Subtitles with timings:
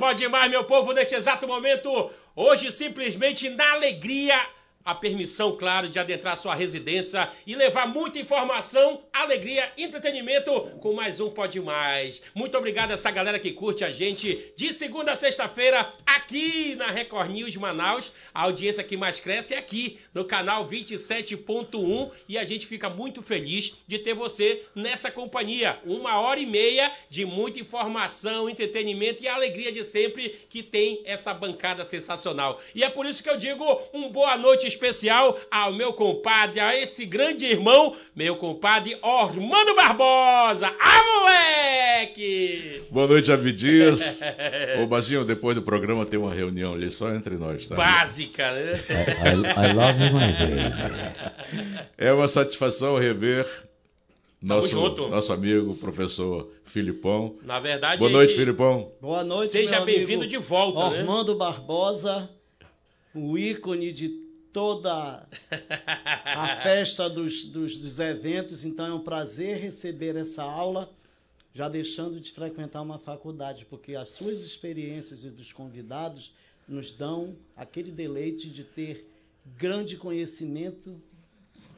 [0.00, 2.10] Pode Mais, meu povo, neste exato momento.
[2.34, 4.34] Hoje, simplesmente na alegria,
[4.90, 11.20] a permissão, claro, de adentrar sua residência e levar muita informação, alegria, entretenimento com mais
[11.20, 12.20] um Pode Mais.
[12.34, 16.90] Muito obrigado a essa galera que curte a gente de segunda a sexta-feira aqui na
[16.90, 18.10] Record News Manaus.
[18.34, 23.22] A audiência que mais cresce é aqui no canal 27.1 e a gente fica muito
[23.22, 25.78] feliz de ter você nessa companhia.
[25.84, 31.32] Uma hora e meia de muita informação, entretenimento e alegria de sempre que tem essa
[31.32, 32.60] bancada sensacional.
[32.74, 36.74] E é por isso que eu digo um boa noite especial ao meu compadre, a
[36.74, 40.74] esse grande irmão, meu compadre Ormando Barbosa.
[40.80, 42.82] Ah, moleque!
[42.90, 44.18] Boa noite, Abdias.
[44.82, 47.74] Ô, Bazinho, depois do programa tem uma reunião ali só entre nós, tá?
[47.74, 48.80] Básica, né?
[48.88, 51.84] I, I love you, my baby.
[51.98, 53.46] É uma satisfação rever
[54.40, 54.74] nosso,
[55.10, 57.36] nosso amigo, professor Filipão.
[57.42, 58.90] Na verdade, Boa noite, gente- Filipão.
[58.98, 61.00] Boa noite, Seja bem-vindo de volta, né?
[61.00, 62.30] Ormando Barbosa,
[63.14, 64.19] o ícone de
[64.52, 65.26] toda
[66.24, 68.64] a festa dos, dos, dos eventos.
[68.64, 70.90] Então é um prazer receber essa aula,
[71.54, 76.32] já deixando de frequentar uma faculdade, porque as suas experiências e dos convidados
[76.68, 79.06] nos dão aquele deleite de ter
[79.58, 81.00] grande conhecimento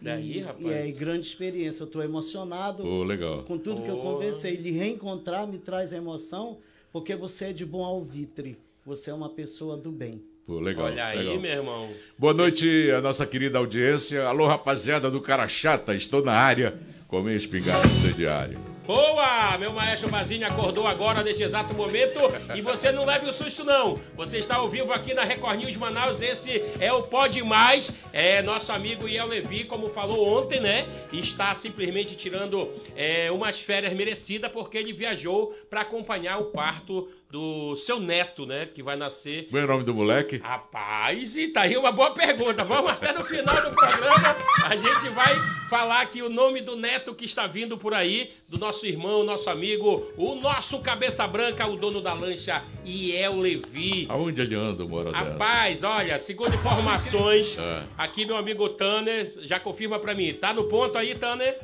[0.00, 0.66] Daí, e, rapaz.
[0.66, 1.82] e é, e grande experiência.
[1.82, 3.44] Eu estou emocionado Ô, legal.
[3.44, 4.02] com tudo que eu Oh.
[4.02, 4.56] conversei.
[4.56, 6.58] Lhe reencontrar me traz emoção,
[6.92, 8.58] porque você é de bom alvitre.
[8.84, 10.20] Você é uma pessoa do bem.
[10.44, 10.86] Pô, legal.
[10.86, 11.38] Olha aí, legal.
[11.38, 11.94] meu irmão.
[12.18, 14.24] Boa noite, a nossa querida audiência.
[14.24, 16.76] Alô, rapaziada do Cara Chata, estou na área
[17.06, 18.58] com minha espingarda incendiária.
[18.84, 19.56] Boa!
[19.58, 22.18] Meu maestro Bazinho acordou agora neste exato momento
[22.52, 23.94] e você não leve o susto não.
[24.16, 27.94] Você está ao vivo aqui na Record News Manaus, esse é o Pode Mais.
[28.12, 30.84] É nosso amigo Iel Levi, como falou ontem, né?
[31.12, 37.74] Está simplesmente tirando é, umas férias merecidas porque ele viajou para acompanhar o parto do
[37.78, 38.66] seu neto, né?
[38.66, 40.36] Que vai nascer Qual é o nome do moleque?
[40.36, 42.62] Rapaz, e tá aí uma boa pergunta.
[42.62, 44.36] Vamos até no final do programa.
[44.66, 45.34] A gente vai
[45.70, 49.48] falar aqui o nome do neto que está vindo por aí, do nosso irmão, nosso
[49.48, 54.06] amigo, o nosso cabeça branca, o dono da lancha, Iel Levi.
[54.10, 55.24] Aonde ele anda, uma hora dessa?
[55.30, 57.84] Rapaz, olha, segundo informações, É.
[57.96, 60.34] aqui meu amigo Tanner já confirma pra mim.
[60.34, 61.58] Tá no ponto aí, Tanner?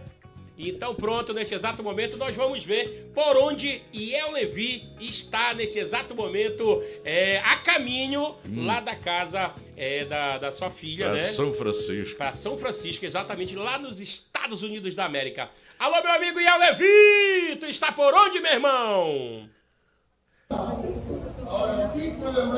[0.58, 6.16] Então pronto, neste exato momento nós vamos ver por onde Iel Levi está neste exato
[6.16, 8.34] momento é, a caminho
[8.66, 11.22] lá da casa é, da, da sua filha, Pra né?
[11.22, 12.18] São Francisco.
[12.18, 15.48] Para São Francisco, exatamente lá nos Estados Unidos da América.
[15.78, 17.56] Alô, meu amigo Iel Levi!
[17.60, 19.48] Tu está por onde, meu irmão?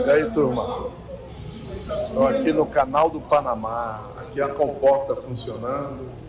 [0.07, 0.91] E aí, turma?
[2.07, 4.11] Estou aqui no canal do Panamá.
[4.21, 6.20] Aqui a comporta funcionando.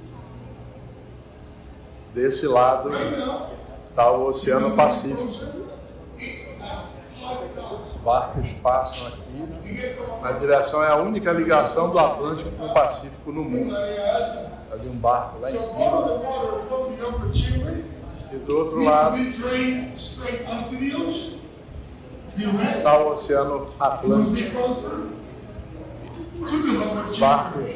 [2.13, 2.91] Desse lado
[3.89, 5.29] está o Oceano Pacífico.
[7.88, 9.47] Os barcos passam aqui.
[10.22, 13.75] Na direção é a única ligação do Atlântico com o Pacífico no mundo.
[13.75, 16.22] Ali um barco lá em cima.
[18.31, 19.17] E do outro lado
[22.73, 24.59] está o Oceano Atlântico.
[27.09, 27.72] Os barcos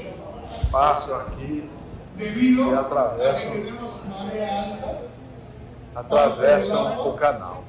[0.71, 1.69] passam aqui
[2.17, 3.51] e atravessam,
[5.95, 7.63] atravessam o canal.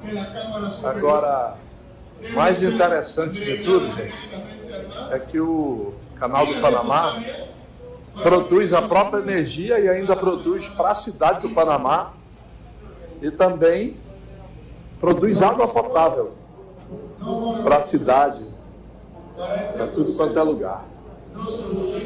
[0.83, 1.55] Agora,
[2.33, 4.15] mais interessante de tudo, gente,
[5.11, 7.15] é que o canal do Panamá
[8.21, 12.13] produz a própria energia e ainda produz para a cidade do Panamá
[13.21, 13.97] e também
[14.99, 16.33] produz água potável
[17.63, 18.45] para a cidade,
[19.35, 20.85] para tudo quanto é lugar.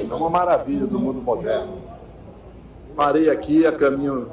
[0.10, 1.81] É uma maravilha do mundo moderno.
[2.96, 4.32] Parei aqui a caminho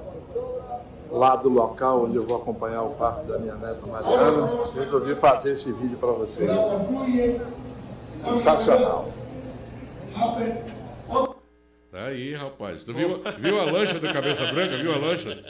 [1.11, 4.49] lá do local onde eu vou acompanhar o parto da minha neta Mariana.
[4.75, 6.51] Resolvi fazer esse vídeo para vocês.
[8.25, 9.09] Sensacional.
[11.91, 12.85] Tá aí, rapaz.
[12.85, 14.77] Tu viu, viu a lancha do Cabeça Branca?
[14.77, 15.43] Viu a lancha?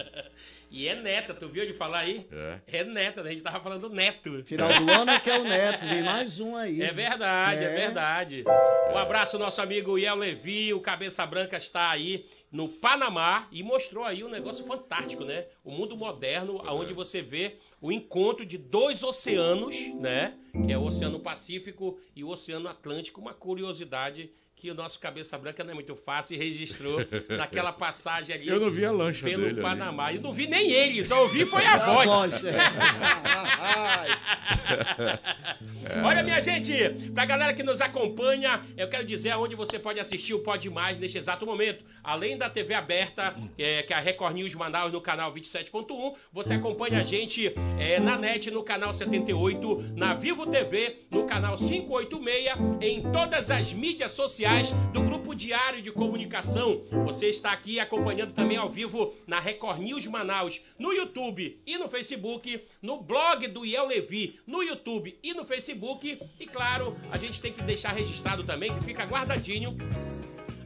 [0.71, 2.27] E é neta, tu viu de falar aí?
[2.31, 2.81] É.
[2.81, 4.43] É neta, a gente tava falando neto.
[4.45, 6.83] Final do ano é que é o neto, vem mais um aí.
[6.83, 7.77] É verdade, é, É.
[7.77, 8.45] verdade.
[8.93, 13.63] Um abraço ao nosso amigo Iel Levi, o Cabeça Branca está aí no Panamá e
[13.63, 15.47] mostrou aí um negócio fantástico, né?
[15.65, 20.35] O mundo moderno, onde você vê o encontro de dois oceanos, né?
[20.67, 25.39] Que é o Oceano Pacífico e o Oceano Atlântico, uma curiosidade que o nosso cabeça
[25.39, 28.49] branca não é muito fácil e registrou naquela passagem ali.
[28.59, 29.63] Eu não vi a lancha pelo dele ali.
[29.63, 30.13] Panamá.
[30.13, 32.45] Eu não vi nem ele, só ouvi foi a A voz.
[32.45, 32.57] é.
[36.05, 36.73] Olha, minha gente,
[37.15, 40.99] pra galera que nos acompanha, eu quero dizer aonde você pode assistir o Pode Mais
[40.99, 41.85] neste exato momento.
[42.03, 46.55] Além da TV aberta, é, que é a Record News Manaus no canal 27.1, você
[46.55, 52.57] acompanha a gente é, na net no canal 78, na Vivo TV no canal 586,
[52.81, 54.48] em todas as mídias sociais
[54.93, 56.83] do Grupo Diário de Comunicação.
[57.05, 61.87] Você está aqui acompanhando também ao vivo na Record News Manaus, no YouTube e no
[61.87, 66.19] Facebook, no blog do Iel Levi, no YouTube e no Facebook.
[66.41, 69.77] E claro, a gente tem que deixar registrado também que fica guardadinho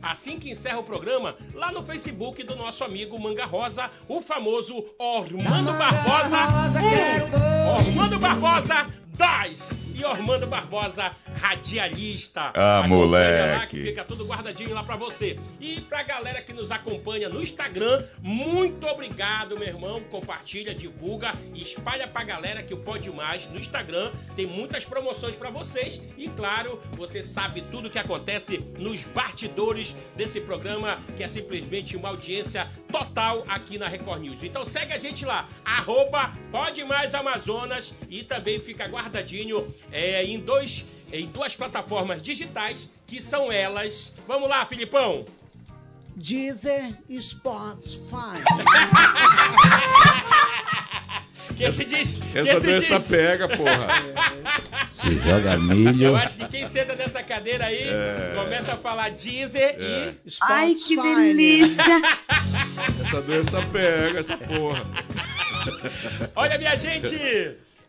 [0.01, 4.85] assim que encerra o programa, lá no Facebook do nosso amigo Manga Rosa, o famoso
[4.99, 6.39] Ormando Barbosa
[7.63, 12.51] 1, Ormando Barbosa 2 e Ormando Barbosa radialista.
[12.55, 13.77] Ah, Acompanha lá moleque.
[13.77, 15.39] que fica tudo guardadinho lá pra você.
[15.61, 20.03] E pra galera que nos acompanha no Instagram, muito obrigado, meu irmão.
[20.11, 25.37] Compartilha, divulga e espalha pra galera que o Pode Mais no Instagram tem muitas promoções
[25.37, 26.01] pra vocês.
[26.17, 32.09] E claro, você sabe tudo que acontece nos bastidores desse programa, que é simplesmente uma
[32.09, 34.43] audiência total aqui na Record News.
[34.43, 40.39] Então segue a gente lá, arroba Pode Mais Amazonas e também fica guardadinho é, em
[40.41, 44.13] dois em duas plataformas digitais que são elas.
[44.27, 45.27] Vamos lá, Filipão.
[46.17, 48.41] Deezer e Spotify.
[51.57, 52.19] Quem se diz?
[52.35, 53.09] Essa quem doença diz?
[53.09, 53.87] pega, porra.
[54.95, 56.17] Se joga Eu milho.
[56.17, 58.33] acho que quem senta nessa cadeira aí É.
[58.35, 60.15] começa a falar Deezer É.
[60.25, 60.59] e Spotify.
[60.59, 62.03] Ai, que delícia!
[63.07, 64.85] Essa doença pega, essa porra.
[66.35, 67.15] Olha, minha gente!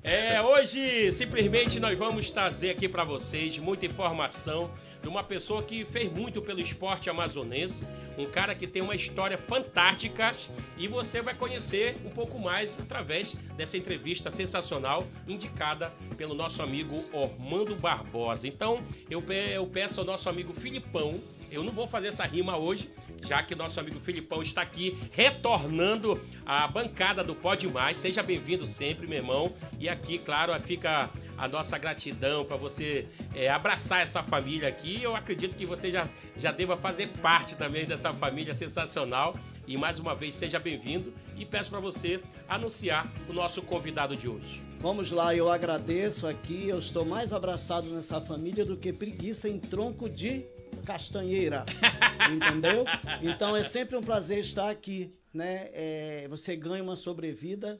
[0.04, 4.70] É, hoje, simplesmente, nós vamos trazer aqui para vocês muita informação
[5.04, 7.84] de uma pessoa que fez muito pelo esporte amazonense,
[8.18, 10.32] um cara que tem uma história fantástica
[10.78, 17.04] e você vai conhecer um pouco mais através dessa entrevista sensacional indicada pelo nosso amigo
[17.12, 18.48] Ormando Barbosa.
[18.48, 21.20] Então, eu, pe- eu peço ao nosso amigo Filipão,
[21.52, 22.90] eu não vou fazer essa rima hoje,
[23.28, 27.98] já que nosso amigo Filipão está aqui retornando à bancada do Pode Mais.
[27.98, 29.54] Seja bem-vindo sempre, meu irmão.
[29.80, 35.02] E aqui, claro, fica a nossa gratidão para você é, abraçar essa família aqui.
[35.02, 36.08] Eu acredito que você já,
[36.38, 39.36] já deva fazer parte também dessa família sensacional.
[39.66, 44.28] E mais uma vez, seja bem-vindo e peço para você anunciar o nosso convidado de
[44.28, 44.62] hoje.
[44.80, 46.68] Vamos lá, eu agradeço aqui.
[46.68, 50.46] Eu estou mais abraçado nessa família do que preguiça em tronco de
[50.86, 51.66] castanheira.
[52.30, 52.84] Entendeu?
[53.22, 55.14] Então é sempre um prazer estar aqui.
[55.34, 55.70] Né?
[55.72, 57.80] É, você ganha uma sobrevida.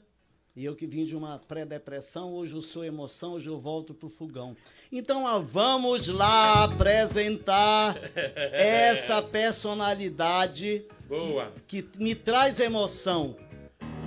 [0.56, 4.08] E eu que vim de uma pré-depressão, hoje eu sou emoção, hoje eu volto pro
[4.08, 4.56] fogão.
[4.92, 7.96] Então ó, vamos lá apresentar
[8.52, 11.52] essa personalidade Boa!
[11.66, 13.36] que me traz emoção,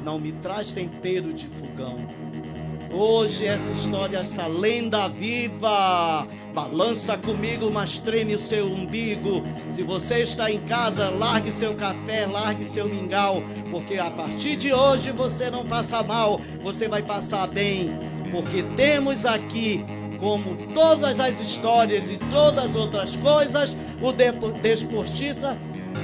[0.06, 2.08] não me traz tempero de fogão.
[2.94, 6.26] Hoje essa história, essa lenda viva,
[6.58, 9.44] balança comigo, mas treme o seu umbigo.
[9.70, 14.74] Se você está em casa, largue seu café, largue seu mingau, porque a partir de
[14.74, 17.92] hoje você não passa mal, você vai passar bem,
[18.32, 19.86] porque temos aqui
[20.20, 24.12] como todas as histórias e todas as outras coisas, o
[24.54, 25.56] desportista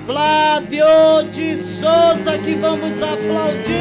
[0.06, 3.74] Flávio de Souza, que vamos aplaudir!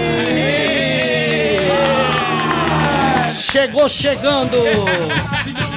[3.30, 4.56] Chegou chegando!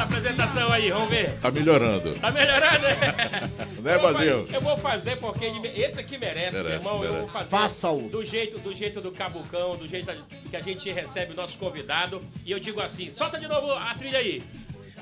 [0.00, 1.30] Dessa apresentação aí, vamos ver.
[1.42, 2.14] Tá melhorando.
[2.14, 2.86] Tá melhorando?
[3.80, 4.38] Né, Eu vou Basil?
[4.44, 6.94] fazer- Eu vou fazer porque esse aqui merece, meu Merece, irmão.
[6.96, 7.18] Eu merece.
[7.20, 8.08] vou fazer Faça-o.
[8.08, 10.10] do jeito, do jeito do Cabucão, do jeito
[10.50, 12.22] que a gente recebe o nosso convidado.
[12.44, 14.42] E eu digo assim, solta de novo a trilha aí.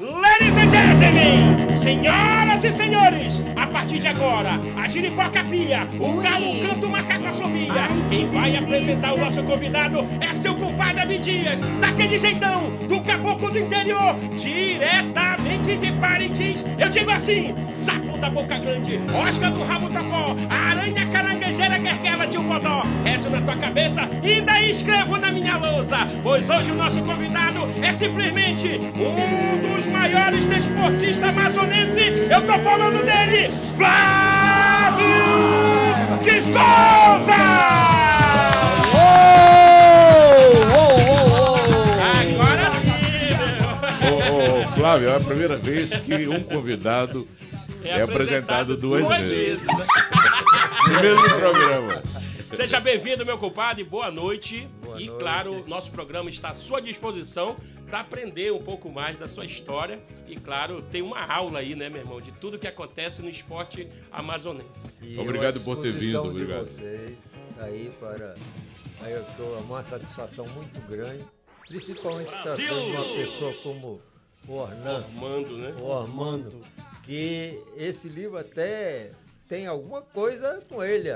[0.00, 1.47] Ladies and gentlemen,
[1.78, 7.26] senhoras e senhores, a partir de agora, a giripoca pia, o galo canta, o macaco
[7.26, 7.88] assobia.
[8.10, 13.50] Quem vai apresentar o nosso convidado é seu compadre Abi Dias, daquele jeitão, do caboclo
[13.50, 16.64] do interior, diretamente de Parintins.
[16.78, 22.38] Eu digo assim, sapo da boca grande, osca do rabo tocó, aranha caranguejeira guerguela de
[22.38, 22.84] um godó.
[23.04, 27.68] Rezo na tua cabeça e ainda escrevo na minha lousa, pois hoje o nosso convidado
[27.82, 31.34] é simplesmente um dos maiores desportistas
[31.68, 32.30] amazonenses.
[32.30, 35.08] Eu tô falando dele, Flávio
[36.22, 37.58] de Souza!
[44.74, 47.26] Flávio, é a primeira vez que um convidado
[47.84, 49.66] é, apresentado duas, vezes.
[49.66, 49.86] né?
[50.88, 52.02] No mesmo programa.
[52.56, 53.84] Seja bem-vindo, meu compadre.
[53.84, 54.66] Boa noite.
[54.98, 55.20] Boa e, noite.
[55.20, 59.98] claro, nosso programa está à sua disposição para aprender um pouco mais da sua história
[60.26, 63.88] e, claro, tem uma aula aí, né, meu irmão, de tudo que acontece no esporte
[64.12, 64.94] amazonense.
[65.00, 66.66] E Obrigado por ter vindo, disposição de obrigado.
[66.66, 67.18] vocês
[67.58, 68.34] aí para
[69.00, 71.24] aí eu é uma satisfação muito grande,
[71.66, 74.00] principalmente tratando uma pessoa como
[74.46, 75.74] o Ornan, Formando, né?
[75.80, 76.62] o Armando,
[77.04, 79.12] que esse livro até
[79.48, 81.08] tem alguma coisa com ele,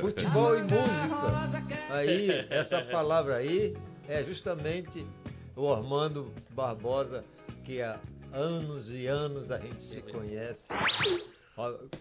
[0.00, 1.74] futebol e música.
[1.90, 3.76] Aí essa palavra aí
[4.08, 5.06] é justamente
[5.54, 7.24] o Armando Barbosa
[7.62, 7.98] que há
[8.32, 10.68] anos e anos a gente se conhece.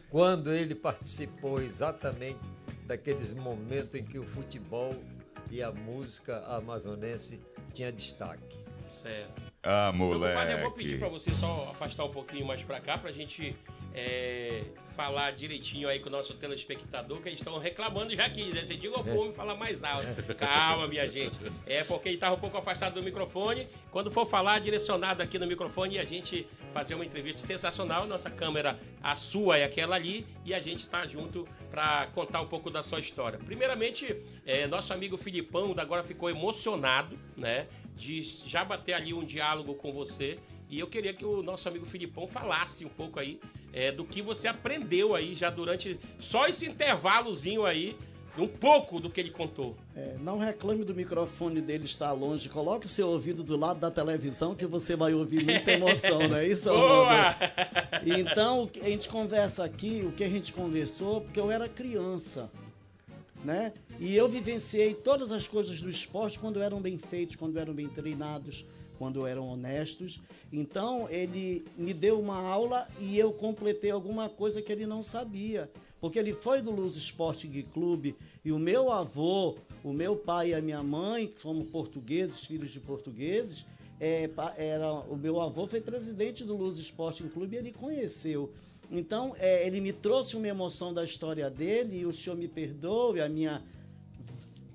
[0.10, 2.40] Quando ele participou exatamente
[2.88, 4.94] daqueles momentos em que o futebol
[5.52, 7.40] e a música amazonense
[7.74, 8.58] tinha destaque.
[9.02, 9.42] Certo.
[9.62, 10.76] Ah, Meu compadre, eu vou moleque.
[10.78, 13.56] pedir pra você só afastar um pouquinho mais pra cá, pra gente
[13.94, 14.62] é,
[14.96, 18.66] falar direitinho aí com o nosso telespectador, que eles estão reclamando já aqui, né?
[18.66, 20.08] Você diga pro homem falar mais alto.
[20.36, 21.38] Calma, minha gente.
[21.66, 23.68] É porque ele estava um pouco afastado do microfone.
[23.92, 28.08] Quando for falar, direcionado aqui no microfone e a gente fazer uma entrevista sensacional.
[28.08, 32.48] Nossa câmera, a sua é aquela ali, e a gente tá junto pra contar um
[32.48, 33.40] pouco da sua história.
[33.40, 37.68] Primeiramente, é, nosso amigo Filipão agora ficou emocionado, né?
[37.96, 40.40] De já bater ali um diálogo com você.
[40.74, 43.40] E eu queria que o nosso amigo Filipão falasse um pouco aí
[43.72, 47.96] é, do que você aprendeu aí já durante só esse intervalozinho aí,
[48.36, 49.78] um pouco do que ele contou.
[49.96, 52.50] É, não reclame do microfone dele estar longe.
[52.50, 56.48] Coloque seu ouvido do lado da televisão que você vai ouvir muita emoção, não é
[56.48, 57.36] isso, Boa!
[58.04, 62.50] Então, a gente conversa aqui, o que a gente conversou, porque eu era criança,
[63.46, 63.74] né?
[64.00, 67.88] E eu vivenciei todas as coisas do esporte quando eram bem feitos, quando eram bem
[67.88, 68.66] treinados,
[68.98, 70.20] quando eram honestos.
[70.52, 75.70] Então, ele me deu uma aula e eu completei alguma coisa que ele não sabia.
[76.00, 80.54] Porque ele foi do Luz Sporting Clube e o meu avô, o meu pai e
[80.54, 83.66] a minha mãe, que somos portugueses, filhos de portugueses,
[84.02, 88.52] é, era, o meu avô foi presidente do Luz Sporting Clube e ele conheceu.
[88.92, 93.22] Então, é, ele me trouxe uma emoção da história dele e o senhor me perdoe
[93.22, 93.64] a minha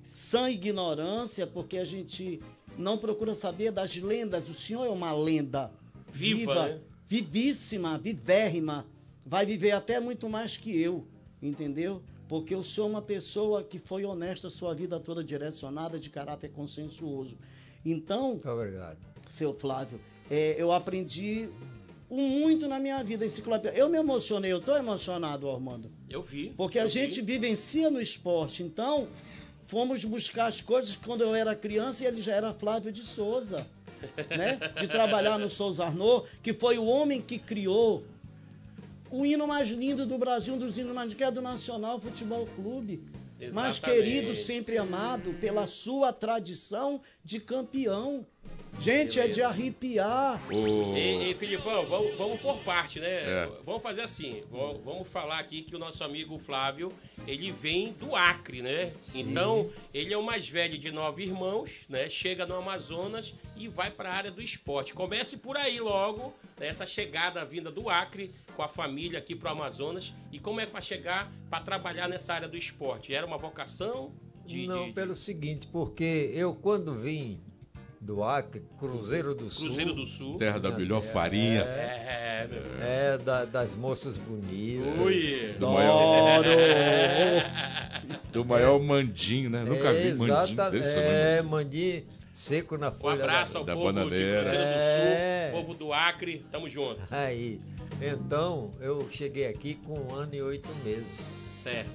[0.03, 2.41] sã ignorância, porque a gente
[2.79, 4.47] não procura saber das lendas.
[4.47, 5.69] O senhor é uma lenda
[6.11, 6.79] Viva, né?
[7.07, 8.85] vivíssima, vivérrima.
[9.25, 11.05] Vai viver até muito mais que eu,
[11.41, 12.01] entendeu?
[12.27, 16.09] Porque o senhor é uma pessoa que foi honesta a sua vida toda direcionada, de
[16.09, 17.37] caráter consensuoso.
[17.85, 18.97] Então, Muito obrigado.
[19.27, 19.99] seu Flávio,
[20.31, 21.49] é, eu aprendi
[22.09, 23.77] muito na minha vida enciclopédia.
[23.77, 25.91] Eu me emocionei, eu estou emocionado, Armando.
[26.09, 26.53] Eu vi.
[26.55, 27.33] Porque a eu gente vi.
[27.33, 28.63] vivencia no esporte.
[28.63, 29.07] Então,
[29.69, 33.67] fomos buscar as coisas quando eu era criança e ele já era Flávio de Souza.
[34.35, 34.57] Né?
[34.79, 38.03] De trabalhar no Souza Arnaud, que foi o homem que criou
[39.11, 42.47] o hino mais lindo do Brasil, um dos hinos mais que é do Nacional Futebol
[42.55, 43.03] Clube.
[43.53, 44.03] Mais Exatamente.
[44.03, 48.25] querido, sempre amado, pela sua tradição de campeão.
[48.79, 50.39] Gente, é de arrepiar.
[50.49, 50.95] O...
[50.95, 53.07] Ei, ei, Filipão, vamos, vamos por parte, né?
[53.07, 53.49] É.
[53.65, 56.89] Vamos fazer assim, vamos, vamos falar aqui que o nosso amigo Flávio,
[57.27, 58.93] ele vem do Acre, né?
[59.13, 62.09] Então, ele é o mais velho de nove irmãos, né?
[62.09, 64.93] Chega no Amazonas e vai para a área do esporte.
[64.93, 66.67] Comece por aí logo, né?
[66.67, 70.13] essa chegada vinda do Acre com a família aqui para o Amazonas.
[70.31, 73.13] E como é para chegar para trabalhar nessa área do esporte?
[73.13, 74.13] Era uma vocação?
[74.45, 77.39] De, Não, de- pelo seguinte, porque eu quando vim
[78.01, 80.37] do Acre, Cruzeiro do Sul, Cruzeiro do Sul.
[80.37, 81.61] Terra da melhor farinha.
[81.63, 82.61] É, meu.
[82.81, 84.99] é da- das moças bonitas.
[84.99, 85.53] Ui!
[85.59, 86.49] Do maior, Adoro!
[88.31, 89.63] do maior mandinho, né?
[89.63, 91.49] Nunca vi mandinho desse É, tamanho.
[91.51, 92.03] mandinho
[92.33, 93.23] seco na Um folha.
[93.23, 94.41] abraço da- ao da povo de bananeira.
[94.43, 95.49] Cruzeiro do É.
[95.51, 97.01] Sul, povo do Acre, tamo junto.
[97.11, 97.59] Aí,
[98.01, 101.07] então eu cheguei aqui com um ano e oito meses.
[101.63, 101.89] Certo.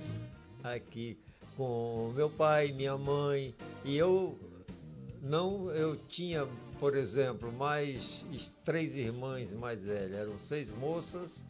[0.63, 1.19] aqui
[1.59, 4.39] com meu pai, minha mãe, e eu
[5.25, 6.47] não, eu tinha,
[6.79, 8.23] por exemplo, mais
[8.65, 11.43] três irmãs mais velhas, eram seis moças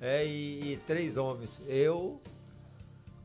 [0.00, 2.20] é, e, e três homens, eu,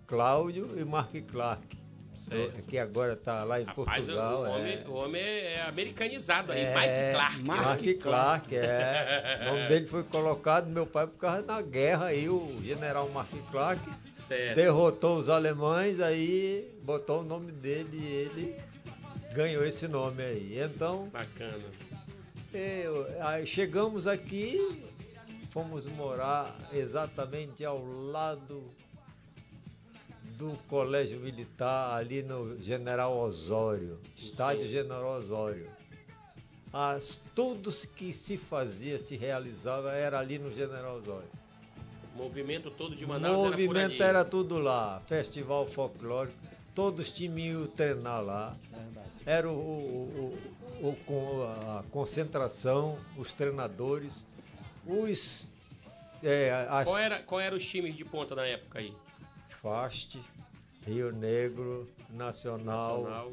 [0.08, 1.78] Cláudio e Mark Clark,
[2.16, 2.62] Certo.
[2.64, 4.44] que agora está lá em Rapaz, o, Portugal.
[4.44, 4.88] homem, é.
[4.88, 7.42] o homem é americanizado aí, É, Mike Clark.
[7.44, 9.40] Mark Mark Clark, é.
[9.42, 13.30] O nome dele foi colocado, meu pai, por causa da guerra aí, o general Mark
[13.52, 13.82] Clark
[14.14, 14.56] Certo.
[14.56, 18.56] derrotou os alemães, aí botou o nome dele e ele
[19.36, 20.58] ganhou esse nome aí.
[20.60, 21.60] Então, Bacana.
[22.54, 23.06] eu-
[23.46, 24.82] chegamos aqui,
[25.50, 28.64] fomos morar exatamente ao lado
[30.38, 35.70] do Colégio Militar, ali no General Osório, estádio General Osório.
[36.72, 41.30] As, tudo que se fazia, se realizava, era ali no General Osório.
[42.14, 44.02] O movimento todo de Manaus era movimento ali.
[44.02, 46.38] era tudo lá, festival folclórico.
[46.76, 48.56] Todos os times iam treinar lá.
[49.26, 50.38] Era o, o,
[51.08, 51.44] o, o-
[51.80, 54.24] a concentração, os treinadores,
[54.86, 55.48] os.
[56.24, 58.94] É, as Qual era, qual era os times de ponta na época aí?
[59.62, 60.20] FAST,
[60.86, 63.32] Rio Negro, Nacional, Nacional.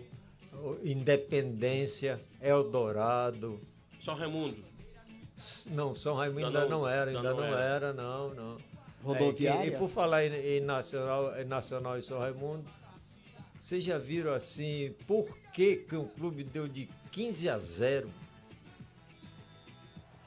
[0.82, 3.60] Independência, Eldorado.
[4.00, 4.56] São Raimundo.
[5.70, 7.60] Não, São Raimundo Ainda ainda não- não era, ainda ainda não não era.
[7.64, 8.56] era, não, não.
[9.02, 9.62] Rodoviária?
[9.70, 12.64] É, e, e por falar em, em Nacional, em Nacional e São Raimundo,
[13.62, 18.10] vocês já viram assim, por que, que um clube deu de 15 a 0?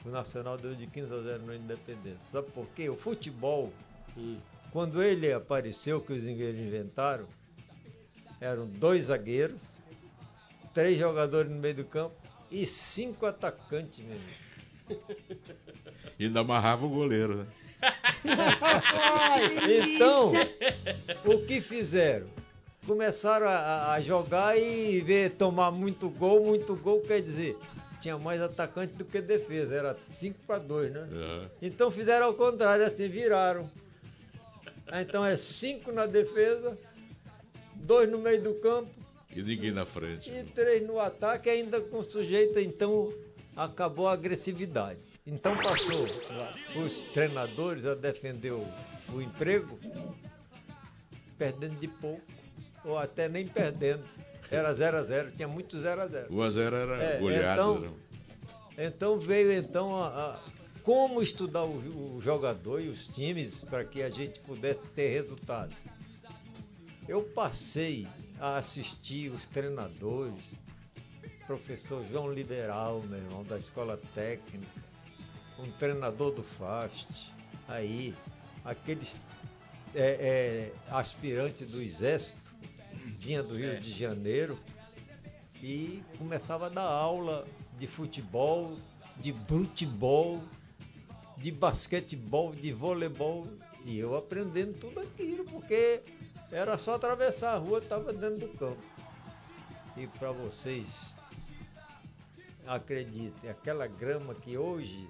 [0.04, 2.20] O Nacional deu de 15 a 0 no Independência.
[2.30, 2.88] Sabe por quê?
[2.88, 3.72] O futebol,
[4.16, 4.38] Hum.
[4.72, 7.26] quando ele apareceu, que os ingleses inventaram,
[8.40, 9.60] eram dois zagueiros,
[10.72, 12.14] três jogadores no meio do campo
[12.50, 14.34] e cinco atacantes, meu irmão.
[16.18, 17.46] Ainda amarrava o goleiro, né?
[19.68, 20.32] Então,
[21.24, 22.26] o que fizeram?
[22.86, 27.58] Começaram a, a- jogar e ver tomar muito gol, muito gol, quer dizer,
[28.00, 31.00] tinha mais atacante do que defesa, era 5 para 2, né?
[31.10, 31.50] Aham.
[31.60, 33.68] Então fizeram ao contrário, assim, viraram.
[34.86, 36.78] Ah, Então é 5 na defesa,
[37.74, 38.88] dois no meio do campo
[39.34, 40.30] E ninguém na frente.
[40.30, 43.12] e três no ataque, ainda com sujeito, então
[43.56, 45.00] acabou a agressividade.
[45.26, 46.08] Então passou
[46.76, 48.64] os treinadores a defender o,
[49.12, 49.76] o emprego,
[51.36, 52.22] perdendo de pouco,
[52.86, 54.04] ou até nem perdendo.
[54.50, 57.18] Era 0 a 0 tinha muito 0 a 0 O 1 a 0 era É,
[57.18, 57.52] goleado.
[57.60, 57.90] então- né?
[58.78, 60.40] Então veio então a, a-
[60.82, 65.74] como estudar o, o jogador e os times para que a gente pudesse ter resultado.
[67.08, 68.06] Eu passei
[68.38, 70.40] a assistir os treinadores,
[71.46, 74.66] professor João Liberal, meu irmão, da escola técnica,
[75.58, 77.06] um treinador do FAST,
[77.66, 78.14] aí,
[78.64, 79.18] aqueles
[79.94, 82.45] é, é, aspirantes do Exército,
[83.16, 83.76] vinha do Rio É.
[83.76, 84.58] de Janeiro,
[85.62, 87.46] e começava a dar aula
[87.78, 88.76] de futebol,
[89.16, 90.42] de brutebol,
[91.36, 93.46] de basquetebol, de voleibol,
[93.84, 96.02] e eu aprendendo tudo aquilo, porque
[96.50, 98.82] era só atravessar a rua, estava dentro do campo.
[99.96, 101.14] E para vocês,
[102.66, 105.08] acreditem, aquela grama que hoje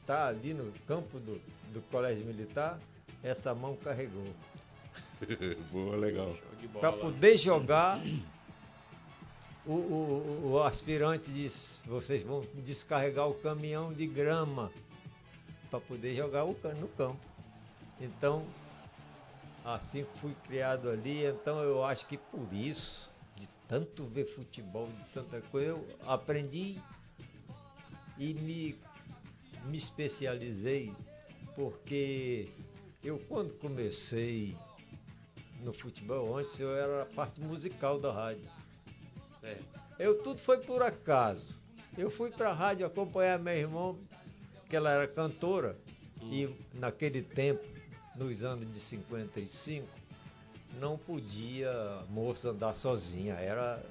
[0.00, 1.40] está ali no campo do,
[1.72, 2.78] do Colégio Militar,
[3.22, 4.26] essa mão carregou.
[5.70, 6.36] Boa, legal.
[6.80, 7.98] Para poder jogar,
[9.64, 14.70] o, o- o- aspirante disse: vocês vão descarregar o caminhão de grama
[15.70, 17.20] para poder jogar o no campo.
[18.00, 18.46] Então,
[19.64, 25.04] assim fui criado ali, então eu acho que por isso, de tanto ver futebol, de
[25.14, 26.78] tanta coisa, eu aprendi
[28.18, 28.76] e me,
[29.64, 30.92] me especializei,
[31.54, 32.48] porque
[33.02, 34.54] eu quando comecei
[35.60, 38.48] no futebol, antes eu era a parte musical da rádio.
[39.42, 39.58] É.
[39.98, 41.58] Eu tudo foi por acaso.
[41.96, 43.98] Eu fui para a rádio acompanhar meu irmão,
[44.68, 45.76] que ela era cantora,
[46.20, 47.64] e naquele tempo,
[48.14, 49.86] nos anos de 55,
[50.78, 51.72] não podia
[52.10, 53.82] moça andar sozinha, era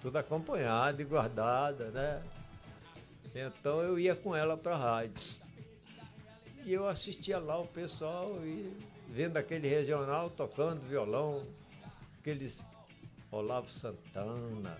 [0.00, 2.22] tudo acompanhado e guardada, né?
[3.34, 5.38] Então eu ia com ela para a rádio.
[6.64, 8.72] E eu assistia lá o pessoal e
[9.08, 11.42] vendo aquele regional tocando violão,
[12.20, 12.62] aqueles
[13.30, 14.76] Olavo Santana,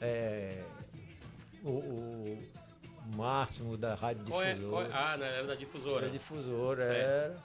[0.00, 0.62] é,
[1.64, 2.48] o, o
[3.16, 4.70] Máximo da Rádio Qual é, Difusora.
[4.70, 6.02] qual é- Ah, não, era da difusora.
[6.06, 7.36] Era difusora, era.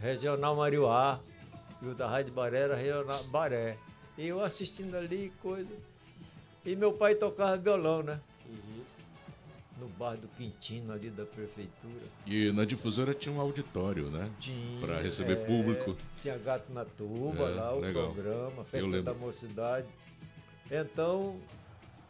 [0.00, 1.20] Regional Mariuá.
[1.80, 3.76] E o da Rádio Baré era Regional Baré.
[4.16, 5.70] E eu assistindo ali, coisa.
[6.64, 8.20] E meu pai tocava violão, né?
[8.48, 8.84] Uhum.
[9.82, 12.06] No bar do Quintino ali da prefeitura.
[12.24, 14.30] E na difusora tinha um auditório, né?
[14.38, 15.96] Tinha, Pra receber é, público.
[16.20, 18.12] Tinha Gato na Tuba É, lá, o legal.
[18.12, 19.88] programa, Festa da Mocidade.
[20.70, 21.36] Então,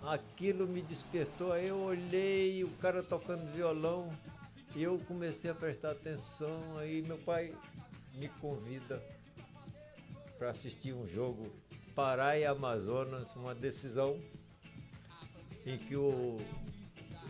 [0.03, 4.13] aquilo me despertou, aí eu olhei o cara tocando violão
[4.77, 7.55] e eu comecei a prestar atenção, aí meu pai
[8.17, 9.03] me convida
[10.39, 11.51] para assistir um jogo
[11.95, 14.21] Pará e Amazonas, uma decisão
[15.65, 16.37] em que o,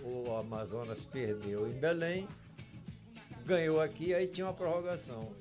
[0.03, 2.29] o Amazonas perdeu em Belém,
[3.45, 5.33] ganhou aqui, aí tinha uma prorrogação.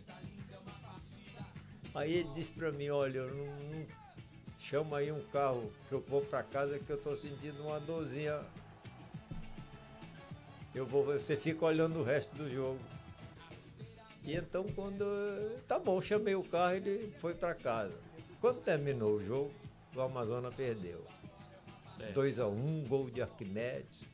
[1.93, 3.86] Aí ele disse pra mim, olha, eu não, não-
[4.60, 8.39] chama aí um carro que eu vou pra casa que eu tô sentindo uma dorzinha.
[10.74, 12.80] Eu vou, você fica olhando o resto do jogo.
[14.24, 15.04] E então quando.
[15.67, 17.93] Tá bom, chamei o carro ele foi pra casa.
[18.39, 19.52] Quando terminou o jogo,
[19.93, 21.06] o Amazonas perdeu.
[21.97, 22.13] Certo.
[22.13, 24.11] 2 a 1 um, gol de Arquimedes.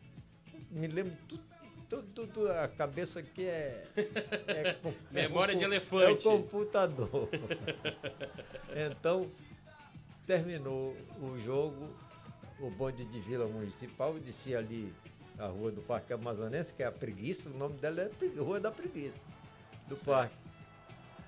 [0.71, 1.43] Me lembro tudo,
[1.89, 3.87] tudo, tudo, a cabeça aqui é.
[4.47, 6.23] é com- Memória de é o elefante.
[6.23, 7.29] computador.
[8.91, 9.29] então,
[10.25, 11.89] terminou o jogo,
[12.59, 14.93] o bonde de Vila Municipal descia ali
[15.39, 18.71] a rua do Parque Amazonense, que é a Preguiça, o nome dela é Rua da
[18.71, 19.25] Preguiça,
[19.87, 20.35] do parque.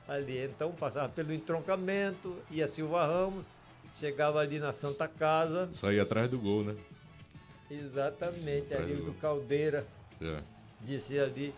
[0.08, 3.46] Ali, então passava pelo entroncamento, ia Silva Ramos,
[3.94, 6.76] chegava ali na Santa Casa, Saí atrás do gol, né?
[7.70, 9.14] Exatamente, ali do.
[9.16, 9.86] Caldeira,
[10.22, 10.42] É.
[10.82, 11.54] disse ali,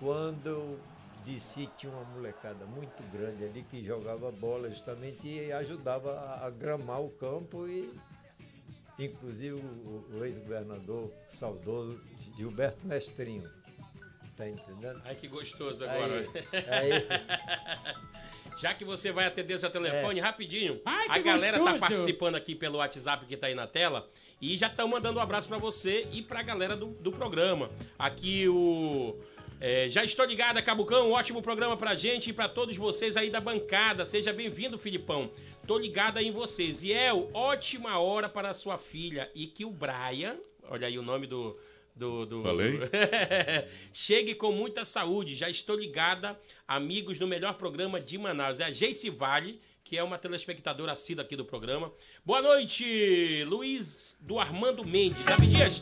[0.00, 0.78] quando
[1.24, 7.02] desci tinha uma molecada muito grande ali que jogava bola justamente e ajudava a, gramar
[7.02, 7.92] o campo e
[8.98, 12.00] inclusive o, o ex-governador saudoso
[12.36, 13.50] Gilberto Mestrinho.
[14.36, 15.00] Tá entendendo?
[15.04, 16.26] Ai, que gostoso agora.
[16.68, 17.06] Aí, aí,
[18.58, 20.80] Já que você vai atender seu telefone, rapidinho.
[20.84, 21.80] Ai, a galera tá gostoso.
[21.80, 24.08] participando aqui pelo WhatsApp que tá aí na tela.
[24.40, 27.70] E já estão mandando um abraço pra você e pra galera do, do programa.
[27.98, 29.16] Aqui o.
[29.60, 31.08] é, já estou ligada, Cabucão.
[31.08, 34.04] Um ótimo programa pra gente e pra todos vocês aí da bancada.
[34.04, 35.30] Seja bem-vindo, Filipão.
[35.66, 36.82] Tô ligada em vocês.
[36.82, 39.30] E é ótima hora para a sua filha.
[39.34, 40.36] E que o Brian,
[40.68, 41.58] olha aí o nome do.
[41.98, 42.78] Do, do- Falei?
[43.92, 45.34] Chegue com muita saúde.
[45.34, 48.60] Já estou ligada, amigos, no melhor programa de Manaus.
[48.60, 51.92] É a Geice Vale, que é uma telespectadora assídua aqui do programa.
[52.24, 55.24] Boa noite, Luiz do Armando Mendes.
[55.24, 55.80] Davi Dias,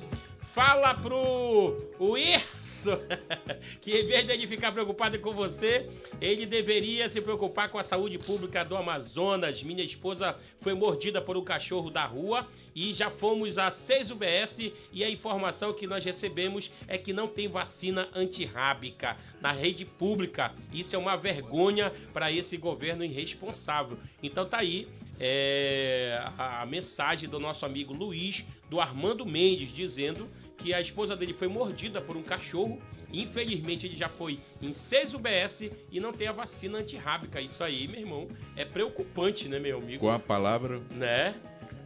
[0.55, 2.15] fala pro o
[3.81, 5.89] que em vez de ele ficar preocupado com você,
[6.21, 9.63] ele deveria se preocupar com a saúde pública do Amazonas.
[9.65, 14.73] Minha esposa foi mordida por um cachorro da rua e já fomos a 6 UBS
[14.93, 20.53] e a informação que nós recebemos é que não tem vacina antirrábica na rede pública.
[20.73, 23.99] Isso é uma vergonha para esse governo irresponsável.
[24.23, 24.87] Então tá aí
[25.19, 30.29] é, a, a mensagem do nosso amigo Luiz, do Armando Mendes, dizendo
[30.65, 32.81] que a esposa dele foi mordida por um cachorro.
[33.13, 37.39] Infelizmente, ele já foi em 6 UBS e não tem a vacina antirrábica.
[37.39, 40.01] Isso aí, meu irmão, é preocupante, né, meu amigo?
[40.01, 40.81] Com a palavra.
[40.91, 41.35] Né?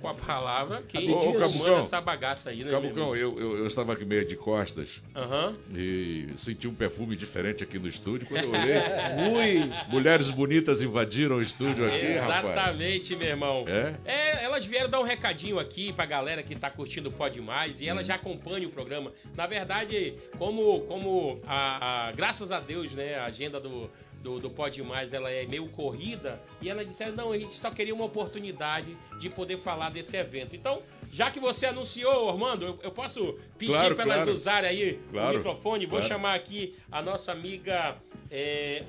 [0.01, 1.79] Com a palavra, quem Ô, ô, Cabucão.
[1.81, 5.55] essa bagaça aí, né, Cabucão, eu, eu, eu estava aqui meio de costas Aham.
[5.75, 8.29] e senti um perfume diferente aqui no estúdio.
[8.29, 8.79] Quando eu olhei,
[9.65, 12.45] Ui, mulheres bonitas invadiram o estúdio aqui, rapaz.
[12.45, 13.65] Exatamente, meu irmão.
[13.67, 13.95] É?
[14.05, 17.81] É, elas vieram dar um recadinho aqui pra galera que tá curtindo o Pode Mais
[17.81, 19.13] e elas já acompanham o programa.
[19.37, 23.91] Na verdade, como, como a, a- graças a Deus, né, a agenda do,
[24.23, 27.71] do, do Pode Mais ela é meio corrida e elas disseram, não, a gente só
[27.71, 30.55] queria uma oportunidade de poder falar desse evento.
[30.57, 34.33] Então, já que você anunciou, Armando, eu, eu posso pedir Claro, para elas claro.
[34.33, 35.87] usarem aí Claro, o microfone.
[35.87, 37.97] Vou chamar aqui a nossa amiga
[38.31, 38.85] é,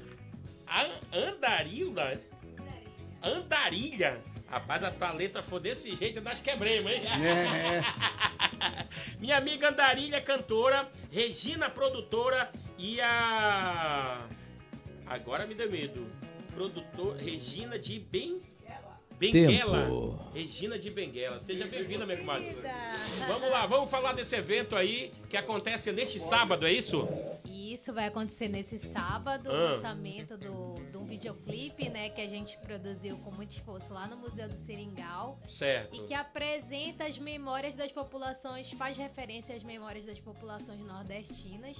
[0.68, 2.22] a Andarilda.
[3.22, 4.22] Andarilha.
[4.48, 7.04] Rapaz, a tua letra for desse jeito, nós quebremos, hein?
[7.06, 7.84] é,
[9.20, 14.26] Minha amiga Andarilha, cantora, Regina, produtora e a.
[15.10, 16.08] Agora me deu medo.
[16.54, 18.42] Produtor Regina de Ben...
[19.20, 19.84] Benguela.
[19.84, 20.18] Tempo.
[20.34, 21.42] Regina de Benguela.
[21.42, 22.56] Seja bem-vinda, minha comadre.
[23.28, 27.06] Vamos lá, vamos falar desse evento aí que acontece neste sábado, é isso?
[27.46, 29.54] Isso vai acontecer nesse sábado, Ah.
[29.54, 34.08] o lançamento do, de um videoclipe, né, que a gente produziu com muito esforço lá
[34.08, 35.98] no Museu do Seringal Certo.
[35.98, 41.76] e que apresenta as memórias das populações, faz referência às memórias das populações nordestinas.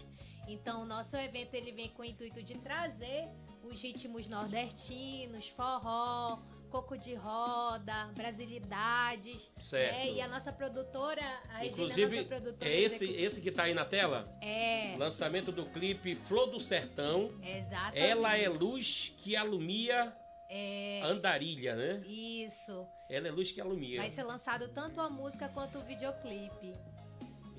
[0.52, 3.28] Então, o nosso evento ele vem com o intuito de trazer
[3.64, 6.40] os ritmos nordestinos, forró,
[6.72, 9.52] coco de roda, brasilidades.
[9.62, 9.94] Certo.
[9.94, 10.12] né?
[10.12, 13.28] E a nossa produtora, a Regina, é a Inclusive, nossa produtora é esse, executiva.
[13.28, 14.38] esse que tá aí na tela?
[14.42, 17.32] É, Lançamento do clipe Flor do Sertão.
[17.44, 18.00] exatamente.
[18.00, 20.16] Ela é luz que alumia
[20.50, 22.02] É, andarilha, né?
[22.08, 22.88] isso.
[23.10, 24.00] Ela é luz que alumia.
[24.02, 26.74] Vai ser lançado tanto a música quanto o videoclipe.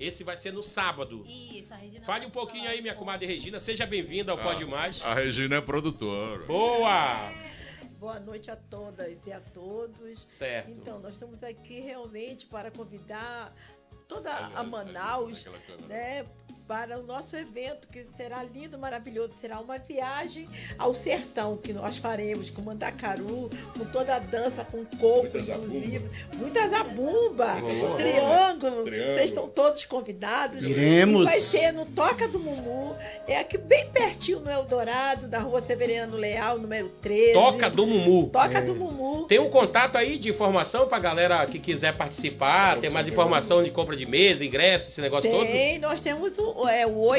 [0.01, 1.23] Esse vai ser no sábado.
[1.27, 2.03] Isso, a Regina.
[2.05, 3.59] Fale um pouquinho aí, minha comadre Regina.
[3.59, 4.99] Seja bem-vinda ao Ah, Pode Mais.
[5.03, 6.43] A Regina é produtora.
[6.45, 7.31] Boa!
[7.99, 10.19] Boa noite a todas e a todos.
[10.21, 10.71] Certo.
[10.71, 13.53] Então, nós estamos aqui realmente para convidar
[14.07, 15.45] toda a Manaus,
[15.87, 16.25] né,
[16.67, 19.33] para o nosso evento, que será lindo, maravilhoso.
[19.41, 24.85] Será uma viagem ao sertão que nós faremos com Mandacaru, com toda a dança, com
[24.85, 26.09] coco, inclusive.
[26.35, 27.55] Muita zabumba,
[27.97, 28.83] triângulo.
[28.83, 28.83] Triângulo.
[28.83, 30.63] Vocês estão todos convidados.
[30.63, 31.23] Iremos.
[31.23, 32.95] E vai ser no Toca do Mumu,
[33.27, 37.33] é aqui bem pertinho no Eldorado, da rua Severiano Leal, número 13.
[37.33, 38.29] Toca do Mumu.
[38.29, 39.25] Toca do Mumu.
[39.27, 43.71] Tem um contato aí de informação pra galera que quiser participar, ter mais informação de
[43.71, 45.45] compra de mesa, ingresso, esse negócio todo?
[45.45, 47.11] Tem, nós temos o, é, o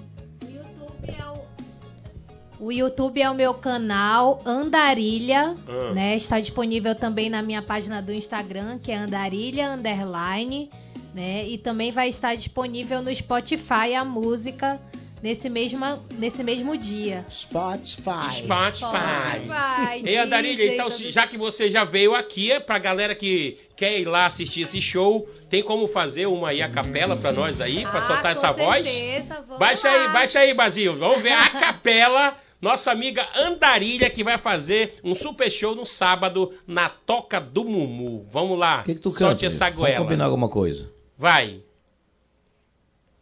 [0.43, 2.65] O YouTube é o...
[2.65, 5.93] O YouTube é o meu canal Andarilha, Ah.
[5.93, 6.15] né?
[6.15, 10.69] Está disponível também na minha página do Instagram, que é Andarilha Underline,
[11.13, 11.47] né?
[11.47, 14.79] E também vai estar disponível no Spotify a música
[15.21, 15.79] nesse mesmo,
[16.17, 17.25] nesse mesmo dia.
[17.29, 18.31] Spotify.
[18.31, 20.05] Spotify.
[20.05, 23.99] Ei, Andarilha, Deezer, então, já que você já veio aqui, é pra galera que quer
[23.99, 27.81] ir lá assistir esse show, tem como fazer uma aí a capela pra nós aí,
[27.81, 28.87] pra Ah, soltar essa voz?
[28.87, 30.13] certeza, vamos Baixa aí, lá.
[30.13, 30.97] baixa aí, Basil.
[30.97, 32.37] Vamos ver a capela.
[32.59, 38.25] Nossa amiga Andarilha que vai fazer um super show no sábado na Toca do Mumu.
[38.31, 38.81] Vamos lá.
[38.81, 39.45] O que, que tu Solte canta?
[39.45, 39.97] essa Vamos goela.
[40.03, 40.89] combinar alguma coisa.
[41.15, 41.61] Vai.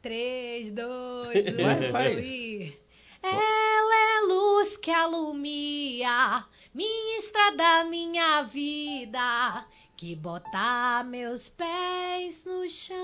[0.05, 2.13] 3, 2, 1 Vai, vai.
[2.13, 2.77] e...
[3.23, 9.65] Ela é luz que alumia minha estrada, minha vida,
[9.97, 12.95] que bota meus pés no chão.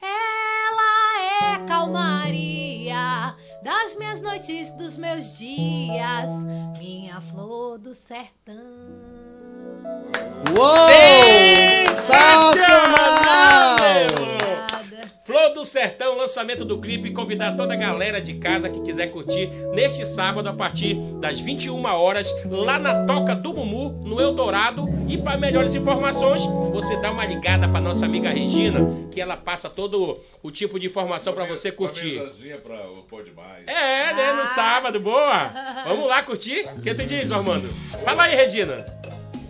[0.00, 6.30] Ela é calmaria das minhas noites, dos meus dias,
[6.78, 8.56] minha flor do sertão.
[10.56, 10.88] Uou!
[11.94, 13.21] Sensacional!
[15.24, 17.12] Flor do Sertão, lançamento do clipe.
[17.12, 21.80] Convidar toda a galera de casa que quiser curtir neste sábado a partir das 21
[21.84, 24.84] horas lá na Toca do Mumu, no Eldorado.
[25.06, 29.70] E para melhores informações, você dá uma ligada para nossa amiga Regina, que ela passa
[29.70, 32.18] todo o tipo de informação para você curtir.
[32.18, 33.68] Uma pra o Pode Mais.
[33.68, 34.32] É, né?
[34.32, 35.52] No sábado, boa!
[35.86, 36.68] Vamos lá curtir?
[36.76, 37.68] O que tu diz, Armando?
[38.04, 39.01] Fala aí, Regina.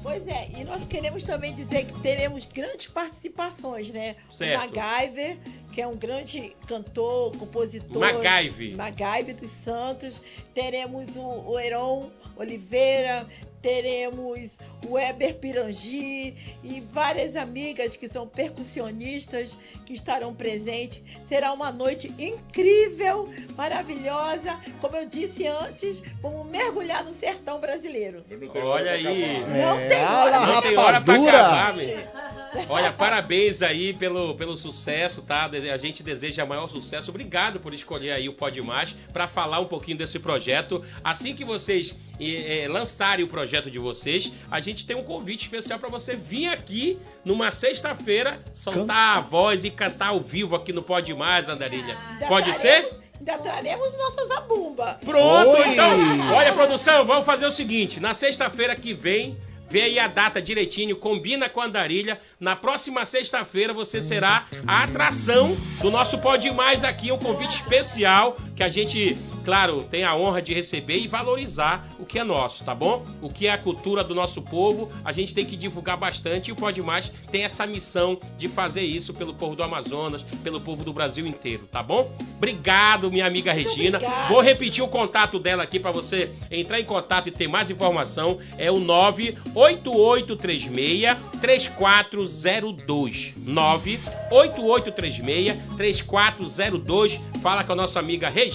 [0.03, 4.17] Pois é, e nós queremos também dizer que teremos grandes participações, né?
[4.33, 4.57] Certo.
[4.57, 5.37] O MacGyver,
[5.73, 8.01] que é um grande cantor, compositor.
[8.01, 8.77] MacGyver.
[8.77, 10.21] MacGyver dos Santos.
[10.53, 13.27] Teremos o, o Heron Oliveira,
[13.61, 14.51] teremos
[14.87, 21.03] Weber Pirangi e várias amigas que são percussionistas que estarão presentes.
[21.29, 24.59] Será uma noite incrível, maravilhosa.
[24.81, 28.25] Como eu disse antes, vamos mergulhar no sertão brasileiro.
[28.55, 29.37] Olha aí.
[29.37, 29.51] acabar.
[29.51, 30.47] Não É, tem olha hora.
[30.47, 32.33] Não tem hora pra acabar, meu.
[32.69, 35.47] Olha, parabéns aí pelo, pelo sucesso, tá?
[35.47, 37.11] A gente deseja maior sucesso.
[37.11, 40.85] Obrigado por escolher aí o Pode Mais para falar um pouquinho desse projeto.
[41.03, 45.43] Assim que vocês eh, eh, lançarem o projeto de vocês, a gente tem um convite
[45.43, 50.73] especial para você vir aqui numa sexta-feira, soltar a voz e cantar ao vivo aqui
[50.73, 51.97] no Pode Mais, Andarilha.
[52.13, 53.01] Ainda Pode traremos- ser?
[53.19, 54.99] Ainda traremos nossa zabumba.
[55.05, 55.69] Pronto, Oi!
[55.69, 56.35] então.
[56.35, 59.37] Olha, produção, vamos fazer o seguinte: na sexta-feira que vem,
[59.71, 62.19] vê aí a data direitinho, combina com a Andarilha.
[62.41, 68.37] Na próxima sexta-feira você será a atração do nosso Pode Mais aqui, um convite especial
[68.55, 72.65] que a gente, claro, tem a honra de receber e valorizar o que é nosso,
[72.65, 73.07] tá bom?
[73.21, 76.53] O que é a cultura do nosso povo, a gente tem que divulgar bastante e
[76.53, 80.85] o Pode Mais tem essa missão de fazer isso pelo povo do Amazonas, pelo povo
[80.85, 82.11] do Brasil inteiro, tá bom?
[82.37, 83.99] Obrigado, minha amiga Regina.
[84.29, 88.39] Vou repetir o contato dela aqui para você entrar em contato e ter mais informação.
[88.59, 93.33] É o 98836 3402.
[93.37, 97.21] 98836 3402.
[97.43, 98.52] Fala com a nossa amiga Regina,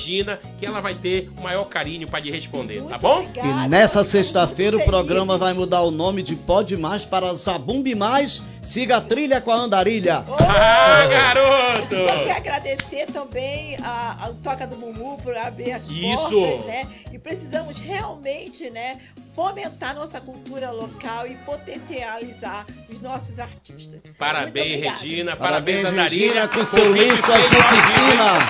[0.60, 3.20] que ela vai ter o maior carinho para lhe responder, tá bom?
[3.20, 3.66] obrigada.
[3.66, 7.96] E nessa sexta-feira o muito programa vai mudar o nome de Pode Mais para Zabumbi
[7.96, 8.42] Mais.
[8.68, 10.24] Siga a trilha com a Andarilha.
[10.40, 11.96] Ah, Só garoto!
[12.26, 16.30] quero agradecer também a, a Toca do Mumu por abrir as Isso.
[16.30, 16.86] portas, né?
[17.14, 18.98] E precisamos realmente, né,
[19.34, 24.02] fomentar nossa cultura local e potencializar os nossos artistas.
[24.18, 24.84] Parabéns.
[24.84, 25.36] Regina.
[25.38, 26.26] Parabéns, Parabéns, Andarilha.
[26.28, 28.34] Regina, com seu linho, sua feito ao vivo, oficina.
[28.34, 28.42] hein?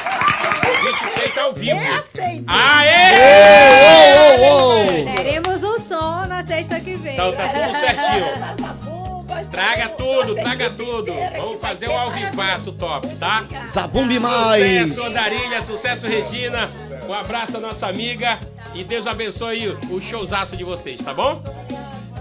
[0.65, 1.80] Convite feito ao vivo.
[1.80, 2.03] É.
[4.08, 5.15] Aê!
[5.15, 7.13] Teremos um som na sexta que vem.
[7.13, 8.76] Então tá tudo certinho.
[9.57, 11.11] Traga tudo, traga tudo.
[11.35, 13.43] Vamos fazer um alvivaço top, tá?
[13.65, 14.91] Zabumbi Mais.
[14.93, 16.69] Sucesso, Andarilha, sucesso, Regina.
[17.09, 18.39] Um abraço à nossa amiga
[18.75, 21.41] e Deus abençoe o showzaço de vocês, tá bom?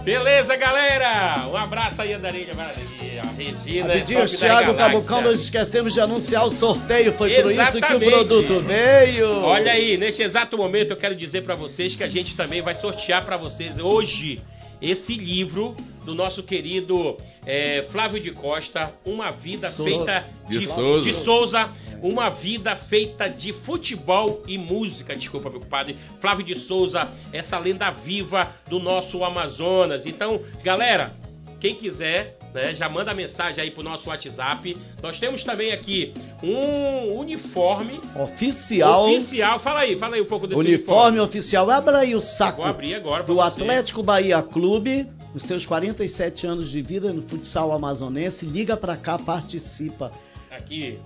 [0.03, 1.47] Beleza, galera?
[1.53, 3.89] Um abraço aí, Andarilha, Maravilha, Regina.
[3.99, 4.75] Top da Thiago.
[4.75, 7.13] Cabocão, nós esquecemos de anunciar o sorteio.
[7.13, 8.11] Foi por isso que o Exatamente.
[8.13, 9.43] produto veio.
[9.43, 12.75] Olha aí, neste exato momento eu quero dizer pra vocês que a gente também vai
[12.75, 14.39] sortear pra vocês hoje
[14.81, 19.91] esse livro do nosso querido eh, Flávio de Costa, Uma Vida Souza.
[19.91, 21.05] Feita De de, Souza.
[21.05, 21.71] de Souza,
[22.03, 25.17] Uma Vida Feita de Futebol e Música.
[25.17, 25.97] Desculpa, meu compadre.
[26.21, 30.07] Flávio de Souza, essa lenda viva do nosso Amazonas.
[30.07, 31.13] Então, galera,
[31.61, 34.75] quem quiser, né, já manda mensagem aí pro nosso WhatsApp.
[35.03, 39.11] Nós temos também aqui um uniforme Oficial.
[39.11, 39.61] oficial.
[39.61, 41.71] Fala aí, fala aí um pouco desse Uniforme oficial.
[41.71, 43.61] Abra aí o saco Vou abrir agora do você.
[43.63, 45.07] Atlético Bahia Clube.
[45.35, 48.47] Os seus 47 anos de vida no futsal amazonense.
[48.47, 50.11] Liga pra cá, participa.
[50.51, 50.99] Aqui.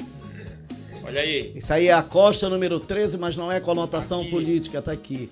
[1.02, 1.50] Olha aí.
[1.56, 4.30] Isso aí é a Costa número 13, mas não é conotação Aqui.
[4.30, 5.28] política, tá aqui.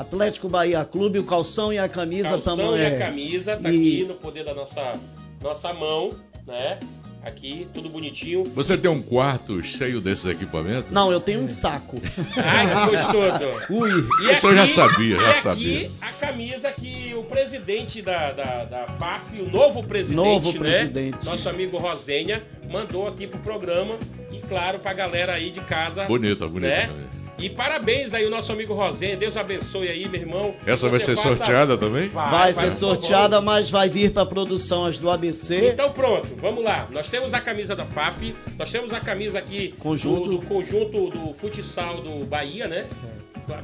[0.00, 2.96] Atlético Bahia Clube, o calção e a camisa Calção também e é.
[3.02, 4.92] a camisa tá E- aqui no poder da nossa,
[5.42, 6.10] nossa mão,
[6.46, 6.78] né?
[7.22, 8.44] Aqui, tudo bonitinho.
[8.54, 10.90] Você tem um quarto cheio desses equipamentos?
[10.90, 11.96] Não, eu tenho um saco.
[12.34, 13.44] Ai, que gostoso.
[13.68, 13.90] Ui.
[14.22, 15.90] E Isso eu já sabia, já e aqui, sabia.
[16.00, 20.58] a camisa que o presidente da, da, da PAF, o novo presidente, Novo né?
[20.58, 21.22] presidente.
[21.26, 23.98] Nosso amigo Rosenha, mandou aqui pro programa.
[24.32, 26.06] E claro, pra galera aí de casa.
[26.06, 26.86] Bonita, bonita né?
[26.86, 27.06] também.
[27.40, 29.16] E parabéns aí o nosso amigo Rosenha.
[29.16, 30.54] Deus abençoe aí, meu irmão.
[30.66, 32.08] Essa vai ser sorteada também?
[32.08, 32.78] Vai, ser por favor.
[32.78, 35.68] sorteada, mas vai vir pra produção as do ABC.
[35.70, 36.86] Então pronto, vamos lá.
[36.90, 40.28] Nós temos a camisa da FAP, nós temos a camisa aqui Conjunto.
[40.30, 42.84] Do, do conjunto do futsal do Bahia, né?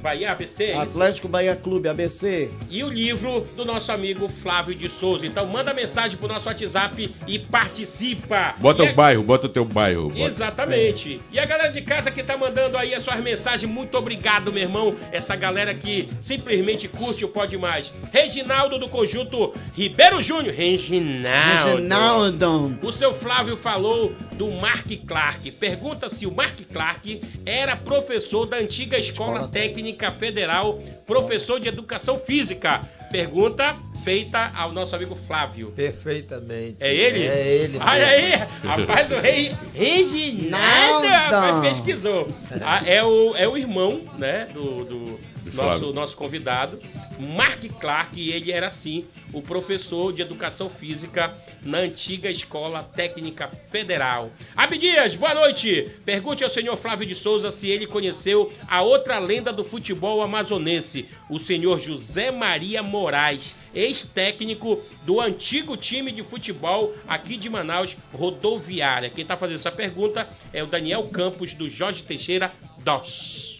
[0.03, 0.81] Bahia ABC, é isso?
[0.81, 2.51] Atlético Bahia Clube, ABC.
[2.69, 5.25] E o livro do nosso amigo Flávio de Souza.
[5.25, 8.57] Então manda mensagem pro nosso WhatsApp e participa.
[8.59, 10.09] Bota E o a- bairro, bota o teu bairro.
[10.09, 10.19] bota.
[10.21, 11.21] Exatamente.
[11.31, 14.63] E a galera de casa que tá mandando aí as suas mensagens, muito obrigado, meu
[14.63, 14.95] irmão.
[15.13, 17.91] Essa galera que simplesmente curte o Pode Mais.
[18.13, 20.55] Reginaldo do conjunto Ribeiro Júnior.
[20.55, 21.67] Reginaldo.
[21.67, 22.79] Reginaldo.
[22.83, 25.51] O seu Flávio falou do Mark Clark.
[25.53, 31.69] Pergunta se o Mark Clark era professor da antiga Escola, Escola Técnica Federal, professor de
[31.69, 32.81] Educação Física.
[33.11, 35.73] Pergunta feita ao nosso amigo Flávio.
[35.73, 36.77] Perfeitamente.
[36.79, 37.27] É ele?
[37.27, 37.79] É ele.
[37.79, 38.45] Olha mesmo.
[38.64, 41.40] aí, rapaz, o rei Reginaldo, Nada.
[41.40, 42.29] rapaz, pesquisou.
[42.64, 46.79] Ah, é, o, é o irmão, né, do Do nosso, nosso convidado,
[47.19, 53.49] Mark Clark, e ele era, sim, o professor de Educação Física na antiga Escola Técnica
[53.49, 54.31] Federal.
[54.57, 55.91] Abdias, boa noite.
[56.05, 61.09] Pergunte ao senhor Flávio de Souza se ele conheceu a outra lenda do futebol amazonense,
[61.31, 69.11] o senhor José Maria Moraes, ex-técnico do antigo time de futebol aqui de Manaus, Rodoviária.
[69.11, 73.56] Quem está fazendo essa pergunta é o Daniel Campos, do Jorge Teixeira Dos.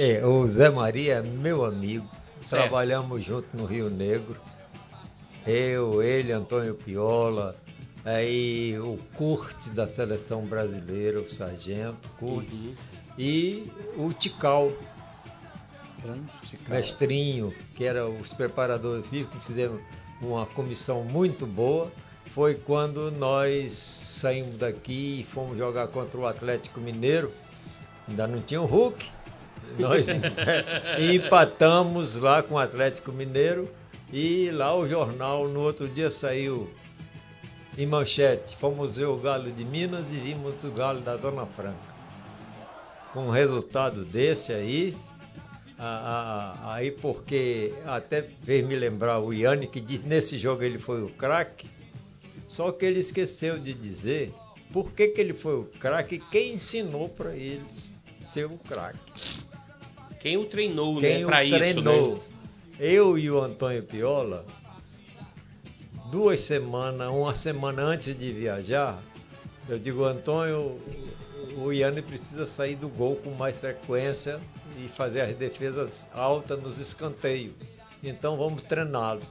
[0.00, 2.08] É, o Zé Maria é meu amigo.
[2.44, 2.62] Certo.
[2.62, 4.36] Trabalhamos juntos no Rio Negro.
[5.46, 7.56] Eu, ele, Antônio Piola,
[8.04, 12.74] aí o Curte da seleção brasileira, o Sargento Curte, Uhum.
[13.18, 14.72] e o Tical,
[16.68, 19.80] mestrinho, que era os preparadores físicos, fizemos
[20.20, 21.90] uma comissão muito boa.
[22.34, 27.32] Foi quando nós saímos daqui e fomos jogar contra o Atlético Mineiro.
[28.08, 29.04] Ainda não tinha o Hulk.
[29.78, 30.06] Nós
[30.98, 33.68] empatamos lá com o Atlético Mineiro
[34.12, 36.70] e lá o jornal no outro dia saiu
[37.78, 38.56] em manchete.
[38.56, 41.90] Fomos ver o Galo de Minas e vimos o Galo da Zona Franca.
[43.12, 44.96] Com um resultado desse aí,
[45.78, 50.78] a- a- aí porque até fez me lembrar o Yanni que diz nesse jogo ele
[50.78, 51.68] foi o craque,
[52.46, 54.32] só que ele esqueceu de dizer
[54.72, 57.64] por que, que ele foi o craque e quem ensinou para ele
[58.28, 58.98] ser o craque.
[60.20, 62.14] Quem o treinou, Quem né, o pra isso, treinou?
[62.16, 62.20] né?
[62.78, 64.44] Eu e o Antônio Piola,
[66.10, 69.02] duas semanas, uma semana antes de viajar,
[69.68, 70.78] eu digo, Antônio,
[71.56, 74.40] o Iane precisa sair do gol com mais frequência
[74.78, 77.52] e fazer as defesas altas nos escanteios.
[78.02, 79.22] Então vamos treiná-lo.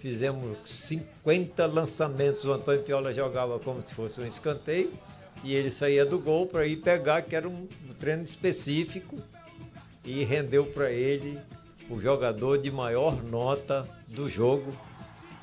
[0.00, 4.92] Fizemos 50 lançamentos, o Antônio Piola jogava como se fosse um escanteio
[5.42, 7.66] e ele saía do gol para ir pegar, que era um
[7.98, 9.18] treino específico
[10.08, 11.38] e rendeu para ele
[11.90, 14.72] o jogador de maior nota do jogo.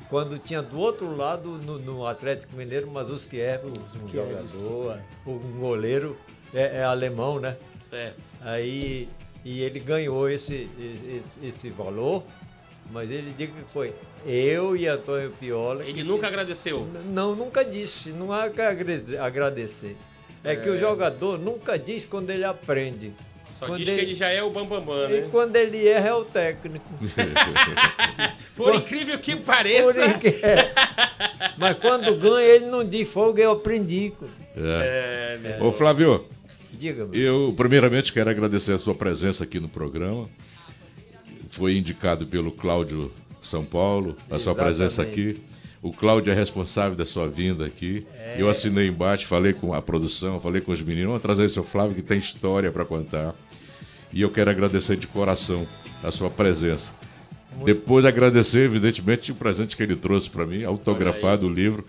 [0.10, 6.16] Quando tinha do outro lado, no, no Atlético Mineiro, Mazuski Erro, um jogador, um goleiro,
[6.54, 7.58] é, é alemão, né?
[7.90, 8.22] Certo.
[8.42, 9.08] Aí,
[9.44, 10.68] e ele ganhou esse,
[11.12, 12.24] esse, esse valor,
[12.92, 13.94] mas ele diz que foi
[14.26, 15.84] eu e Antônio Piola.
[15.84, 16.88] Ele que- nunca agradeceu.
[17.08, 19.96] Não, nunca disse, não há que agrade- agradecer.
[20.44, 23.12] É, que o jogador nunca diz quando ele aprende.
[23.66, 25.28] Só Quando diz que ele- ele já é o Bambambam, E né?
[25.32, 26.86] quando ele erra é o técnico.
[28.56, 30.02] Por incrível que pareça.
[30.04, 30.74] É.
[31.58, 34.14] Mas quando ganha, ele não diz fogo, eu aprendi.
[34.56, 35.36] É.
[35.36, 35.58] É, né?
[35.62, 36.26] Ô Flávio,
[36.72, 37.20] Diga, meu.
[37.20, 40.30] eu primeiramente quero agradecer a sua presença aqui no programa.
[41.52, 43.12] Foi indicado pelo Cláudio
[43.42, 44.76] São Paulo, a sua Exatamente.
[44.78, 45.40] presença aqui.
[45.86, 48.08] O Cláudio é responsável da sua vinda aqui.
[48.18, 48.38] É.
[48.40, 51.10] Eu assinei embaixo, falei com a produção, falei com os meninos.
[51.10, 53.36] Vamos trazer o seu Flávio que tem história para contar.
[54.12, 55.68] E eu quero agradecer de coração
[56.02, 56.90] a sua presença.
[57.64, 61.86] Depois agradecer, evidentemente, o presente que ele trouxe para mim, autografado o livro,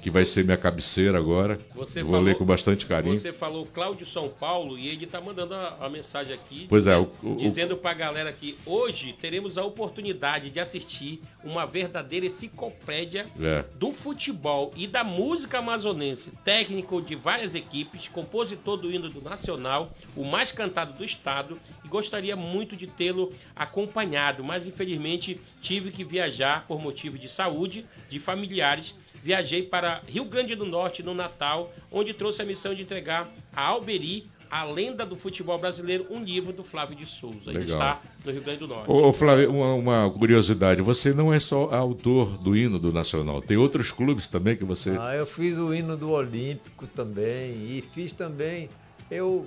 [0.00, 1.58] que vai ser minha cabeceira agora.
[1.74, 3.16] Você Vou falou- ler com bastante carinho.
[3.16, 6.66] Você falou Cláudio São Paulo e ele tá mandando a, a mensagem aqui.
[6.68, 11.20] Pois é, dizendo, o- o- dizendo pra galera que hoje teremos a oportunidade de assistir
[11.44, 13.64] uma verdadeira enciclopédia É.
[13.78, 19.92] do futebol e da música amazonense, técnico de várias equipes, compositor do hino do Nacional,
[20.16, 26.04] o mais cantado do estado, e gostaria muito de tê-lo acompanhado, mas infelizmente tive que
[26.04, 28.94] viajar por motivo de saúde, de familiares.
[29.22, 33.62] Viajei para Rio Grande do Norte no Natal, onde trouxe a missão de entregar a
[33.68, 37.50] Alberi, a lenda do futebol brasileiro, um livro do Flávio de Souza.
[37.50, 37.78] Ele Legal.
[37.78, 38.90] está no Rio Grande do Norte.
[38.90, 43.40] Ô, ô, Flávio, uma, uma curiosidade, você não é só autor do hino do Nacional,
[43.40, 44.90] tem outros clubes também que você.
[44.98, 48.68] Ah, eu fiz o hino do Olímpico também e fiz também.
[49.10, 49.46] Eu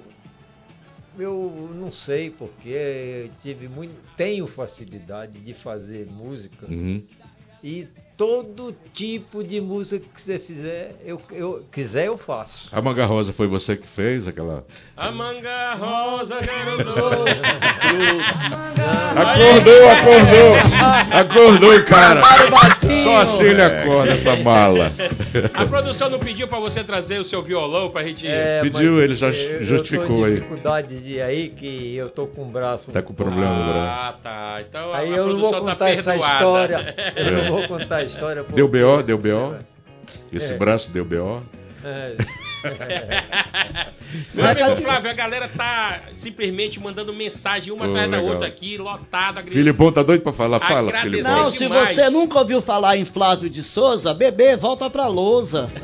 [1.18, 7.02] eu não sei porque tive muito, tenho facilidade de fazer música Uhum.
[7.64, 7.88] e
[8.18, 12.70] todo tipo de música que você fizer, eu, eu quiser eu faço.
[12.72, 14.64] A Manga Rosa foi você que fez aquela.
[14.96, 16.94] A manga rosa, garoto.
[19.16, 20.56] Acordou, acordou!
[21.12, 22.22] Acordou, cara!
[23.04, 24.92] Só assim ele acorda essa mala.
[25.54, 28.26] A produção não pediu pra você trazer o seu violão pra gente.
[28.28, 30.34] É, Pediu, ele já eu- justificou eu aí.
[30.36, 32.92] dificuldade de aí que eu tô com o braço.
[32.92, 33.78] Tá com problema no braço.
[33.78, 34.62] Ah, tá.
[34.68, 36.96] Então a, Aí a eu não vou produção contar tá essa história.
[37.16, 38.44] Eu não vou contar a história.
[38.44, 39.56] porque- Deu BO, deu BO?
[40.32, 40.58] Esse É.
[40.58, 41.42] braço deu BO?
[41.84, 42.16] É.
[44.34, 48.32] Meu amigo cadê- Flávio, a galera tá simplesmente mandando mensagem uma Pô, atrás da legal.
[48.34, 49.42] outra aqui, lotada.
[49.42, 50.60] gri- Filipão tá doido pra falar?
[50.62, 51.32] Fala, Filipão.
[51.44, 51.90] Não, se demais.
[51.90, 55.70] você nunca ouviu falar em Flávio de Souza, bebê, volta pra lousa.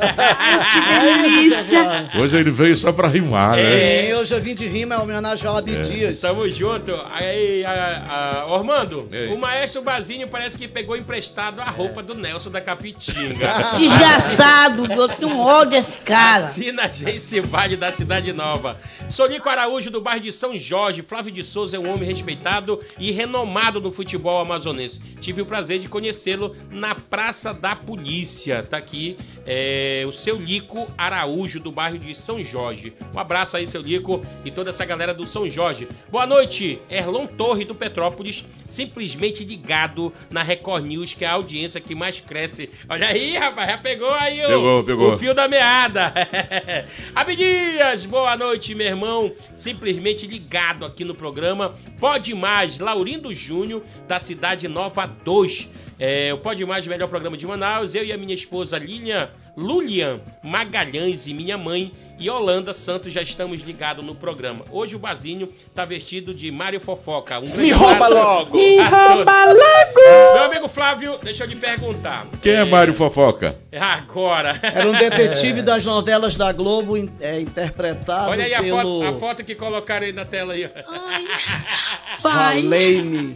[0.71, 2.09] Que delícia!
[2.15, 4.09] Hoje ele veio só pra rimar, né?
[4.09, 6.19] É, hoje eu vim de rima, é homenagem ao Abdias.
[6.19, 6.93] Tamo junto.
[7.11, 9.27] Aí, a, a- Ormando, Ei.
[9.33, 13.75] o maestro Bazinho parece que pegou emprestado a roupa do Nelson da Capitinga.
[13.77, 16.51] Desgraçado, eu tenho ódio desse cara.
[16.71, 18.79] Assina Jace Vale da Cidade Nova.
[19.09, 21.01] Solico Araújo, do bairro de São Jorge.
[21.01, 25.01] Flávio de Souza é um homem respeitado e renomado no futebol amazonense.
[25.19, 28.63] Tive o prazer de conhecê-lo na Praça da Polícia.
[28.63, 32.93] Tá aqui é, o seu Lico Araújo, do bairro de São Jorge.
[33.13, 35.89] Um abraço aí, seu Lico, e toda essa galera do São Jorge.
[36.09, 41.81] Boa noite, Erlon Torre, do Petrópolis, simplesmente ligado na Record News, que é a audiência
[41.81, 42.69] que mais cresce.
[42.87, 45.13] Olha aí, rapaz, já pegou aí o, Pegou, pegou.
[45.15, 46.13] o fio da meada.
[47.15, 49.31] Abdias, boa noite, meu irmão.
[49.55, 51.75] Simplesmente ligado aqui no programa.
[51.99, 55.69] Pode Mais, Laurindo Júnior, da Cidade Nova 2.
[55.99, 57.95] É, o Pode Mais, melhor programa de Manaus.
[57.95, 61.91] Eu e a minha esposa Lilian, Lulian Magalhães e minha mãe
[62.21, 64.63] e Holanda Santos já estamos ligados no programa.
[64.69, 67.39] Hoje o Bazinho tá vestido de Mário Fofoca.
[67.39, 68.59] Um grande Me rouba logo!
[68.59, 70.35] a Me rouba logo!
[70.35, 72.27] Meu amigo Flávio, deixa eu lhe perguntar.
[72.39, 73.57] Quem é Mário Fofoca?
[73.75, 74.59] Agora.
[74.61, 79.13] Era um detetive das novelas da Globo, é, interpretado Olha aí a pelo foto, a
[79.19, 80.69] foto que colocaram aí na tela aí.
[80.87, 81.25] Ai.
[82.21, 83.35] Valene.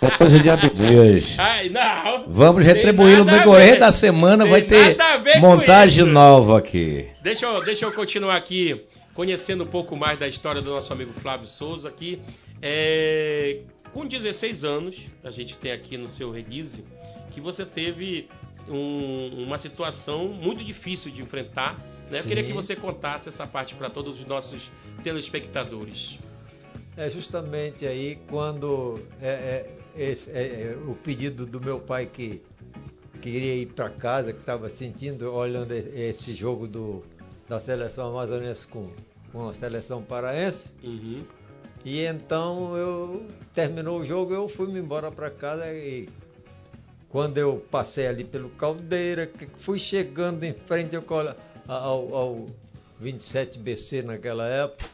[0.00, 1.36] É coisa de Abdias.
[1.38, 2.24] Ai, não.
[2.28, 6.58] Vamos retribuir no nada a decorrer da semana, vai Tem ter ver com montagem nova
[6.58, 7.06] aqui.
[7.22, 11.12] Deixa eu, deixa eu continuar aqui, conhecendo um pouco mais da história do nosso amigo
[11.20, 12.20] Flávio Souza aqui.
[12.60, 13.58] É,
[13.92, 16.84] com 16 anos, a gente tem aqui no seu release,
[17.32, 18.28] que você teve
[18.68, 21.76] um- uma situação muito difícil de enfrentar.
[22.10, 22.20] Né?
[22.20, 24.70] Eu queria que você contasse essa parte para todos os nossos
[25.02, 26.18] telespectadores.
[26.96, 32.42] É justamente aí quando é, é, esse- é, é, o pedido do meu pai que
[33.22, 37.02] queria ir para casa, que estava sentindo, olhando esse jogo do,
[37.48, 38.90] da seleção amazonense com,
[39.32, 40.68] com a seleção paraense.
[40.82, 41.22] Uhum.
[41.84, 46.08] E então eu terminou o jogo, eu fui me embora para casa e
[47.08, 49.30] quando eu passei ali pelo Caldeira,
[49.60, 51.04] fui chegando em frente ao,
[51.66, 52.46] ao, ao
[53.02, 54.88] 27BC naquela época,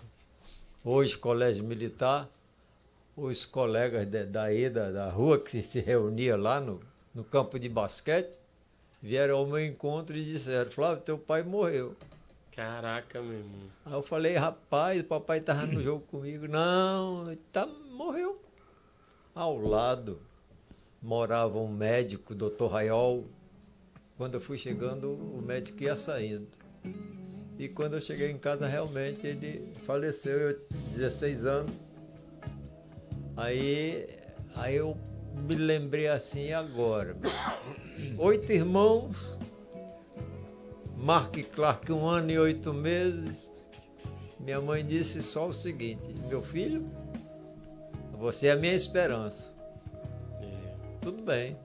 [0.89, 2.29] hoje Colégio Militar,
[3.15, 6.81] os colegas daí da, da rua que se reunia lá no,
[7.15, 8.39] no campo de basquete,
[9.03, 11.95] vieram ao meu encontro e disseram, Flávio, teu pai morreu.
[12.57, 13.69] Caraca, meu irmão.
[13.85, 16.49] Aí eu falei, rapaz, o papai tava no jogo comigo.
[16.49, 18.41] Não, tá, morreu.
[19.35, 20.19] Ao lado
[21.01, 23.25] morava um médico, doutor Raiol.
[24.17, 26.49] Quando eu fui chegando, o médico ia saindo.
[27.59, 30.61] E quando eu cheguei em casa, realmente ele faleceu, eu
[30.95, 31.73] 16 anos.
[33.37, 34.09] Aí,
[34.55, 34.97] aí eu
[35.35, 37.17] me lembrei assim agora.
[38.17, 39.37] Oito irmãos,
[40.97, 43.53] Mark Clark, um ano e oito meses.
[44.39, 46.89] Minha mãe disse só o seguinte: Meu filho,
[48.13, 49.53] você é a minha esperança.
[51.01, 51.57] Tudo bem.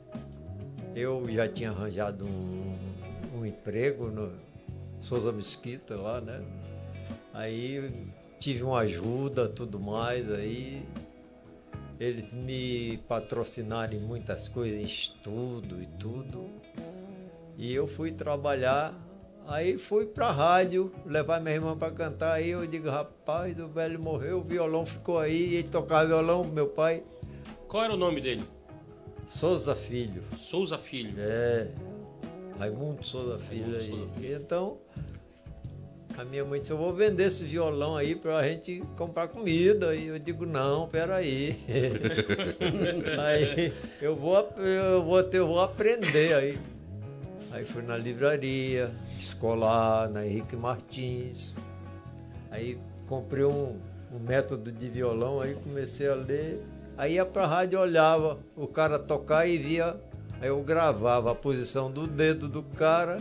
[0.95, 2.77] Eu já tinha arranjado um,
[3.35, 4.33] um emprego no
[5.03, 6.41] Souza Mesquita lá, né?
[7.33, 7.91] Aí
[8.39, 10.81] tive uma ajuda, tudo mais, aí
[11.99, 16.49] eles me patrocinaram em muitas coisas, em estudo e tudo.
[17.57, 18.93] E eu fui trabalhar,
[19.45, 24.01] aí fui pra rádio, levar minha irmã para cantar, aí eu digo, rapaz, o velho
[24.01, 27.03] morreu, o violão ficou aí, ele tocava violão, meu pai.
[27.67, 28.43] Qual era o nome dele?
[29.27, 30.23] Souza Filho.
[30.37, 31.15] Souza Filho.
[31.17, 31.92] É.
[32.59, 34.07] Raimundo Souza Filho aí.
[34.15, 34.35] Filho.
[34.35, 34.77] Então,
[36.17, 39.95] a minha mãe disse, eu vou vender esse violão aí pra gente comprar comida.
[39.95, 41.59] E eu digo, não, peraí.
[43.19, 46.57] aí eu vou, eu vou, ter- eu vou aprender aí.
[47.51, 48.89] Aí fui na livraria
[49.19, 51.53] escolar, na Henrique Martins.
[52.51, 52.77] Aí
[53.07, 53.79] comprei um,
[54.13, 56.59] um método de violão, aí comecei a ler.
[56.97, 59.95] Aí ia pra rádio, olhava o cara tocar e via.
[60.43, 63.15] Aí eu gravava a posição do dedo do cara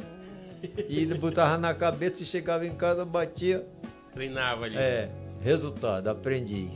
[0.88, 3.64] e ele botava na cabeça e chegava em casa, batia.
[4.12, 4.76] Treinava ali.
[4.76, 5.08] É,
[5.40, 6.68] resultado, aprendi.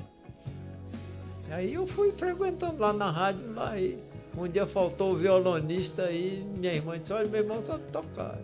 [1.51, 3.99] Aí eu fui frequentando lá na rádio, lá e
[4.38, 8.38] um dia faltou o violonista e minha irmã disse, olha, meu irmão sabe tocar.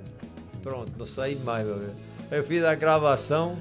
[0.60, 1.94] Pronto, não saí mais, meu velho.
[2.32, 3.56] Aí eu fiz a gravação,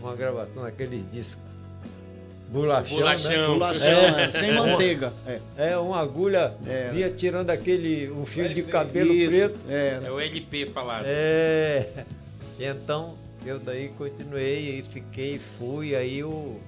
[0.00, 1.47] uma gravação daqueles discos.
[2.50, 3.30] Bolachão, Bolachão.
[3.30, 3.46] né?
[3.46, 5.12] Bolachão, é, sem manteiga.
[5.26, 5.40] É.
[5.56, 6.90] É, uma agulha, É.
[6.92, 9.60] vinha tirando aquele, um fio de cabelo Isso, preto.
[9.68, 10.00] é.
[10.04, 11.04] É o LP falado.
[11.06, 11.86] É.
[12.58, 16.58] E então eu daí continuei e fiquei, fui, aí o,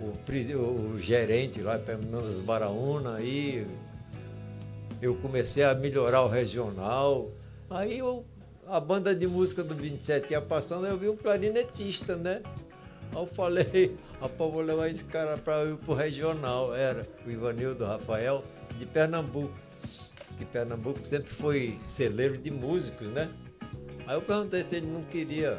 [0.00, 3.64] o, o gerente lá, Fernandes Baraúna, aí
[5.00, 7.30] eu comecei a melhorar o regional.
[7.70, 8.22] Aí eu,
[8.68, 12.42] a banda de música do 27 ia passando, eu vi um clarinetista, né?
[13.14, 16.74] Aí eu falei, rapaz, vou levar esse cara para ir pro regional.
[16.74, 18.42] Era o Ivanildo Rafael,
[18.78, 19.52] de Pernambuco.
[20.38, 23.30] Que Pernambuco sempre foi celeiro de músicos, né?
[24.06, 25.58] Aí eu perguntei se ele não queria.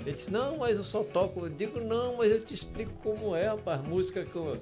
[0.00, 1.46] Ele disse, não, mas eu só toco.
[1.46, 4.56] Eu digo, não, mas eu te explico como é, rapaz, música que eu...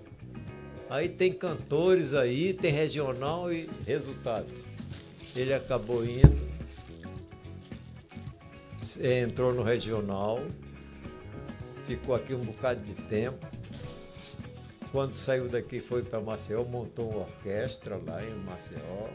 [0.90, 4.46] Aí tem cantores aí, tem regional e resultado.
[5.34, 6.38] Ele acabou indo,
[9.00, 10.40] entrou no regional,
[11.96, 13.46] ficou aqui um bocado de tempo.
[14.90, 19.08] Quando saiu daqui foi para Maceió, montou uma orquestra lá em Maceió.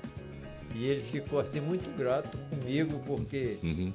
[0.75, 3.93] E ele ficou assim muito grato comigo porque Uhum.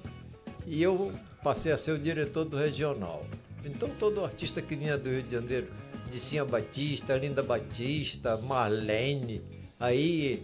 [0.67, 1.13] e eu
[1.43, 3.27] passei a ser o diretor do regional.
[3.65, 5.69] Então todo artista que vinha do Rio de Janeiro,
[6.11, 9.43] Dicinha Batista, Linda Batista, Marlene,
[9.79, 10.43] aí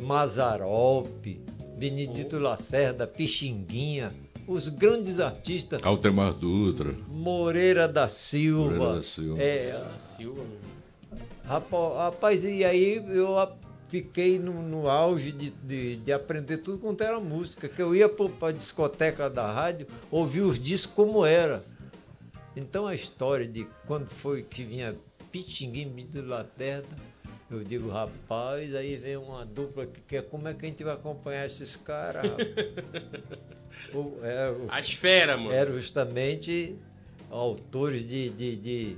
[0.00, 1.40] Mazarope,
[1.76, 4.12] Benedito Lacerda, Pixinguinha,
[4.48, 6.94] os grandes artistas, Altemar Dutra.
[7.06, 9.42] Moreira da Silva, Moreira da Silva.
[9.42, 10.78] é, Silva, meu.
[11.44, 13.36] Rapaz, e aí eu
[13.88, 18.08] fiquei no, no auge de, de, de aprender tudo quanto era música, que eu ia
[18.08, 21.62] para a discoteca da rádio, ouvir os discos como era.
[22.56, 24.96] Então a história de quando foi que vinha
[25.30, 26.88] Pitinguinho de Lacerda,
[27.50, 30.94] eu digo, rapaz, aí vem uma dupla que quer, como é que a gente vai
[30.94, 32.30] acompanhar esses caras?
[33.94, 35.52] O- é, o- As feras, mano.
[35.52, 36.74] eram justamente
[37.30, 38.96] autores de, de, de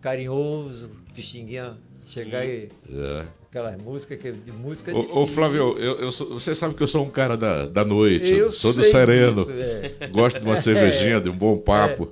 [0.00, 1.76] Carinhoso, Pixinguinha,
[2.06, 3.24] chegar e É.
[3.48, 5.26] aquelas músicas que de música Ô, ô difícil.
[5.28, 8.30] Flávio, eu, eu sou- você sabe que eu sou um cara da, da noite.
[8.32, 9.46] Eu sou do sereno.
[9.46, 9.52] disso,
[10.00, 10.08] é.
[10.08, 12.10] Gosto de uma cervejinha, de um bom papo.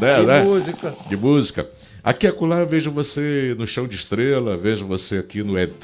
[0.00, 0.42] Né, De né?
[0.42, 0.94] música.
[1.08, 1.68] De música.
[2.04, 5.82] Aqui acolá eu vejo você no Chão de Estrela, vejo você aqui no ET,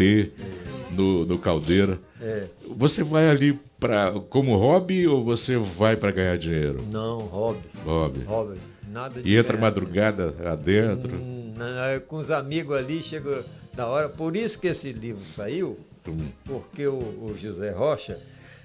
[0.90, 1.98] no, no Caldeira.
[2.20, 2.44] É.
[2.76, 6.82] Você vai ali pra, como hobby ou você vai para ganhar dinheiro?
[6.90, 8.20] Não, hobby, Hobby.
[8.24, 8.58] hobby.
[8.92, 11.16] Nada de E entra madrugada adentro.
[11.16, 13.42] Hum, na- com os amigos ali, chega
[13.74, 14.08] da hora.
[14.08, 16.16] Por isso que esse livro saiu, Hum.
[16.44, 18.18] porque o, o José Rocha,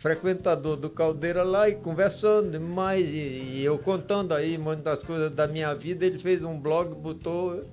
[0.06, 3.18] frequentador do Caldeira lá e conversando demais, e,
[3.56, 7.64] e eu contando aí muitas coisas da minha vida, ele fez um blog, botou,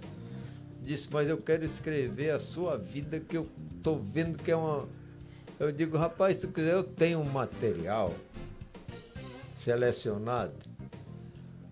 [0.80, 3.47] disse, mas eu quero escrever a sua vida, que eu
[3.83, 4.89] tô vendo que é uma.
[5.61, 8.14] Eu digo, rapaz, se tu quiser, eu tenho um material.
[9.59, 10.55] selecionado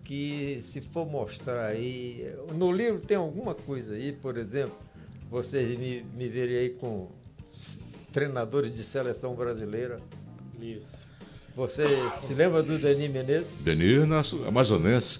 [0.03, 4.77] que se for mostrar aí, no livro tem alguma coisa aí, por exemplo,
[5.27, 7.09] vocês me, me verem aí com
[8.11, 9.97] treinadores de seleção brasileira.
[10.61, 10.97] Isso.
[11.55, 11.83] Você
[12.21, 13.47] se lembra do Denis Menezes?
[13.59, 15.19] Denis, nosso amazonense.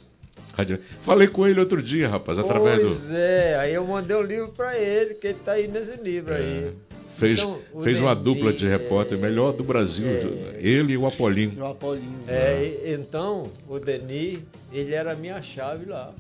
[1.04, 3.16] Falei com ele outro dia, rapaz, através pois do.
[3.16, 6.38] é, aí eu mandei o livro pra ele, que ele tá aí nesse livro É,
[6.38, 6.74] aí.
[7.18, 10.08] fez Então, fez uma Denis, dupla de repórter, melhor do Brasil.
[10.08, 10.58] é.
[10.60, 11.58] Ele e o Apolinho.
[11.62, 12.24] O Apolinho.
[12.28, 14.40] É, e- então, o Denis,
[14.72, 16.14] ele era a minha chave lá.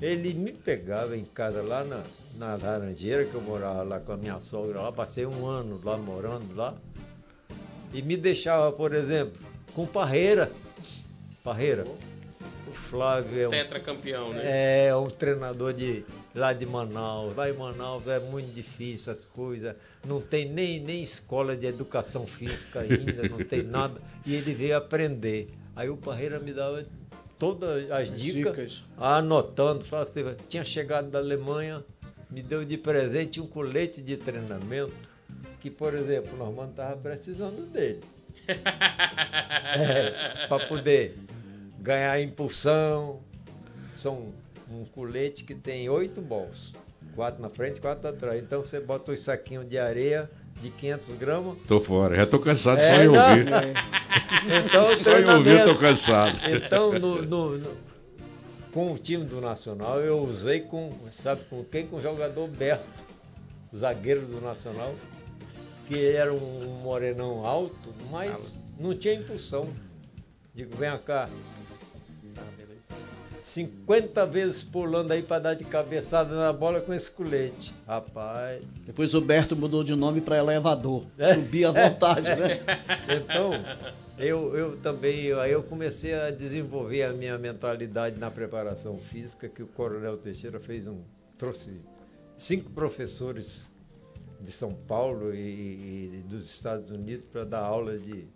[0.00, 2.02] Ele me pegava em casa lá na,
[2.38, 5.96] na Laranjeira, que eu morava lá com a minha sogra lá, passei um ano lá
[5.96, 6.74] morando lá.
[7.92, 9.38] E me deixava, por exemplo,
[9.74, 10.50] com Parreira.
[11.42, 11.84] Parreira.
[12.66, 14.86] O Flávio é um Tetracampeão, né?
[14.88, 17.34] é um treinador de lá de Manaus.
[17.34, 19.74] Lá em Manaus é muito difícil as coisas.
[20.06, 24.00] Não tem nem, nem escola de educação física ainda, não tem nada.
[24.24, 25.48] E ele veio aprender.
[25.74, 26.84] Aí o Parreira me dava
[27.38, 28.84] todas as dicas, dicas.
[28.96, 29.84] anotando.
[29.84, 31.84] Falava assim, tinha chegado da Alemanha,
[32.30, 34.92] me deu de presente um colete de treinamento.
[35.60, 38.00] Que, por exemplo, o Normando estava precisando dele.
[39.76, 41.18] É, para poder
[41.80, 43.20] ganhar impulsão.
[43.96, 44.28] São
[44.70, 46.72] um colete que tem oito bolsos.
[47.14, 48.42] Quatro na frente, quatro atrás.
[48.42, 50.30] Então você bota os saquinhos de areia
[50.62, 51.56] de 500 gramas.
[51.66, 53.30] Tô fora, já tô cansado É, só em não.
[53.30, 53.46] ouvir.
[54.66, 56.38] Então, Só em ouvir eu tô cansado.
[56.48, 57.76] Então, no- no- no-
[58.72, 61.86] com o time do Nacional, eu usei com, sabe com quem?
[61.86, 62.84] Com o jogador Berto,
[63.76, 64.94] zagueiro do Nacional,
[65.86, 68.36] que era um morenão alto, mas
[68.78, 69.68] não tinha impulsão.
[70.54, 71.28] Digo, vem cá.
[73.44, 77.72] 50 vezes pulando aí para dar de cabeçada na bola com esse colete.
[77.86, 78.62] Rapaz.
[78.84, 81.04] Depois o Berto mudou de nome para elevador.
[81.16, 81.34] É.
[81.34, 82.60] Subia à vontade, né?
[83.08, 83.52] Então,
[84.18, 89.62] eu, eu também, aí eu comecei a desenvolver a minha mentalidade na preparação física, que
[89.62, 91.00] o Coronel Teixeira fez um,
[91.38, 91.80] trouxe
[92.36, 93.64] cinco professores
[94.40, 98.26] de São Paulo e, e dos Estados Unidos para dar aula de.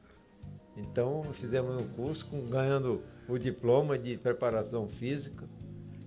[0.76, 5.44] Então fizemos um curso com, ganhando o diploma de preparação física.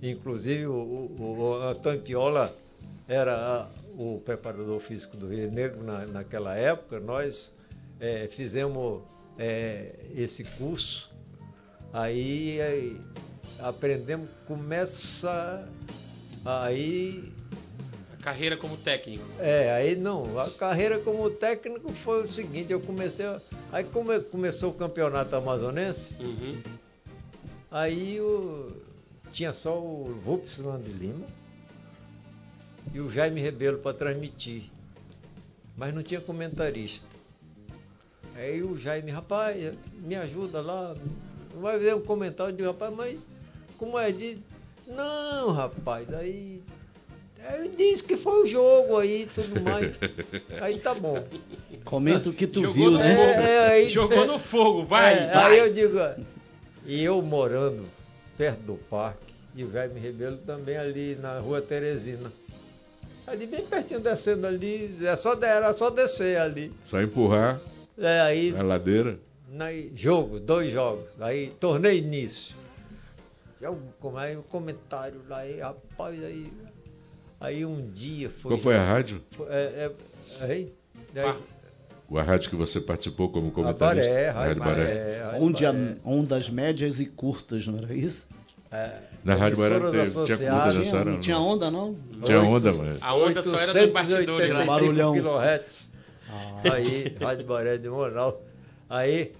[0.02, 2.56] Inclusive o, o, o Antônio Piola
[3.08, 7.00] era o preparador físico do Rio Negro na, naquela época.
[7.00, 7.52] Nós
[8.00, 9.04] eh, fizemos
[9.38, 11.12] eh, esse curso.
[11.91, 13.02] Aí, aí
[13.60, 15.68] aprendemos, começa
[16.44, 17.32] aí
[18.24, 19.24] carreira como técnico.
[19.39, 23.26] é, aí não, a carreira como técnico foi o seguinte, eu comecei,
[23.71, 26.61] aí come, começou o campeonato amazonense, Uhum.
[27.69, 28.71] aí o,
[29.32, 31.26] tinha só o Vupsland de Lima
[32.93, 34.63] e o Jaime Rebelo para transmitir,
[35.76, 37.05] mas não tinha comentarista.
[38.36, 40.95] Aí o Jaime, rapaz, me ajuda lá,
[41.59, 43.19] vai ver um comentário, digo, rapaz, mas
[43.78, 44.38] como é de...
[44.88, 46.61] Não, rapaz, aí
[47.46, 49.91] Aí disse que foi o jogo aí e tudo mais.
[50.62, 51.26] Aí tá bom.
[51.84, 53.16] Comenta o que tu Jogou viu, no né?
[53.16, 53.41] fogo.
[53.41, 55.52] É, aí- Jogou no fogo, vai, É, vai.
[55.52, 55.98] Aí eu digo,
[56.86, 57.86] e eu morando
[58.38, 62.32] perto do parque, e o Jaime Rebelo também ali na rua Teresina.
[63.28, 66.72] Ali bem pertinho descendo ali, é só, era só descer ali.
[66.89, 67.60] Só empurrar
[67.98, 69.18] É, aí a ladeira.
[69.50, 72.56] na, jogo, dois jogos, aí torneio início.
[73.62, 76.52] Eu, como aí o comentário lá, aí, rapaz, aí,
[77.44, 78.52] aí um dia foi.
[78.52, 79.22] Qual foi a rádio?
[79.32, 79.91] foi- É, é,
[80.44, 80.74] aí,
[81.16, 81.34] aí,
[82.18, 84.10] A rádio que você participou como comentarista?
[84.12, 85.96] Baré, A Rádio Baré, Rádio Onde Baré.
[86.06, 88.28] ondas médias e curtas, não era isso?
[88.72, 90.76] É, Na Rádio Baré teve- tinha associadas.
[90.76, 91.96] nessa Tinha, hora, não tinha onda, não?
[92.24, 92.98] Tinha onda, mas.
[93.02, 94.36] A onda só era dos bastidores lá.
[94.38, 95.14] 885 Barulhão.
[95.14, 95.89] quilohertz.
[96.30, 96.74] Ah.
[96.74, 98.41] Aí, Rádio Baré de Moral.
[98.89, 99.32] Aí,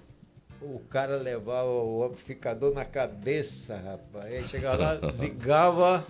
[0.62, 4.32] o cara levava o amplificador na cabeça, rapaz.
[4.32, 6.04] Aí chegava lá, ligava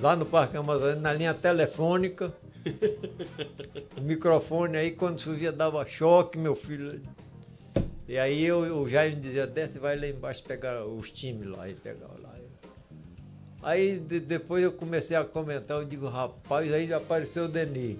[0.00, 2.32] lá no Parque Amazônia, na linha telefônica.
[3.96, 7.00] O microfone aí, quando chovia, dava choque, meu filho.
[8.08, 11.68] E aí eu, o Jair me dizia, desce, vai lá embaixo pegar os times lá
[11.68, 12.34] e pegava lá.
[13.62, 17.98] Aí de- depois eu comecei a comentar, eu digo, rapaz, aí apareceu o Denis.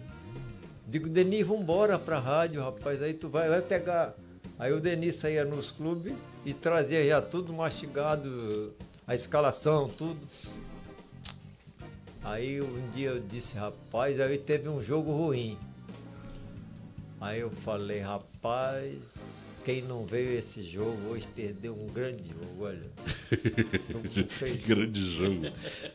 [0.86, 4.14] Digo, Denis, vambora pra rádio, rapaz, aí tu vai, vai pegar.
[4.58, 8.74] Aí o Denis saía nos clubes e trazia já tudo mastigado,
[9.06, 10.18] a escalação, tudo.
[12.22, 15.58] Aí um dia eu disse, rapaz, aí teve um jogo ruim.
[17.20, 18.98] Aí eu falei, rapaz,
[19.64, 22.90] quem não veio esse jogo hoje perdeu um grande jogo, olha.
[24.38, 25.46] que grande jogo.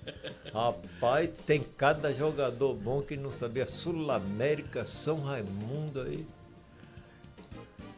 [0.53, 3.65] Rapaz, tem cada jogador bom que não sabia.
[3.67, 6.26] Sul América, São Raimundo aí.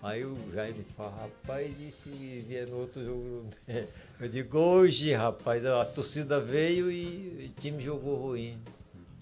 [0.08, 3.46] Aí o Jaime fala, rapaz, e se vier no outro jogo?
[4.22, 8.58] Eu digo, hoje, rapaz, a torcida veio e o time jogou ruim.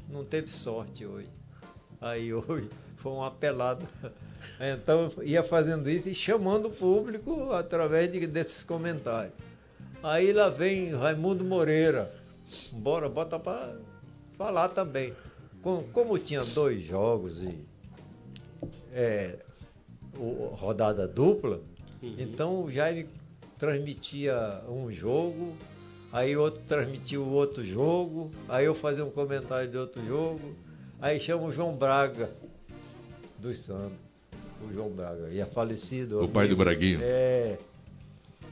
[0.08, 1.28] Não teve sorte hoje.
[2.00, 3.84] Aí hoje foi uma pelada.
[4.60, 9.34] Então ia fazendo isso e chamando o público através de, desses comentários.
[10.04, 12.10] Aí lá vem Raimundo Moreira.
[12.72, 13.76] Bora, bota para
[14.38, 15.14] falar também.
[15.64, 17.58] Com- Como tinha dois jogos e
[18.94, 19.40] é,
[20.18, 21.62] rodada dupla,
[22.02, 23.08] então o Jaime
[23.58, 25.56] transmitia um jogo,
[26.12, 30.56] aí outro transmitia o outro jogo, aí eu fazia um comentário de outro jogo,
[31.02, 32.30] aí chama o João Braga
[33.40, 33.98] dos Santos.
[34.68, 36.24] O João Braga, e é falecido.
[36.24, 37.00] O pai do Braguinho.
[37.04, 37.58] É.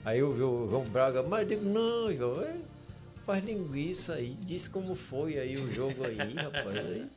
[0.06, 2.56] Aí eu vi o João Braga, mas eu digo, não, João, é,
[3.26, 6.78] faz linguiça aí, diz como foi aí o jogo aí, rapaz.
[6.78, 7.08] Aí,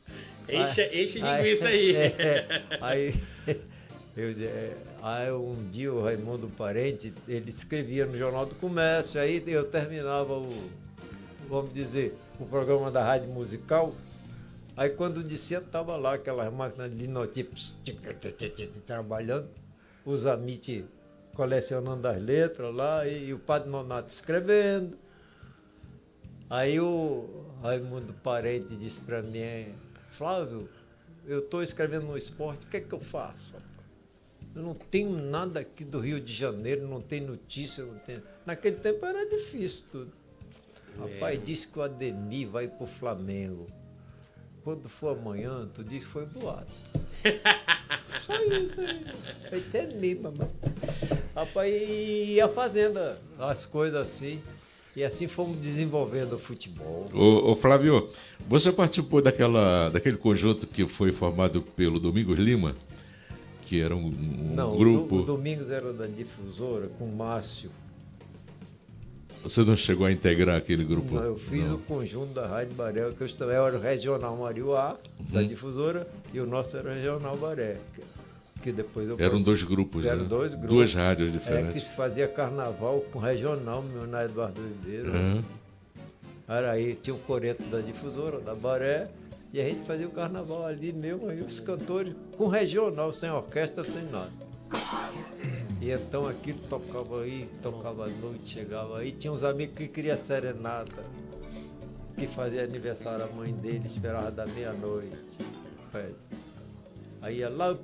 [0.48, 1.96] Enche- enche linguiça aí.
[1.98, 3.14] é, aí,
[4.16, 9.44] eu, é, aí um dia o Raimundo Parente, ele escrevia no Jornal do Comércio, aí
[9.46, 10.70] eu terminava o,
[11.48, 13.94] vamos dizer, o programa da rádio musical,
[14.74, 17.76] aí quando descia estava lá aquelas máquinas de notícias
[18.86, 19.48] trabalhando,
[20.04, 20.86] os Amit
[21.34, 24.96] colecionando as letras lá, e, o Padre Nonato escrevendo.
[26.48, 29.74] Aí o Raimundo Parente disse para mim,
[30.12, 30.70] Flávio,
[31.26, 33.54] eu estou escrevendo no esporte, o que é que eu faço?
[34.56, 38.22] Eu não tenho nada aqui do Rio de Janeiro, não tem notícia, não tem.
[38.46, 40.12] Naquele tempo era difícil tudo.
[40.98, 43.66] Rapaz, disse que o Ademir vai pro Flamengo.
[44.64, 46.72] Quando for amanhã, tu disse que foi boato.
[48.24, 49.04] Só isso aí.
[49.50, 50.50] Foi até mesmo, mano.
[51.34, 52.98] Rapaz, ia fazendo
[53.38, 54.40] as coisas assim.
[54.96, 57.10] E assim fomos desenvolvendo o futebol.
[57.12, 58.08] Ô, ô, Flávio,
[58.48, 62.74] você participou daquela, daquele conjunto que foi formado pelo Domingos Lima,
[63.66, 65.16] que era um, um Não, grupo.
[65.16, 67.70] Do- o Domingos era da difusora com o Márcio.
[69.42, 71.14] Você não chegou a integrar aquele grupo?
[71.14, 74.96] Não, eu fiz o conjunto da Rádio Baré, que eu também era o Regional Mariuá,
[75.30, 75.46] da Uhum.
[75.46, 77.76] difusora, e o nosso era o Regional Baré.
[78.62, 80.28] Que, depois eu Eram dois grupos, Eram né?
[80.28, 80.68] dois grupos.
[80.70, 81.82] Duas rádios É, que diferentes.
[81.84, 85.10] se fazia carnaval com regional, meu na Eduardo Ribeiro.
[85.10, 85.44] Aham.
[86.48, 89.08] Era aí, tinha o coreto da difusora, da Baré,
[89.52, 93.84] e a gente fazia o carnaval ali mesmo, aí os cantores com regional, sem orquestra,
[93.84, 94.32] sem nada.
[95.80, 100.16] E então aquilo tocava aí, tocava à noite, chegava aí, tinha uns amigos que queriam
[100.16, 101.04] serenata,
[102.16, 105.16] que fazia aniversário a mãe dele, esperava da meia-noite.
[107.22, 107.76] Aí ia lá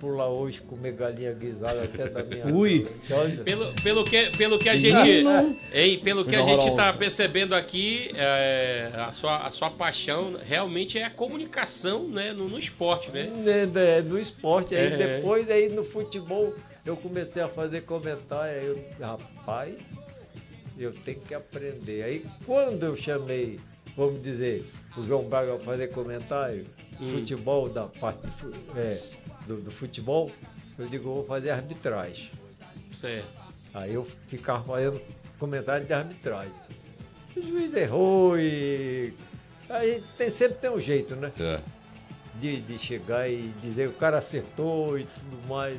[0.00, 2.86] pular hoje, comer galinha guisada até da meia-noite.
[3.08, 3.42] Ui.
[3.44, 5.22] Pelo, pelo, que, pelo que a gente.
[5.22, 5.56] não.
[5.72, 10.98] Hein, pelo que a gente está percebendo aqui, é, a, sua, a sua paixão realmente
[10.98, 13.24] é a comunicação né, no, no esporte, né?
[13.24, 14.74] né, né, no esporte.
[14.74, 14.96] Aí É.
[14.96, 16.54] depois aí no futebol
[16.86, 19.74] eu comecei a fazer comentário, aí eu, rapaz,
[20.78, 22.02] eu tenho que aprender.
[22.02, 23.60] Aí quando eu chamei,
[23.96, 24.64] vamos dizer,
[24.96, 26.64] o João Braga para fazer comentário,
[27.00, 27.12] Hum.
[27.12, 28.18] futebol da parte
[28.76, 29.00] é,
[29.48, 30.30] do, do futebol,
[30.78, 32.30] eu digo, eu vou fazer arbitragem.
[33.00, 33.26] Certo.
[33.74, 35.00] Aí eu ficava fazendo
[35.38, 36.52] comentário de arbitragem.
[37.36, 39.12] O juiz errou e.
[39.68, 41.32] Aí tem, sempre tem um jeito, né?
[41.38, 41.60] É.
[42.40, 45.78] de, de chegar e dizer o cara acertou e tudo mais.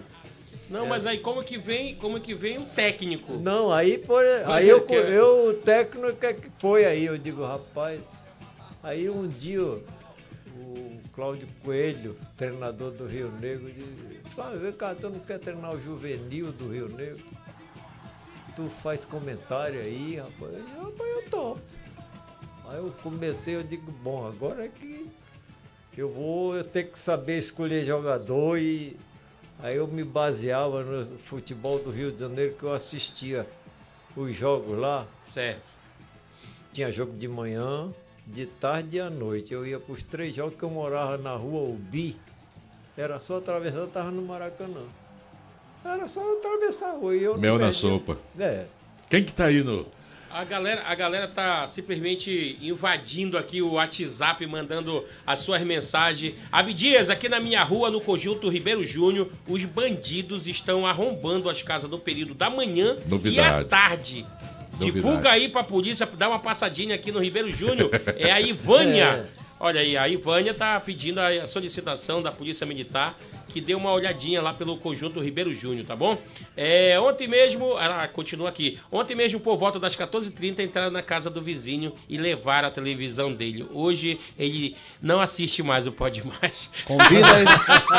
[0.70, 0.90] Não, É.
[0.90, 3.34] mas aí como que vem, como que vem o técnico?
[3.34, 7.18] Não, aí, por, aí é eu, que- eu, o técnico é que foi aí, eu
[7.18, 8.00] digo, rapaz.
[8.84, 9.60] Aí um dia
[10.56, 15.76] o Cláudio Coelho, treinador do Rio Negro, disse, Flávio, vem cá, tu não quer treinar
[15.76, 17.24] o juvenil do Rio Negro?
[18.56, 20.54] Tu faz comentário aí, rapaz.
[20.54, 21.58] Eu, rapaz, eu tô.
[22.68, 25.10] Aí eu comecei, eu digo, bom, agora é que
[25.98, 28.96] eu vou eu ter que saber escolher jogador e
[29.60, 33.46] aí eu me baseava no futebol do Rio de Janeiro que eu assistia
[34.16, 35.06] os jogos lá.
[35.30, 35.74] Certo.
[36.72, 37.92] Tinha jogo de manhã,
[38.34, 39.54] de tarde e à noite.
[39.54, 42.16] Eu ia para os três jogos que eu morava na rua Ubi.
[42.96, 44.84] Era só atravessar, eu estava no Maracanã.
[45.84, 47.16] Era só atravessar a rua.
[47.16, 48.18] E eu Mel na sopa.
[48.38, 48.66] É.
[49.10, 49.86] Quem que tá aí no.
[50.30, 56.36] A galera, a galera tá simplesmente invadindo aqui o WhatsApp, mandando as suas mensagens.
[56.52, 61.90] Abdias, aqui na minha rua, no conjunto Ribeiro Júnior, os bandidos estão arrombando as casas
[61.90, 63.70] no período da manhã e à Novidade.
[63.70, 64.26] tarde.
[64.80, 67.90] Divulga aí pra polícia, dá uma passadinha aqui no Ribeiro Júnior.
[68.18, 69.30] É a Ivânia.
[69.40, 69.50] É.
[69.62, 73.14] Olha aí, a Ivânia tá pedindo a solicitação da Polícia Militar
[73.50, 76.18] que dê uma olhadinha lá pelo conjunto Ribeiro Júnior, tá bom?
[76.56, 78.80] É, ontem mesmo, ela continua aqui.
[78.92, 83.34] Ontem mesmo, por volta das 14h30, entraram na casa do vizinho e levaram a televisão
[83.34, 83.66] dele.
[83.74, 86.70] Hoje ele não assiste mais o Pode Mais.
[86.86, 87.50] Convida ele,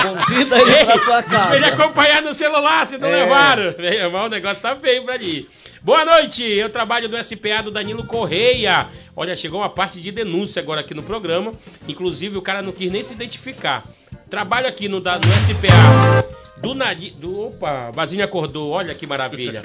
[0.03, 1.57] convida ele pra sua casa.
[1.57, 3.17] Ele acompanhar no celular, se não É.
[3.25, 3.75] levaram.
[3.79, 5.49] Meu irmão, o negócio tá feio pra ali.
[5.83, 8.87] Boa noite, eu trabalho do SPA do Danilo Correia.
[9.17, 11.53] Olha, chegou uma parte de denúncia agora aqui no programa.
[11.89, 13.85] Inclusive, o cara não quis nem se identificar.
[14.31, 16.41] Trabalho aqui no, da- no SPA.
[16.57, 17.11] Do Nadi...
[17.13, 17.47] Do...
[17.49, 19.63] Opa, Vazinho acordou, olha que maravilha.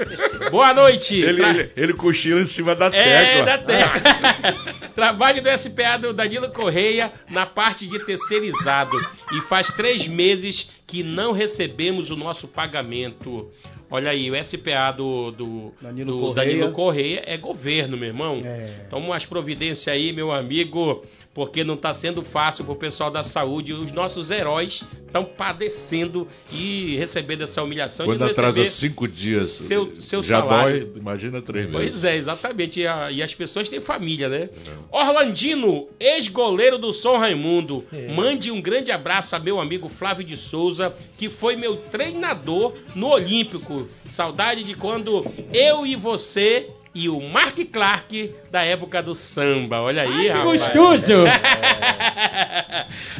[0.49, 1.15] Boa noite.
[1.21, 3.45] Ele, Tra- ele, ele cochila em cima da é, tecla.
[3.45, 4.73] da tecla.
[4.95, 8.97] Trabalho do SPA do Danilo Correia na parte de terceirizado.
[9.33, 13.51] E faz três meses que não recebemos o nosso pagamento.
[13.91, 16.47] Olha aí, o SPA do, do, Danilo do Correia.
[16.49, 18.41] Danilo Correia é governo, meu irmão.
[18.43, 18.87] É.
[18.89, 21.03] Toma umas providências aí, meu amigo,
[21.35, 23.73] porque não está sendo fácil pro pessoal da saúde.
[23.73, 29.49] Os nossos heróis estão padecendo e recebendo essa humilhação Quando de não atrasa cinco dias,
[29.49, 30.87] seu- seu já salário.
[30.87, 31.89] dói, imagina três meses.
[31.91, 32.79] Pois é, exatamente.
[32.79, 34.49] E, a- e as pessoas têm família, né?
[34.89, 37.83] Orlandino, ex-goleiro do São Raimundo.
[38.15, 43.09] Mande um grande abraço a meu amigo Flávio de Souza, que foi meu treinador no
[43.09, 43.87] Olímpico.
[44.09, 49.81] Saudade de quando eu e você e o Mark Clark da época do samba.
[49.81, 50.61] Olha aí, rapaz.
[50.61, 51.25] gostoso!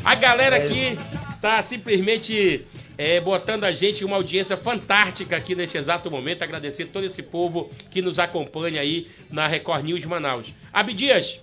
[0.03, 0.97] a galera aqui
[1.41, 2.65] tá simplesmente
[2.97, 6.41] é, botando a gente em uma audiência fantástica aqui neste exato momento.
[6.41, 10.53] Agradecer todo esse povo que nos acompanha aí na Record News Manaus.
[10.71, 11.41] Abdias,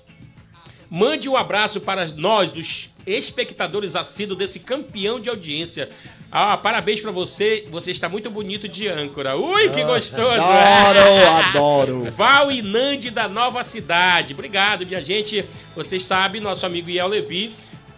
[0.88, 5.88] mande um abraço para nós, os espectadores assíduos desse campeão de audiência.
[6.30, 9.36] Ah, parabéns pra você, você está muito bonito de âncora.
[9.36, 10.40] Ui, que gostoso!
[10.40, 12.10] Adoro, adoro.
[12.12, 14.32] Val e Nandi da Nova Cidade.
[14.32, 15.44] Obrigado, minha gente.
[15.74, 17.52] Vocês sabem, nosso amigo Iel Levi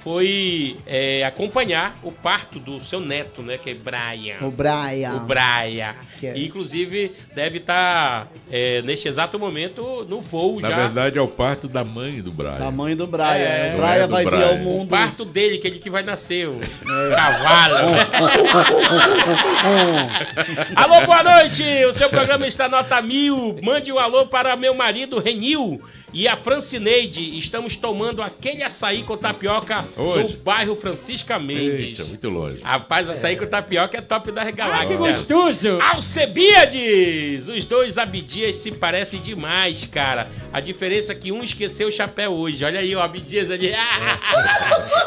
[0.05, 3.57] foi é, acompanhar o parto do seu neto, né?
[3.57, 4.37] Que é Brian.
[4.47, 5.15] O Brian.
[5.15, 5.95] O Brian.
[6.21, 10.77] Que é- E, inclusive, deve estar, é, neste exato momento, no voo Na já.
[10.77, 12.59] verdade, é o parto da mãe do Brian.
[12.59, 13.25] Da mãe do Brian.
[13.35, 14.47] É, o não é Brian vai vir Brian.
[14.49, 14.89] ao O mundo.
[14.91, 17.15] parto dele, que ele que vai nascer, o É.
[17.17, 17.89] cavalo.
[20.77, 21.63] alô, boa noite!
[21.87, 23.57] O seu programa está nota mil.
[23.63, 25.81] Mande um alô para meu marido Renil
[26.13, 27.39] e a Francineide.
[27.39, 30.33] Estamos tomando aquele açaí com tapioca Onde?
[30.35, 31.99] no bairro Francisca Mendes.
[31.99, 32.59] Eita, muito longe.
[32.63, 34.99] Rapaz, açaí com tapioca é top das Que galáxias.
[34.99, 35.79] gostoso!
[35.81, 37.49] Alcebiades!
[37.49, 40.29] Os dois Abdias se parecem demais, cara.
[40.53, 42.65] A diferença é que um esqueceu o chapéu hoje.
[42.65, 43.73] Olha aí o Abdias ali.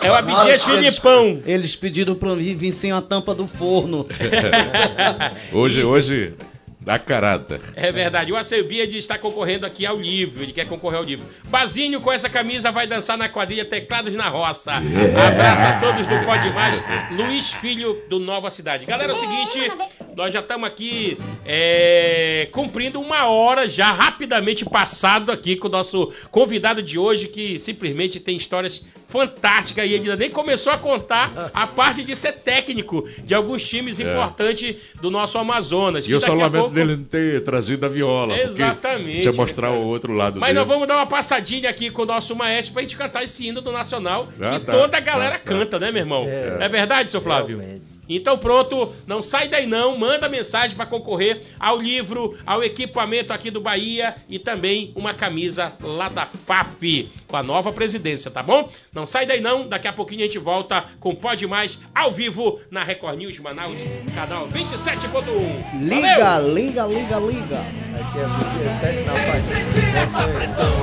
[0.04, 1.42] É o Abdias Nossa, eles- Filipão.
[1.46, 4.08] Eles pediram pra mim vir sem a tampa do forno.
[5.52, 6.34] Hoje, hoje,
[6.80, 7.60] dá caráter.
[7.76, 8.32] É verdade.
[8.32, 10.42] O Alcebiades está concorrendo aqui ao livro.
[10.44, 11.26] Ele quer concorrer ao livro.
[11.48, 14.72] Bazinho com essa camisa vai dançar na quadrilha Teclados na Roça.
[14.74, 16.82] Abraço a todos do Pode Mais.
[17.12, 18.86] Luiz Filho do Nova Cidade.
[18.86, 19.72] Galera, é o seguinte.
[20.16, 26.12] Nós já estamos aqui é, cumprindo uma hora já rapidamente passado aqui com o nosso
[26.32, 31.52] convidado de hoje que simplesmente tem histórias fantásticas e ele ainda nem começou a contar
[31.54, 36.06] a parte de ser técnico de alguns times importantes do nosso Amazonas.
[36.06, 36.10] É.
[36.10, 38.38] E eu só lamento pouco- dele não ter trazido a viola.
[38.38, 39.14] Exatamente.
[39.14, 40.60] Deixa eu mostrar o outro lado Mas dele.
[40.60, 43.62] nós vamos dar uma passadinha aqui com o nosso maestro pra gente cantar esse hino
[43.62, 44.72] do Nacional Ah, que tá.
[44.72, 45.40] toda a galera tá.
[45.40, 46.26] canta, né, meu irmão?
[46.28, 46.58] É.
[46.62, 47.58] É, verdade, seu Flávio?
[47.58, 47.98] Realmente.
[48.10, 53.52] Então pronto, não sai daí não, manda mensagem pra concorrer ao livro, ao equipamento aqui
[53.52, 58.70] do Bahia e também uma camisa lá da FAP com a nova presidência, tá bom?
[58.94, 62.62] Não sai daí não, daqui a pouquinho a gente volta com Pode Mais ao vivo
[62.72, 63.76] na Record News Manaus,
[64.16, 65.82] canal 27.1.
[65.82, 66.54] Liga, Valeu!
[66.58, 67.60] Liga, liga, liga.
[67.94, 70.74] Aqui é porque essa pressão.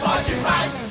[0.00, 0.85] Pode mais.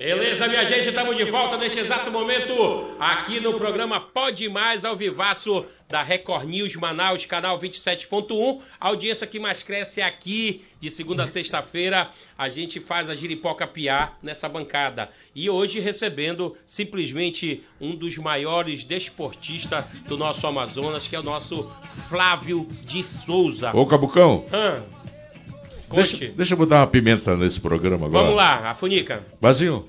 [0.00, 2.54] Beleza, minha gente, estamos de volta neste exato momento
[2.98, 8.60] aqui no programa Pode Mais ao Vivaço da Record News Manaus, canal 27.1.
[8.80, 13.14] A audiência que mais cresce é aqui, de segunda a sexta-feira, a gente faz a
[13.14, 15.10] giripoca piar nessa bancada.
[15.34, 21.70] E hoje recebendo simplesmente um dos maiores desportistas do nosso Amazonas, que é o nosso
[22.08, 23.76] Flávio de Souza.
[23.76, 24.82] Ô, Cabucão, Hã?
[25.92, 26.32] Deixa, Conte.
[26.36, 28.22] deixa eu botar uma pimenta nesse programa agora.
[28.24, 29.22] Vamos lá, a Funica.
[29.40, 29.86] Bazinho,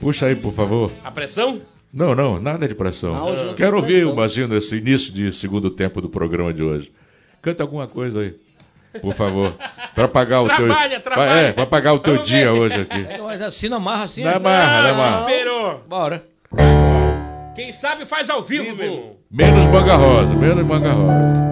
[0.00, 0.90] puxa aí, por favor.
[1.04, 1.60] A pressão?
[1.92, 3.14] Não, não, nada de pressão.
[3.14, 4.12] Não Quero ouvir pressão.
[4.12, 6.90] o Bazinho nesse início de segundo tempo do programa de hoje.
[7.42, 8.34] Canta alguma coisa aí,
[9.00, 9.54] por favor.
[9.94, 11.00] Pra pagar o Trabalha, teu.
[11.02, 11.30] trabalha.
[11.40, 12.58] É, pra pagar o teu Vamos dia ver.
[12.58, 13.06] hoje aqui.
[13.22, 14.22] Mas assim não amarra assim.
[14.24, 15.20] Não amarra, não amarra.
[15.30, 15.84] Esperou.
[15.88, 16.24] Bora.
[17.54, 19.16] Quem sabe faz ao vivo, meu irmão.
[19.30, 21.42] Menos manga rosa, menos manga rosa.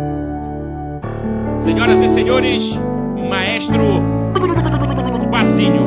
[1.65, 2.63] Senhoras e senhores,
[3.31, 4.21] maestro
[5.31, 5.87] Passinho.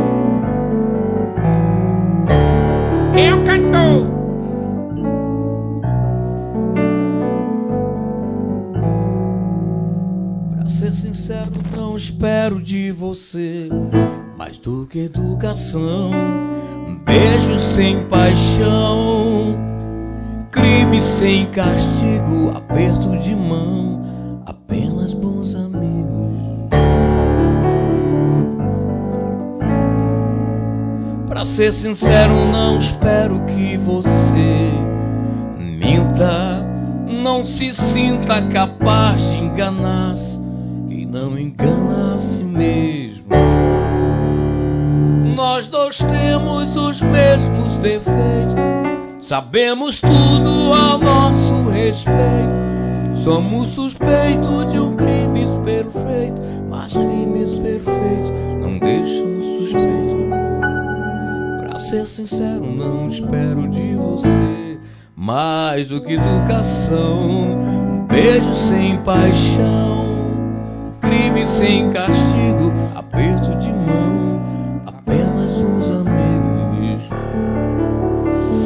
[3.13, 4.07] Eu cantou.
[10.55, 13.67] Pra ser sincero, não espero de você
[14.37, 16.11] mais do que educação.
[17.05, 19.57] Beijo sem paixão,
[20.51, 25.53] crime sem castigo, aperto de mão, apenas bons
[31.43, 34.71] Pra ser sincero, não espero que você
[35.59, 36.65] minta,
[37.05, 40.39] não se sinta capaz de enganar-se,
[40.87, 43.25] quem não engana a si mesmo.
[45.35, 53.21] Nós dois temos os mesmos defeitos, sabemos tudo ao nosso respeito.
[53.21, 58.42] Somos suspeitos de um crime perfeito, mas crimes perfeitos
[61.93, 64.79] ser sincero, não espero de você
[65.15, 67.19] mais do que educação.
[67.21, 70.31] Um beijo sem paixão,
[71.01, 74.41] crime sem castigo, aperto de mão,
[74.87, 77.07] apenas uns amigos.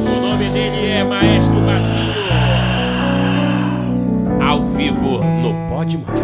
[0.06, 2.14] O nome dele é Maestro Bazinho.
[4.42, 6.18] Ao vivo no Pode Mais.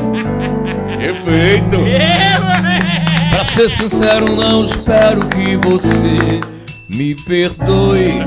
[1.00, 1.78] Efeito!
[3.30, 6.40] Pra ser sincero, não espero que você
[6.90, 8.20] me perdoe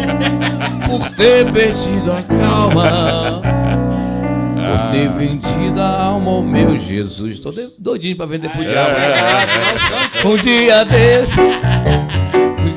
[0.88, 3.42] por ter perdido a calma.
[4.54, 7.40] Por ter vendido a alma ao meu Jesus.
[7.40, 8.96] Tô doidinho pra vender pro diabo.
[10.26, 11.40] Um dia desse,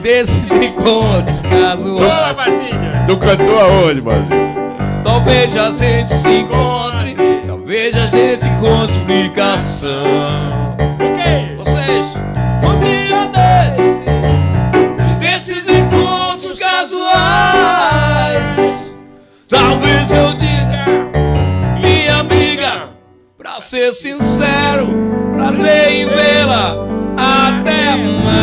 [0.03, 2.36] desses encontros casuais.
[3.07, 4.53] Tu cantou aonde, Bazinho?
[5.05, 6.91] Talvez a gente se encontre,
[7.73, 10.77] talvez a gente encontre ligação.
[11.57, 12.07] Vocês,
[12.62, 13.99] um dia desses,
[15.18, 17.16] desses encontros casuais,
[19.49, 20.85] talvez eu diga,
[21.81, 22.91] minha amiga,
[23.39, 24.89] pra ser sincero,
[25.35, 26.77] prazer em vê-la,
[27.16, 28.43] até mais.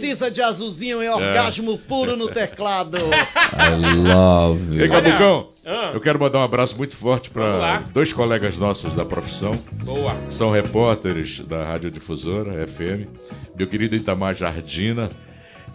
[0.00, 2.98] Precisa de azulzinho e orgasmo puro no teclado.
[2.98, 5.90] I love Ei, Cabucão, Ah.
[5.94, 9.50] eu quero mandar um abraço muito forte para dois colegas nossos da profissão.
[9.84, 10.14] Boa.
[10.30, 13.08] São repórteres da Radiodifusora FM,
[13.56, 15.10] meu querido Itamar Jardina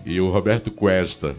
[0.06, 1.36] e o Roberto Cuesta.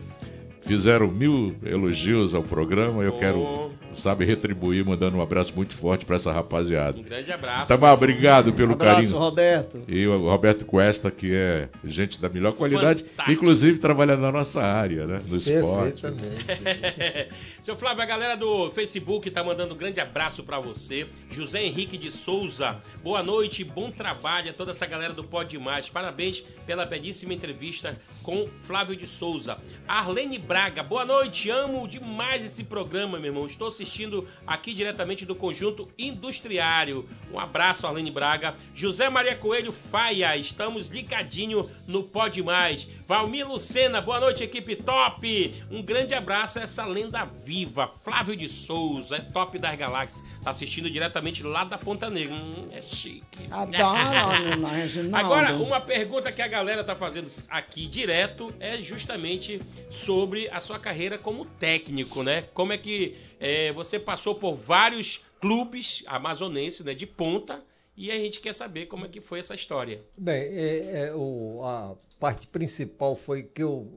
[0.62, 6.04] Fizeram mil elogios ao programa e eu quero, sabe, retribuir mandando um abraço muito forte
[6.04, 6.98] para essa rapaziada.
[6.98, 7.72] Um grande abraço.
[7.72, 9.18] Itamar, obrigado pelo Abraço, carinho.
[9.18, 9.82] Roberto.
[9.88, 13.32] E o Roberto Cuesta, que é gente da melhor qualidade, Fantástico.
[13.32, 15.22] inclusive trabalhando na nossa área, né?
[15.26, 16.02] No esporte.
[17.62, 21.06] Seu Flávio, a galera do Facebook tá mandando um grande abraço pra você.
[21.30, 25.88] José Henrique de Souza, boa noite, bom trabalho a toda essa galera do Pode Mais.
[25.88, 29.56] Parabéns pela belíssima entrevista com Flávio de Souza.
[29.86, 33.46] Arlene Braga, boa noite, amo demais esse programa, meu irmão.
[33.46, 37.08] Estou assistindo aqui diretamente do Conjunto Industriário.
[37.32, 38.54] Um abraço, Arlene Braga.
[38.74, 42.88] José Maria Coelho Faia, estamos ligadinho no Pode Mais.
[43.06, 45.62] Valmir Lucena, boa noite, equipe top.
[45.70, 47.90] Um grande abraço a essa lenda viva.
[48.02, 50.24] Flávio de Souza, é top das galáxias.
[50.42, 52.34] Tá assistindo diretamente lá da Ponta Negra.
[52.34, 53.46] Hum, é chique.
[53.50, 55.16] Adoro, Reginaldo.
[55.16, 59.60] Agora, uma pergunta que a galera tá fazendo aqui direto é justamente
[59.90, 62.44] sobre a sua carreira como técnico, né?
[62.54, 67.62] Como é que é, você passou por vários clubes amazonenses, né, de ponta,
[67.96, 70.00] e a gente quer saber como é que foi essa história.
[70.16, 73.88] Bem, é, é, o- a parte principal foi que eu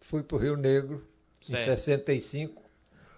[0.00, 1.02] fui para o Rio Negro
[1.48, 1.64] em Certo.
[1.80, 2.62] 65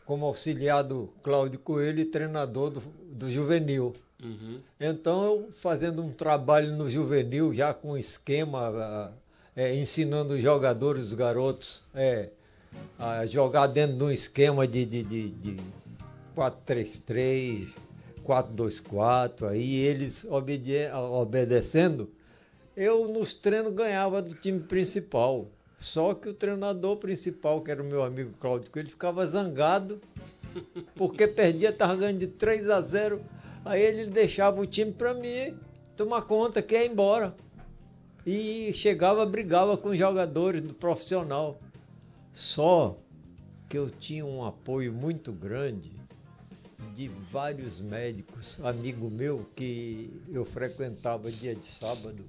[0.07, 2.81] como auxiliar do Cláudio Coelho e treinador do,
[3.11, 3.95] do juvenil.
[4.23, 4.61] Uhum.
[4.81, 9.13] Então, eu fazendo um trabalho no juvenil, já com esquema, ah,
[9.57, 12.31] é, ensinando os jogadores, os garotos, é,
[12.99, 15.57] a jogar dentro de um esquema de, de, de, de
[16.37, 17.77] 4-3-3,
[18.25, 22.11] 4-2-4, aí eles obedi- obedecendo,
[22.77, 25.49] eu nos treinos ganhava do time principal.
[25.81, 30.01] Só que o treinador principal, que era o meu amigo Cláudio Coelho, ficava zangado
[30.95, 33.21] porque perdia, estava ganhando de 3 a 0.
[33.65, 35.57] Aí ele deixava o time para mim
[35.97, 37.35] tomar conta, que ia embora.
[38.25, 41.59] E chegava, brigava com os jogadores do profissional.
[42.33, 42.99] Só
[43.69, 45.93] que eu tinha um apoio muito grande
[46.95, 52.25] de vários médicos, amigo meu, que eu frequentava dia de sábado,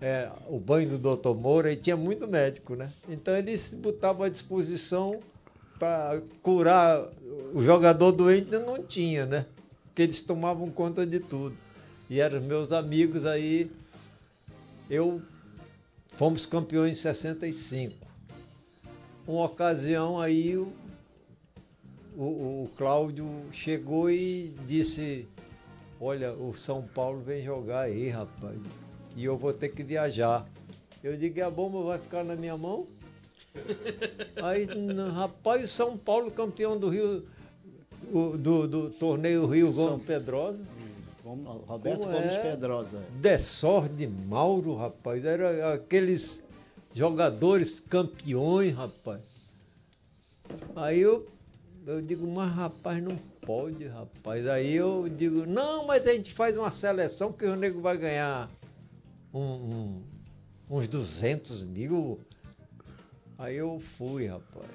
[0.00, 2.92] é, o banho do doutor Moura, e tinha muito médico, né?
[3.08, 5.20] Então eles botavam à disposição
[5.78, 7.08] para curar
[7.54, 9.46] o jogador doente, não tinha, né?
[9.86, 11.56] Porque eles tomavam conta de tudo.
[12.10, 13.70] E eram meus amigos aí.
[14.90, 15.22] Eu
[16.12, 17.94] fomos campeões em 65.
[19.26, 20.72] Uma ocasião aí o,
[22.16, 25.26] o, o Cláudio chegou e disse,
[26.00, 28.56] olha, o São Paulo vem jogar aí, rapaz,
[29.16, 30.46] e eu vou ter que viajar.
[31.02, 32.86] Eu digo, a bomba vai ficar na minha mão?
[34.42, 34.66] Aí,
[35.14, 37.24] rapaz, o São Paulo campeão do Rio,
[38.12, 40.58] o- do, do torneio Rio São- Gomes Pedrosa.
[41.66, 42.38] Roberto Como Gomes é?
[42.42, 43.02] Pedrosa.
[43.20, 45.24] Desorde Mauro, rapaz.
[45.24, 46.42] Era aqueles
[46.94, 49.20] jogadores campeões, rapaz.
[50.76, 51.26] Aí eu,
[51.86, 54.46] eu digo, mas rapaz, não pode, rapaz.
[54.46, 58.48] Aí eu digo, não, mas a gente faz uma seleção que o nego vai ganhar
[59.32, 60.02] um- um-
[60.70, 62.20] uns 200 mil.
[63.36, 64.70] Aí eu fui, rapaz.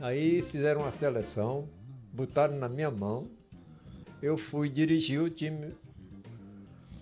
[0.00, 1.66] Aí fizeram uma seleção,
[2.12, 3.26] botaram na minha mão.
[4.20, 5.72] Eu fui dirigir o time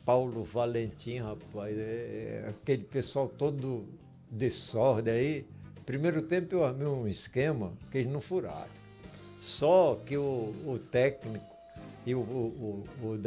[0.04, 3.84] Paulo Valentim, rapaz, é, é aquele pessoal todo
[4.30, 5.46] desordem aí.
[5.84, 8.76] Primeiro tempo eu armei um esquema que eles não furaram.
[9.40, 11.44] Só que o, o técnico
[12.04, 13.18] e o, o, o,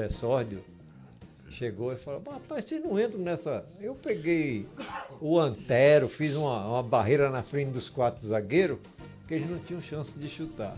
[1.50, 3.66] chegou e falou, "Mas, rapaz, vocês não entram nessa.
[3.80, 4.68] Eu peguei
[5.20, 8.80] o antero, fiz uma, uma barreira na frente dos quatro zagueiros,
[9.28, 10.78] que eles não tinham chance de chutar.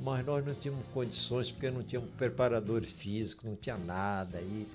[0.00, 4.66] Mas nós não tínhamos condições, porque não tínhamos preparadores físicos, não tinha nada aí.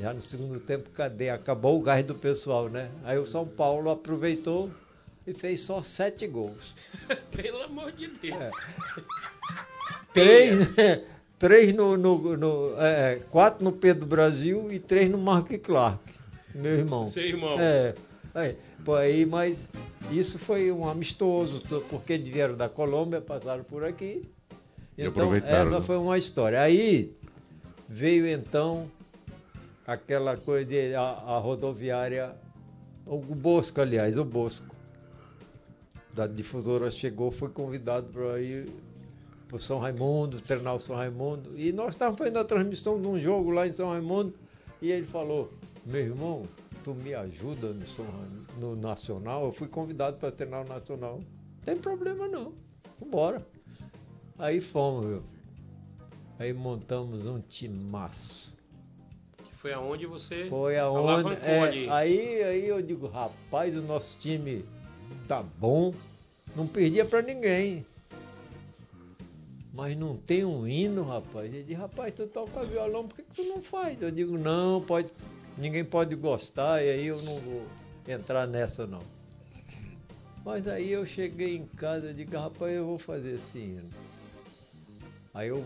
[0.00, 1.28] Já no segundo tempo, cadê?
[1.30, 2.90] Acabou o gás do pessoal, né?
[3.04, 4.70] Aí o São Paulo aproveitou
[5.26, 6.74] e fez só sete gols.
[7.30, 8.40] Pelo amor de Deus.
[8.40, 8.50] É.
[10.12, 11.04] Três, né?
[11.38, 16.00] três no, no, no- é, quatro no Pedro Brasil e três no Mark Clark,
[16.54, 17.08] meu irmão.
[17.08, 17.58] Seu irmão.
[17.58, 17.94] É,
[18.34, 19.68] é, pô, aí, mas
[20.10, 24.22] isso foi um amistoso, to- porque eles vieram da Colômbia, passaram por aqui.
[24.98, 25.86] E Então, aproveitaram, essa né?
[25.86, 26.60] foi uma história.
[26.60, 27.14] Aí
[27.88, 28.86] veio então
[29.86, 32.34] aquela coisa de a, a rodoviária,
[33.06, 34.74] o Bosco, aliás, o Bosco,
[36.12, 38.68] da difusora chegou, foi convidado para ir
[39.48, 41.58] para São Raimundo, treinar o São Raimundo.
[41.58, 44.34] E nós estávamos fazendo a transmissão de um jogo lá em São Raimundo.
[44.80, 45.52] E ele falou,
[45.84, 46.42] meu irmão,
[46.82, 48.06] tu me ajuda no, São
[48.58, 49.46] no Nacional?
[49.46, 51.20] Eu fui convidado para treinar o Nacional.
[51.64, 52.52] Tem problema não.
[52.98, 53.46] Vambora.
[54.38, 55.22] Aí fomos, viu?
[56.38, 58.51] Aí montamos um timaço.
[59.62, 61.36] Foi aonde você Foi aonde.
[61.40, 64.64] é, aí, aí eu digo, rapaz, o nosso time
[65.28, 65.94] tá bom,
[66.56, 67.86] não perdia pra ninguém.
[69.72, 71.54] Mas não tem um hino, rapaz.
[71.54, 74.02] Ele diz, rapaz, tu toca violão, por que, que tu não faz?
[74.02, 75.12] Eu digo, não, pode,
[75.56, 77.64] ninguém pode gostar, e aí eu não vou
[78.08, 79.02] entrar nessa não.
[80.44, 83.88] Mas aí eu cheguei em casa e digo, rapaz, eu vou fazer esse hino.
[85.32, 85.64] Aí eu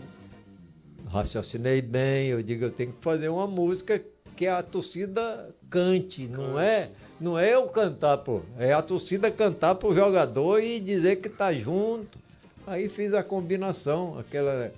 [1.09, 4.03] raciocinei bem, eu digo, eu tenho que fazer uma música
[4.35, 9.75] que a torcida cante, não é, não é eu cantar, pô, é a torcida cantar
[9.75, 12.19] pro jogador e dizer que tá junto.
[12.65, 14.71] Aí fiz a combinação, aquela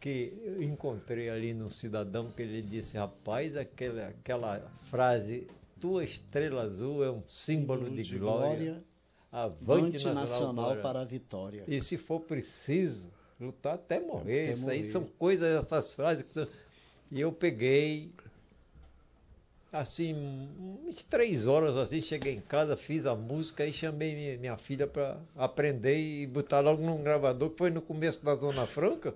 [0.00, 5.46] que eu encontrei ali no cidadão que ele disse, rapaz, aquela, aquela frase,
[5.80, 8.82] tua estrela azul é um símbolo de, glória.
[9.32, 11.64] Avante Avante nacional para para a vitória.
[11.66, 13.04] e se for preciso,
[13.40, 14.44] lutar até morrer.
[14.44, 14.90] Até Isso aí morrer.
[14.90, 16.22] são coisas, essas frases.
[16.24, 16.48] que tu-
[17.10, 18.10] E eu peguei,
[19.72, 20.14] assim,
[20.58, 24.86] umas três horas assim, cheguei em casa, fiz a música e chamei minha, minha filha
[24.86, 29.14] para aprender e botar logo num gravador, que foi no começo da Zona Franca.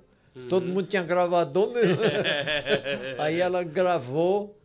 [0.48, 1.98] Todo mundo tinha gravador mesmo.
[3.18, 4.56] aí ela gravou.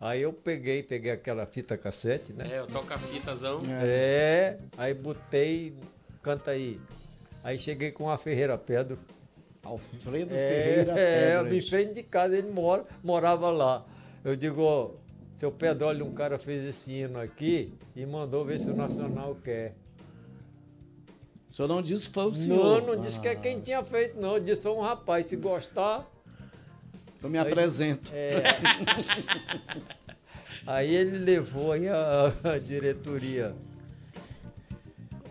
[0.00, 2.56] Aí eu peguei, peguei aquela fita cassete, né?
[2.56, 3.60] É, o toca-fitazão.
[3.82, 5.74] É, aí botei,
[6.22, 6.80] canta aí.
[7.44, 8.98] Aí cheguei com a Ferreira Pedro.
[9.62, 11.52] Alfredo É, Ferreira é, Pedras.
[11.52, 13.84] me frente de casa, ele mora, morava lá.
[14.24, 14.90] Eu digo, ó,
[15.36, 19.36] seu Pedro, olha, um cara fez esse hino aqui e mandou ver se o Nacional
[19.44, 19.74] quer.
[21.50, 22.80] O senhor não disse que foi o senhor.
[22.82, 24.40] Não, não disse que é Ah, quem tinha feito, não.
[24.40, 26.10] Disse foi um rapaz, se gostar.
[27.22, 28.10] Eu me Aí- apresento.
[28.12, 28.42] É.
[30.66, 33.54] Aí ele levou aí a, a diretoria.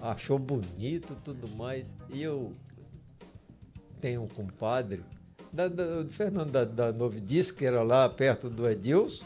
[0.04, 1.90] Achou bonito tudo mais.
[2.10, 2.52] E eu
[4.02, 5.02] tenho um compadre,
[5.52, 9.24] da, da- do Fernando da, da Novo Disco, que era lá perto do Edilson.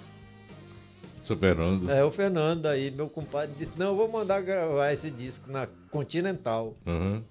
[1.23, 1.89] Seu Fernando.
[1.89, 5.67] É, o Fernando aí, meu compadre, disse, não, eu vou mandar gravar esse disco na
[5.89, 6.77] Continental.
[6.85, 7.23] Uhum.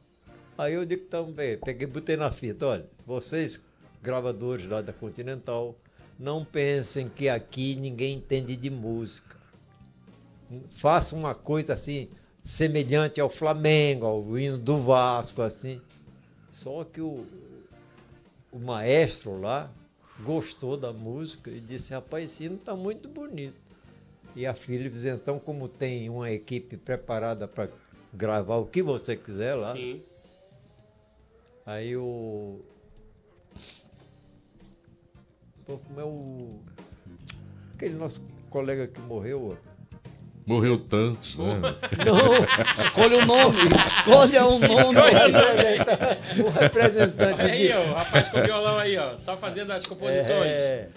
[0.58, 3.60] Aí eu digo também, peguei, botei na fita, olha, vocês,
[4.02, 5.78] gravadores lá da Continental,
[6.18, 9.36] não pensem que aqui ninguém entende de música.
[10.70, 12.08] Faça uma coisa assim,
[12.46, 15.82] semelhante ao Flamengo, ao hino do Vasco, assim.
[16.52, 17.26] Só que o,
[18.52, 19.68] o maestro lá
[20.20, 23.56] gostou da música e disse, rapaz, esse hino tá muito bonito.
[24.36, 27.68] E a Philips, então, como tem uma equipe preparada para
[28.14, 30.02] gravar o que você quiser lá, Sim.
[31.64, 32.60] aí o.
[35.66, 36.60] Pô, como é o.
[37.74, 38.20] Aquele nosso
[38.50, 39.58] colega que morreu.
[40.46, 41.60] Morreu tantos, né?
[42.04, 46.42] Não, Escolha o nome, escolha o nome.
[46.44, 50.30] o representante Aí, ó, o rapaz com o violão aí, ó, só fazendo as composições.
[50.46, 50.88] É,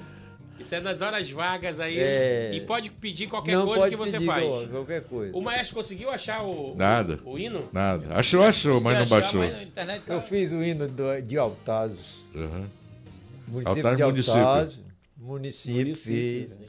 [0.59, 1.97] Isso é nas horas vagas aí.
[1.97, 2.51] É.
[2.53, 4.43] E pode pedir qualquer não coisa que você pedir faz.
[4.45, 5.35] qual- qualquer coisa.
[5.35, 7.19] O maestro conseguiu achar o, Nada.
[7.25, 7.67] o, o hino?
[7.73, 8.05] Nada.
[8.13, 9.41] Achou, achou, mas não Achar, baixou.
[9.41, 12.05] mas internet tá- Eu fiz o hino do- de Altazes,
[12.35, 12.65] Uhum.
[13.47, 14.39] município Altazes, de município.
[14.41, 14.79] Altazes,
[15.17, 16.49] município, Município.
[16.49, 16.59] fiz.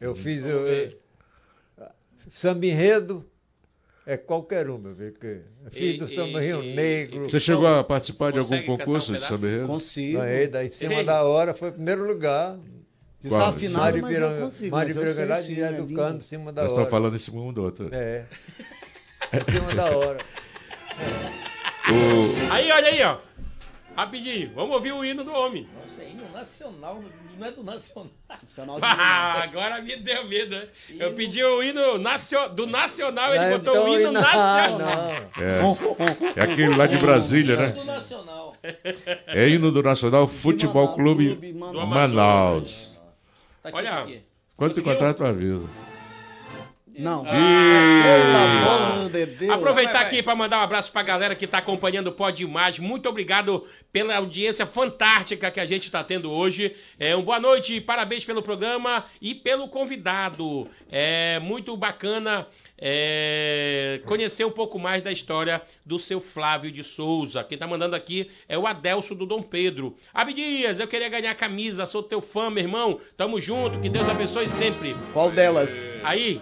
[0.00, 1.03] Eu fiz o.
[2.32, 3.24] samba enredo,
[4.06, 5.14] é qualquer um, meu filho.
[5.14, 5.40] que-
[5.70, 9.12] Fiz do samba Rio e- Negro, Você chegou a participar de algum cantar um concurso
[9.12, 9.66] de samba enredo?
[9.66, 10.18] Consigo.
[10.18, 11.04] ganhei da em cima Ei.
[11.04, 12.58] da hora, foi primeiro lugar.
[13.20, 14.76] Desafinado, mas eu consigo.
[14.76, 16.82] Mário Mas eu sei Piranga lá sim, de é educando em cima da Nós hora.
[16.82, 17.88] estamos falando em cima um do outro.
[17.90, 18.24] É.
[19.32, 20.18] Em cima da hora.
[21.88, 23.18] O- Aí, olha aí, ó.
[23.96, 25.68] Rapidinho, vamos ouvir o hino do homem.
[25.80, 27.00] Nossa, é hino nacional,
[27.38, 28.10] não é do nacional.
[28.28, 30.56] Nacional de Ah, agora me deu medo.
[30.56, 30.66] né?
[30.98, 34.78] Eu pedi o hino nacio- do Nacional, ele Não, botou o hino então, nacional.
[34.78, 35.42] não.
[35.42, 35.60] é,
[36.36, 37.68] é aquele lá de Brasília, É né?
[37.68, 38.56] do nacional.
[39.26, 41.88] É hino do Nacional Futebol Manaus, Clube Clube Manaus.
[41.88, 43.00] Manaus.
[43.62, 44.06] Tá aqui, Olha.
[44.56, 44.82] Conseguiu?
[44.82, 45.68] encontrar, tu avisa.
[46.96, 47.24] Não.
[47.26, 49.50] Ah, Deus.
[49.50, 50.06] Aproveitar Vai, vai.
[50.06, 52.86] aqui para mandar um abraço para a galera que está acompanhando o Pod Imagem.
[52.86, 56.74] Muito obrigado pela audiência fantástica que a gente está tendo hoje.
[56.98, 60.68] É, um boa noite, parabéns pelo programa e pelo convidado.
[60.90, 62.46] É muito bacana
[62.78, 67.44] é, conhecer um pouco mais da história do seu Flávio de Souza.
[67.44, 69.96] Quem está mandando aqui é o Adelso do Dom Pedro.
[70.12, 73.00] Abdias, eu queria ganhar a camisa, sou teu fã, meu irmão.
[73.16, 74.94] Tamo junto, que Deus abençoe sempre.
[75.12, 75.84] Qual delas?
[76.02, 76.40] Aí,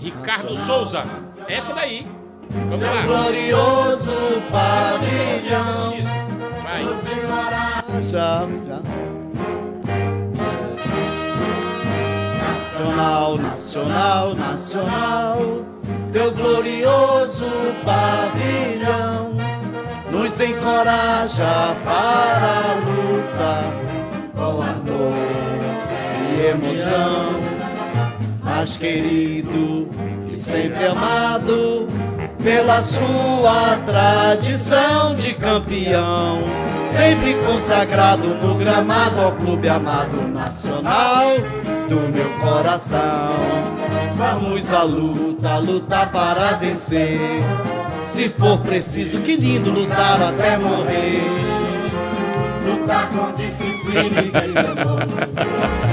[0.00, 1.04] Ricardo Souza,
[1.46, 2.06] essa daí.
[2.50, 3.02] Vamos lá.
[3.02, 4.14] Glorioso
[4.50, 5.94] pavilhão.
[6.62, 8.02] Vai.
[8.02, 8.80] Já, já.
[12.80, 15.38] Nacional, nacional, nacional,
[16.12, 17.46] teu glorioso
[17.84, 19.34] pavilhão
[20.10, 23.80] nos encoraja para a luta
[24.34, 25.12] com amor
[26.32, 27.59] e emoção.
[28.60, 29.88] Mas querido
[30.30, 31.88] e sempre amado
[32.44, 36.42] pela sua tradição de campeão,
[36.84, 41.38] sempre consagrado no gramado ao clube amado nacional
[41.88, 43.32] do meu coração.
[44.18, 47.18] Vamos à luta, lutar para vencer.
[48.04, 51.22] Se for preciso, que lindo lutar até morrer.
[52.66, 55.89] Lutar com disciplina e amor.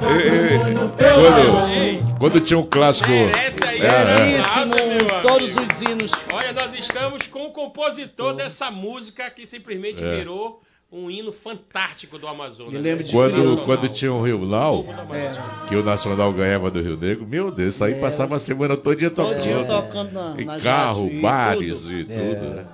[0.00, 1.78] Todo E-.
[1.78, 3.08] Ei, Quando, quando tinha um clássico.
[3.08, 3.80] merece aí.
[3.80, 4.64] É, é.
[4.64, 5.72] um todos amigo.
[5.72, 6.12] os hinos.
[6.32, 10.16] Olha, nós estamos com o compositor dessa música que simplesmente É.
[10.18, 10.60] virou
[10.92, 12.72] um hino fantástico do Amazonas.
[12.72, 13.64] Me lembro de Quando, Nacional.
[13.64, 15.10] quando tinha o Rio Amazonas.
[15.12, 18.00] É, que o Nacional ganhava do Rio Negro, meu Deus, isso aí É.
[18.00, 19.34] passava a semana todinha tocando.
[19.34, 21.92] todinho tocando na, Em carro, bares tudo.
[21.92, 22.54] e tudo, É.
[22.54, 22.66] né?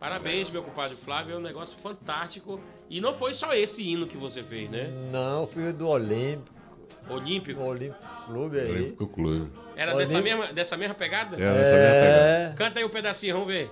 [0.00, 2.58] Parabéns, meu compadre Flávio, é um negócio fantástico.
[2.88, 4.88] E não foi só esse hino que você fez, né?
[5.12, 6.54] Não, fui do Olímpico,
[7.06, 7.60] Olímpico.
[7.60, 8.70] Olímpico Clube aí.
[8.70, 9.52] Olímpico Clube.
[9.76, 9.98] Era Olímpico.
[9.98, 11.36] dessa mesma, dessa mesma pegada?
[11.36, 12.24] É, nessa mesma pegada.
[12.24, 13.70] É, Canta aí um pedacinho, vamos ver.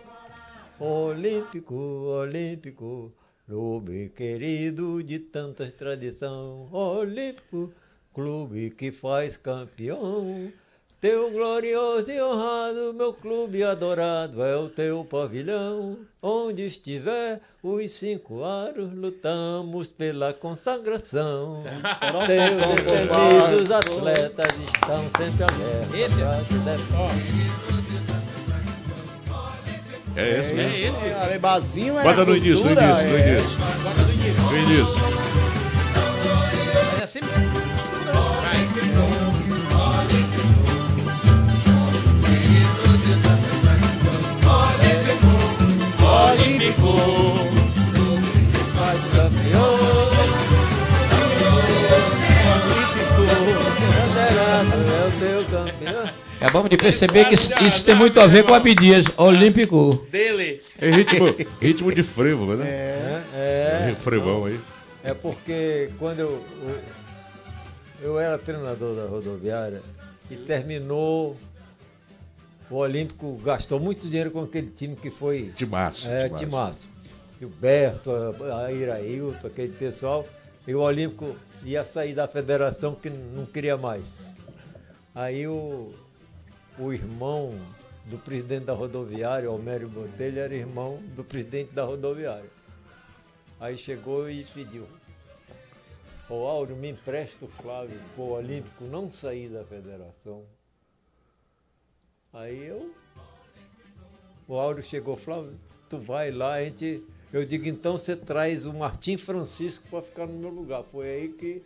[0.79, 3.11] Olímpico, Olímpico,
[3.47, 6.69] clube querido de tantas tradição.
[6.71, 7.73] Olímpico,
[8.13, 10.53] clube que faz campeão.
[11.01, 15.97] Teu glorioso e honrado, meu clube adorado, é o teu pavilhão.
[16.21, 21.63] Onde estiver os cinco aros, lutamos pela consagração.
[22.27, 25.95] Teus destemidos atletas estão sempre abertos.
[25.95, 26.17] Esse?
[26.17, 27.09] defender.
[30.17, 30.65] É esse, né?
[30.65, 31.15] É esse.
[31.15, 33.31] Arebazinho é Bota no início, no início, no é.
[33.31, 33.59] início.
[34.51, 34.97] No início.
[37.01, 37.31] É sempre
[46.69, 47.49] Olímpico,
[48.77, 49.79] Faz campeão.
[56.53, 60.07] Bom de perceber que isso, isso tem muito a ver com o Abdias, Olímpico.
[60.11, 60.63] Dele.
[60.79, 62.67] É ritmo, ritmo de frevo, né?
[62.67, 64.59] É, É, É, frevão aí.
[65.05, 66.79] é porque quando eu, eu,
[68.03, 69.83] eu era treinador da rodoviária
[70.31, 71.37] e terminou,
[72.71, 76.09] o Olímpico gastou muito dinheiro com aquele time que foi Timaço.
[76.09, 76.89] é, Timaço.
[77.39, 78.11] Gilberto,
[78.71, 80.27] Irailton, aquele pessoal.
[80.67, 84.05] E o Olímpico ia sair da federação que não queria mais.
[85.15, 85.93] Aí o,
[86.79, 87.55] o irmão
[88.07, 92.51] do presidente da rodoviária, Almério Botelho, era irmão do presidente da rodoviária.
[93.61, 94.85] Aí chegou e pediu.
[96.29, 100.45] Ô Áureo, me empresta o Flávio pro Olímpico não sair da federação.
[102.33, 102.93] Aí eu.
[104.47, 105.53] O Áureo chegou, Flávio,
[105.89, 107.03] tu vai lá, a gente.
[107.33, 110.83] Eu digo, então você traz o Martim Francisco para ficar no meu lugar.
[110.85, 111.63] Foi aí que.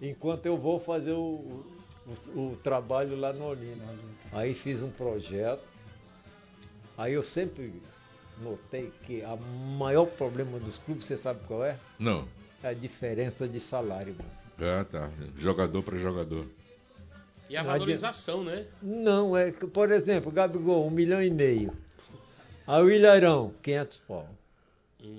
[0.00, 1.64] Enquanto eu vou fazer o,
[2.34, 3.86] o, o trabalho lá no Olímpico.
[4.32, 5.62] Aí fiz um projeto.
[6.96, 7.72] Aí eu sempre
[8.40, 9.36] notei que o
[9.76, 11.78] maior problema dos clubes, você sabe qual é?
[11.98, 12.26] Não.
[12.62, 14.14] É a diferença de salário.
[14.16, 14.30] mano.
[14.80, 15.10] Ah, tá.
[15.38, 16.46] Jogador para jogador.
[17.52, 18.64] E a valorização, né?
[18.80, 21.76] Não, é que, por exemplo, Gabigol, um milhão e meio.
[22.66, 24.26] Aí o Ilharão, 500 pau.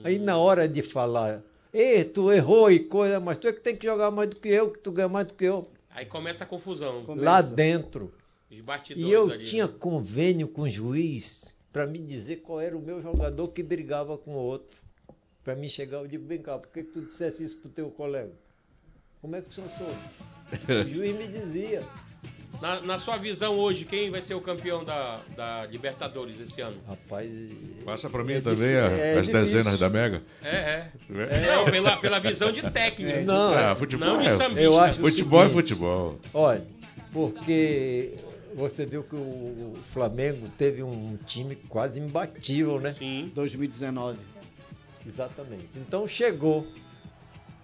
[0.03, 3.75] Aí na hora de falar, Ei, tu errou e coisa, mas tu é que tem
[3.75, 5.67] que jogar mais do que eu, que tu ganha mais do que eu.
[5.91, 7.05] Aí começa a confusão.
[7.15, 8.11] Lá dentro.
[8.49, 9.73] E eu ali, tinha né?
[9.79, 14.31] convênio com o juiz para me dizer qual era o meu jogador que brigava com
[14.31, 14.81] o outro.
[15.43, 17.91] Para mim chegar, eu digo, vem cá, por que, que tu dissesse isso pro teu
[17.91, 18.31] colega?
[19.21, 19.99] Como é que o senhor soube?
[20.85, 21.83] O juiz me dizia.
[22.61, 26.77] Na, na sua visão hoje, quem vai ser o campeão da, da Libertadores esse ano?
[26.87, 27.29] Rapaz.
[27.83, 29.33] Passa para mim É também a- difí- é as difícil.
[29.57, 30.21] dezenas da Mega.
[30.41, 30.91] É, é.
[31.29, 31.47] É.
[31.47, 33.21] Não, pela, pela visão de técnico.
[33.25, 34.61] Não, Ah, futebol não de é- sambista.
[34.61, 36.19] Eu acho o Futebol é seguinte, futebol.
[36.33, 36.63] Olha,
[37.11, 38.13] porque
[38.55, 42.95] você viu que o Flamengo teve um time quase imbatível, né?
[42.97, 43.29] Sim.
[43.35, 44.19] 2019.
[45.05, 45.67] Exatamente.
[45.75, 46.65] Então chegou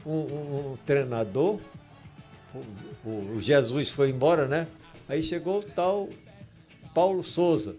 [0.06, 1.60] um, um- um treinador,
[2.54, 4.68] o, o- Jesus foi embora, né?
[5.08, 6.10] Aí chegou o tal
[6.94, 7.76] Paulo Souza,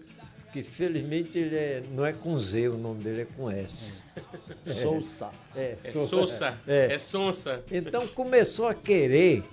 [0.53, 3.91] que felizmente ele é- não é com Z, o nome dele é com S.
[4.65, 4.73] É.
[4.73, 5.29] Souza.
[5.55, 6.07] É, É Souza.
[6.09, 6.57] Sousa.
[6.67, 6.93] É.
[6.93, 7.63] É Sonsa.
[7.71, 9.43] Então começou a querer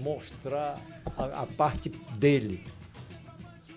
[0.00, 0.78] mostrar
[1.16, 1.88] a, a parte
[2.18, 2.64] dele.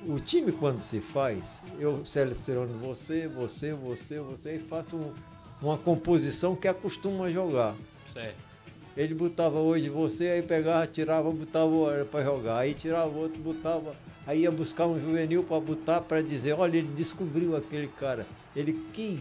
[0.06, 5.14] O time quando se faz, eu seleciono você, você, você, você e faço um-
[5.62, 7.74] uma composição que acostuma a jogar.
[8.14, 8.53] Certo.
[8.96, 12.58] Ele botava hoje você, aí pegava, tirava, botava o para jogar.
[12.60, 13.96] Aí tirava outro, botava.
[14.26, 18.26] Aí ia buscar um juvenil para botar para dizer, olha, ele descobriu aquele cara.
[18.56, 19.20] Ele quis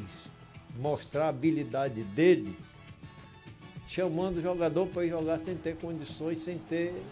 [0.79, 2.55] mostrar a habilidade dele,
[3.89, 7.03] chamando o jogador para ir jogar sem ter condições, sem ter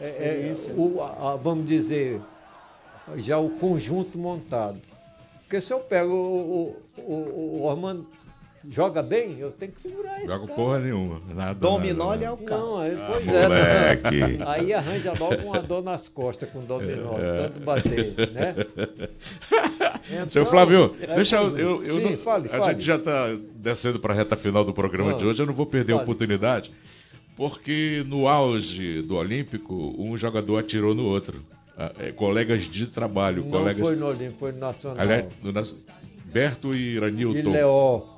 [0.00, 2.22] é, é, o, a- a- vamos dizer,
[3.16, 4.80] já o conjunto montado.
[5.40, 8.06] Porque se eu pego o, o, o, o Armando
[8.70, 10.54] joga bem, eu tenho que segurar esse Joga cara.
[10.54, 11.20] porra nenhuma.
[11.34, 11.54] Nada.
[11.58, 12.60] Dominó nada, ele é o cara.
[12.60, 13.42] Não, aí, Ah, pois é.
[13.48, 14.42] moleque.
[14.46, 18.54] Aí arranja logo uma dor nas costas com dominó, tanto bater, né?
[20.10, 21.56] Então, Seu Flávio, é, deixa eu.
[21.56, 21.62] é.
[21.62, 22.64] eu, eu Sim, não- fale, a fale.
[22.64, 25.54] gente já está descendo para a reta final do programa Ah, de hoje, eu não
[25.54, 26.04] vou perder a fale.
[26.04, 26.70] oportunidade,
[27.36, 31.42] porque no auge do Olímpico, um jogador atirou no outro.
[31.76, 33.80] Ah, é, colegas de trabalho, Não colegas.
[33.80, 34.98] foi no Olímpico, foi no Nacional.
[35.00, 35.52] Aliás, no
[36.32, 37.50] Berto e e Iranilton.
[37.52, 38.17] Leó.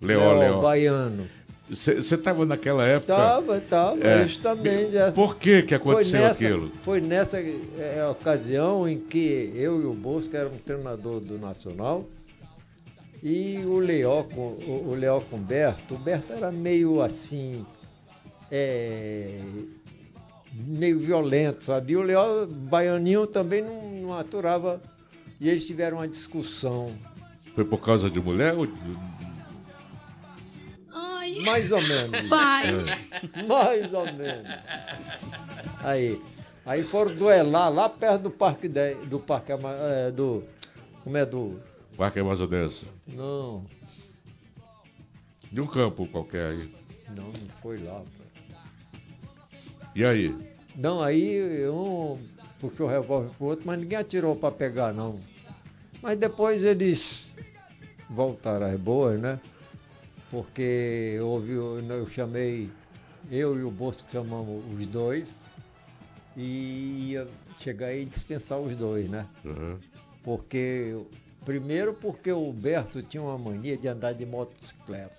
[0.00, 0.60] Leó, Leó.
[0.60, 1.26] Baiano.
[1.68, 3.14] Você estava naquela época.
[3.14, 4.26] Tava, tava, É.
[4.26, 4.96] justamente.
[4.96, 6.72] essa- Por que, que Foi aconteceu nessa, aquilo?
[6.84, 12.04] foi nessa é, ocasião em que eu e o Bosco éramos treinador do Nacional
[13.22, 17.64] e o Leó com o, o Leó com o Berto, o Berto era meio assim,
[18.50, 19.38] é,
[20.52, 21.92] meio violento, sabe?
[21.92, 24.80] E o Leó baianinho também não, não aturava
[25.40, 26.92] e eles tiveram uma discussão,
[27.54, 28.66] Foi por causa de mulher ou.
[31.44, 32.28] Mais ou menos.
[32.28, 32.66] pai.
[33.46, 34.46] Mais ou menos.
[35.82, 36.20] Aí,
[36.66, 40.44] aí foram duelar lá perto do parque de- do parque é, do
[41.04, 41.60] como é do
[41.96, 42.86] Parque Amazonense?
[43.08, 43.64] não
[45.50, 46.74] De um campo qualquer aí.
[47.08, 48.00] não não foi lá.
[48.00, 48.04] pô.
[49.94, 50.34] E aí?
[50.76, 52.18] Não aí um
[52.60, 55.18] puxou o revólver pro outro, mas ninguém atirou para pegar não.
[56.02, 57.26] Mas depois eles
[58.08, 59.38] voltaram às boas, né?
[60.30, 62.70] Porque houve, eu chamei,
[63.30, 65.34] eu e o Bosco chamamos os dois
[66.36, 67.28] e ia
[67.58, 69.26] chegar e dispensar os dois, né?
[69.44, 69.78] Uhum.
[70.22, 70.96] Porque,
[71.44, 75.16] primeiro porque o Berto tinha uma mania de andar de motocicleta.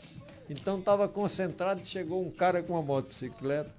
[0.49, 3.71] Então estava concentrado, chegou um cara com uma motocicleta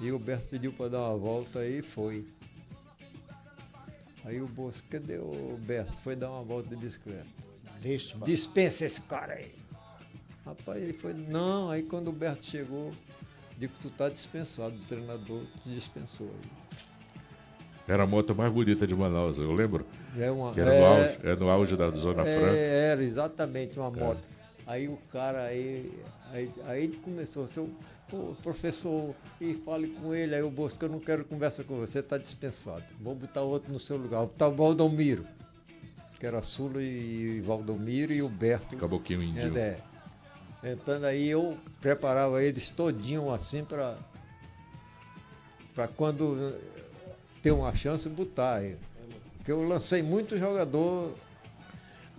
[0.00, 2.24] e o Berto pediu para dar uma volta e foi.
[4.24, 5.92] Aí o Bosco, cadê o Berto?
[6.04, 7.26] Foi dar uma volta de bicicleta.
[8.24, 9.52] Dispensa esse cara aí.
[10.44, 11.14] Rapaz, ele foi.
[11.14, 12.90] Não, aí quando o Berto chegou,
[13.56, 16.50] digo, tu tá dispensado, o treinador te dispensou aí.
[17.86, 19.86] Era a moto mais bonita de Manaus, eu lembro.
[20.16, 22.56] É uma, Que era no é- auge, é no auge da Zona Franca.
[22.56, 24.20] É, era exatamente uma moto.
[24.66, 26.00] Aí o cara aí,
[26.32, 27.68] aí, aí ele começou, seu
[28.08, 31.98] pô, professor, e fale com ele, aí o Bosco, eu não quero conversa com você,
[31.98, 32.84] está dispensado.
[33.00, 35.26] Vou botar outro no seu lugar, vou botar o Valdomiro,
[36.20, 38.76] que era Sula e Valdomiro e o Berto.
[38.76, 39.58] Caboquinho índio.
[39.58, 39.78] É,
[40.62, 40.72] é.
[40.72, 43.96] Então aí eu preparava eles todinho assim para
[45.74, 46.54] para quando
[47.42, 48.76] ter uma chance botar aí.
[49.38, 51.10] Porque eu lancei muito jogador.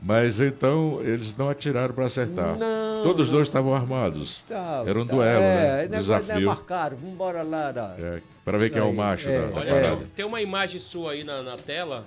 [0.02, 2.58] Mas então eles não atiraram para acertar.
[2.58, 3.36] Não, Todos os não.
[3.36, 4.44] dois estavam armados.
[4.50, 5.84] Tá, Era um tá, duelo, é, né?
[5.86, 6.48] é Desafio.
[6.48, 7.72] marcado, vamos embora lá.
[7.72, 7.96] Da...
[7.98, 10.06] É, para ver quem é o Aí, macho é, da, da Olha, parada.
[10.14, 12.06] tem uma imagem sua aí na, na tela.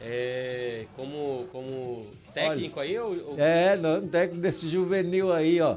[0.00, 2.96] É, como, como técnico aí?
[2.98, 5.76] Ou, ou- É, não, técnico desse juvenil aí, ó.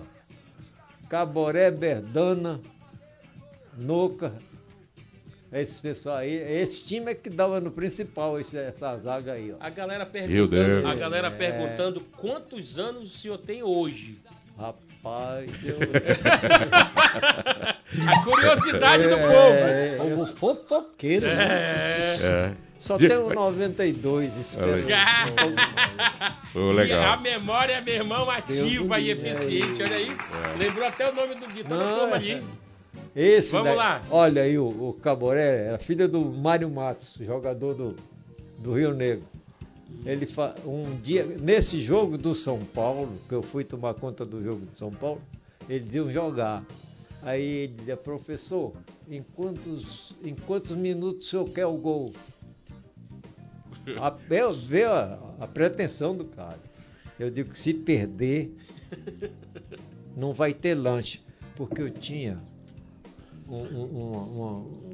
[1.10, 2.60] Caboré, Berdana,
[3.78, 4.32] Noca.
[5.52, 9.56] Esse pessoal aí, esse time é que dava no principal, esse- essa zaga aí, ó.
[9.60, 11.32] A galera perguntando, a galera É.
[11.32, 14.18] perguntando quantos anos o senhor tem hoje.
[14.58, 15.78] Rapaz, eu.
[18.08, 20.10] A curiosidade do É, povo.
[20.16, 21.26] Como fofoqueiro.
[21.26, 22.16] né?
[22.24, 22.56] É.
[22.82, 24.72] Só De- tenho 92, espero.
[24.72, 24.98] Olha
[26.52, 27.14] Foi E legal.
[27.14, 29.84] a memória, meu irmão, ativa e eficiente.
[29.84, 30.10] Olha aí.
[30.10, 30.58] É.
[30.58, 32.16] Lembrou até o nome do, Não, turma é.
[32.16, 32.44] ali.
[33.16, 34.02] Esse Vamos daí- lá.
[34.10, 37.96] Olha aí, o, o Caboré era filho do Mário Matos, jogador do,
[38.58, 39.24] do Rio Negro.
[40.06, 44.44] Ele fa- um dia, nesse jogo do São Paulo, que eu fui tomar conta do
[44.44, 45.22] jogo do São Paulo,
[45.70, 46.64] ele deu jogar.
[47.22, 48.74] Aí ele dizia, professor,
[49.10, 52.12] em quantos, em quantos minutos o senhor quer o gol?
[54.00, 56.60] A, vê, vê a, a pretensão do cara.
[57.20, 58.56] Eu digo que se perder,
[60.16, 61.22] não vai ter lanche.
[61.56, 62.38] Porque eu tinha
[63.48, 64.42] um, um- um-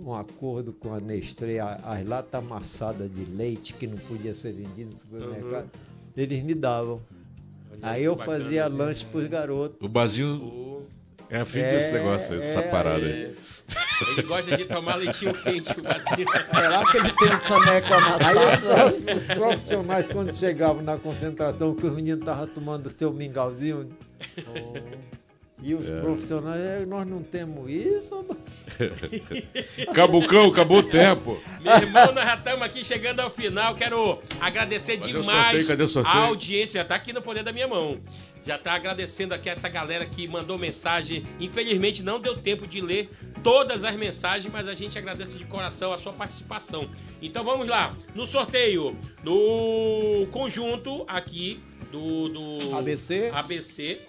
[0.04, 4.34] um- um acordo com a Nestlé, a- as latas amassadas de leite que não podia
[4.34, 5.70] ser vendidas no supermercado,
[6.16, 7.02] eles me davam.
[7.82, 8.40] Aí eu bacana.
[8.40, 9.78] fazia lanche para os garotos.
[9.82, 9.90] O
[10.44, 10.82] O-
[11.30, 13.36] é afim É, desse negócio, aí, dessa é, parada é, aí.
[14.12, 16.32] ele gosta de tomar leitinho quente, o vacilo.
[16.54, 18.40] Será que ele tem um caneco amassado?
[18.88, 23.90] os, os profissionais, quando chegavam na concentração, que os meninos estavam tomando seu mingauzinho.
[25.62, 26.02] E os É.
[26.02, 28.24] profissionais, "É, nós não temos isso.
[28.30, 31.40] mas-" Cabucão, acabou o tempo.
[31.62, 33.76] Meu irmão, nós já estamos aqui chegando ao final.
[33.76, 36.06] Quero agradecer demais sorteio?
[36.06, 36.78] A audiência.
[36.80, 38.00] Já está aqui no poder da minha mão.
[38.46, 41.24] Já está agradecendo aqui essa galera que mandou mensagem.
[41.40, 43.10] Infelizmente não deu tempo de ler
[43.44, 46.90] todas as mensagens, mas a gente agradece de coração a sua participação.
[47.22, 47.92] Então vamos lá.
[48.16, 51.60] No sorteio, no conjunto aqui
[51.92, 53.32] do, do ABC.
[53.34, 54.00] ABC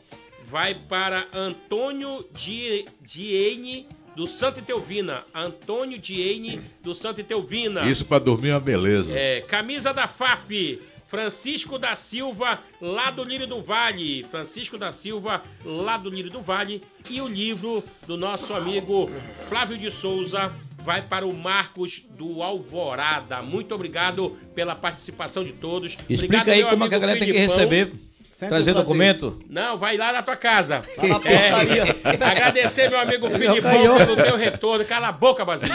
[0.50, 5.24] vai para Antônio Di- Diene do Santa Teuvina.
[5.34, 7.88] Antônio Diene do Santa Teuvina.
[7.88, 9.12] Isso pra dormir é uma beleza.
[9.16, 10.80] É, camisa da FAF.
[11.08, 14.24] Francisco da Silva, lá do Lírio do Vale.
[14.24, 16.82] Francisco da Silva, lá do Lírio do Vale.
[17.08, 19.10] E o livro do nosso amigo
[19.48, 20.52] Flávio de Souza
[20.84, 23.40] vai para o Marcos do Alvorada.
[23.40, 25.92] Muito obrigado pela participação de todos.
[26.10, 27.56] Explica obrigado, aí como é que a galera tem que Filipão.
[27.56, 27.92] receber.
[28.28, 29.42] Sempre Trazer um documento.
[29.48, 30.82] Não, vai lá na tua casa.
[30.96, 31.96] É, portaria.
[32.04, 34.84] agradecer meu amigo Filipão pelo teu retorno.
[34.84, 35.74] Cala a boca, Basílio.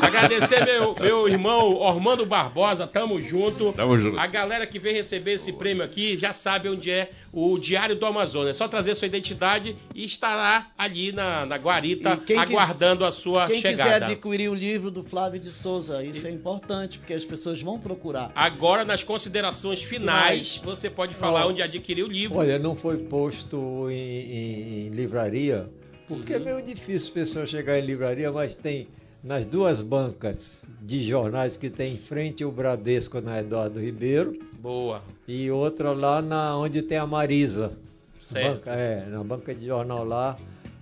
[0.00, 3.72] Agradecer meu, meu irmão Ormando Barbosa, tamo junto.
[3.74, 4.18] Tamo junto.
[4.18, 8.06] A galera que vem receber esse prêmio aqui já sabe onde é o Diário do
[8.06, 8.50] Amazonas.
[8.50, 13.04] É só trazer sua identidade e estará ali na, na guarita E quem quis- aguardando
[13.04, 14.06] a sua Quem quiser chegada.
[14.06, 18.30] adquirir o livro do Flávio de Souza, isso é importante, porque as pessoas vão procurar.
[18.34, 22.38] Agora, nas considerações finais, você pode falar Ó, onde adquirir o livro.
[22.38, 25.68] Olha, não foi posto em, em- em livraria,
[26.06, 26.40] porque Uhum.
[26.40, 28.88] é meio difícil a pessoa chegar em livraria, mas tem
[29.22, 30.50] nas duas bancas
[30.80, 35.02] de jornais que tem em frente o Bradesco na Eduardo Ribeiro Boa.
[35.26, 37.72] e outra lá na onde tem a Marisa.
[38.24, 38.56] Certo.
[38.58, 40.36] Banca- é, na banca de jornal lá.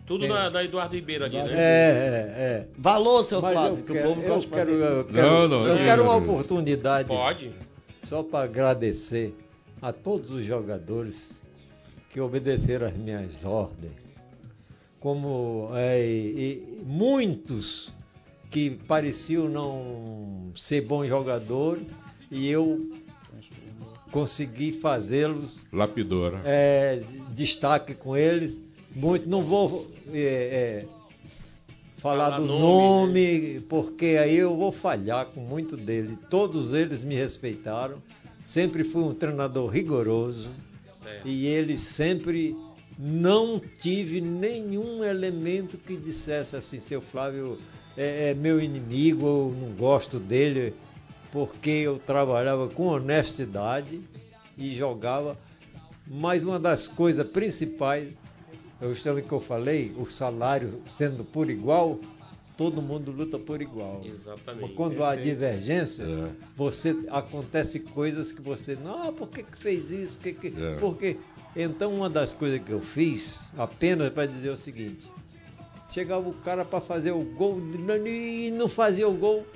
[0.06, 0.28] Tudo É.
[0.28, 1.52] na, na Eduardo Ribeiro ali, É, né?
[1.52, 2.66] é, é.
[2.76, 5.22] Valor, seu Mas Flávio, eu que quero, o povo eu gosta de quero, eu quero,
[5.26, 5.84] Não, não, eu não.
[5.84, 7.50] quero uma oportunidade Pode.
[8.04, 9.34] só para agradecer
[9.80, 11.32] a todos os jogadores
[12.10, 13.92] que obedeceram às minhas ordens,
[15.00, 17.90] como é, e- muitos
[18.50, 21.86] que pareciam não ser bons jogadores
[22.30, 22.90] e eu
[24.10, 26.40] consegui fazê-los Lapidora.
[26.44, 27.02] é,
[27.34, 28.56] destaque com eles.
[28.94, 30.86] Muito, não vou é, é,
[31.98, 32.58] falar Falar do nome,
[33.56, 36.16] nome, porque aí eu vou falhar com muito deles.
[36.30, 37.98] Todos eles me respeitaram.
[38.46, 40.48] Sempre fui um treinador rigoroso
[41.02, 41.28] Certo.
[41.28, 42.56] e eles sempre
[42.98, 47.58] não tive nenhum elemento que dissesse assim, seu Flávio
[47.96, 50.72] é, é meu inimigo, eu não gosto dele,
[51.30, 54.00] porque eu trabalhava com honestidade
[54.56, 55.36] e jogava
[56.06, 58.14] Mas uma das coisas principais,
[58.80, 61.98] é justamente que eu falei, o salário sendo por igual,
[62.56, 64.02] todo mundo luta por igual.
[64.04, 64.62] Exatamente.
[64.68, 66.30] Mas quando há divergência, É.
[66.56, 70.14] você acontece coisas que você não, ah, por que, que fez isso?
[70.16, 70.76] Por que que, É.
[70.76, 71.16] por quê?
[71.54, 75.06] Então uma das coisas que eu fiz, apenas para dizer o seguinte,
[75.92, 77.58] chegava o cara para fazer o gol
[78.06, 79.46] e não fazia o gol.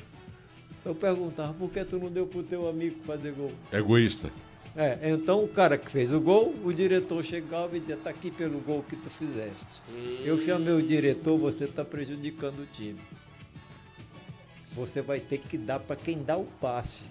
[0.85, 3.53] Eu perguntava, por que tu não deu pro teu amigo fazer gol?
[3.71, 4.31] Egoísta.
[4.77, 8.31] É, então o cara que fez o gol, o diretor chegava e dizia, tá aqui
[8.31, 9.67] pelo gol que tu fizeste.
[10.25, 13.01] Eu chamei o diretor, você está prejudicando o time.
[14.75, 17.03] Você vai ter que dar para quem dá o passe.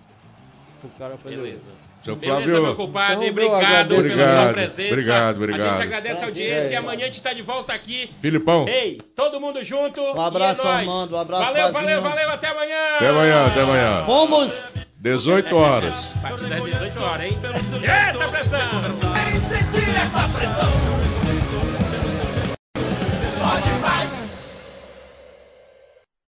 [0.83, 1.65] O cara fazer o Beleza.
[1.65, 1.89] gol.
[2.01, 2.61] Seu Beleza, Flávio.
[2.63, 3.27] meu compadre.
[3.27, 4.01] Então, meu obrigado agradeço.
[4.01, 4.93] pela sua Obrigado, presença.
[4.93, 5.73] obrigado, A obrigado.
[5.75, 6.77] gente agradece a Prazer, audiência e é.
[6.77, 8.09] amanhã a gente está de volta aqui.
[8.21, 8.65] Filipão.
[8.69, 9.99] Ei, todo mundo junto.
[9.99, 10.71] Um abraço, e é.
[10.71, 12.29] Armando, um abraço, Valeu, valeu, valeu.
[12.29, 12.95] Até amanhã.
[12.95, 14.03] Até amanhã, até amanhã.
[14.05, 14.88] Fomos!
[15.01, 16.13] 18 horas.
[16.17, 17.39] A partir das 18 horas, hein?
[17.75, 18.59] Eita pressão!
[19.13, 20.88] Vem sentir essa pressão.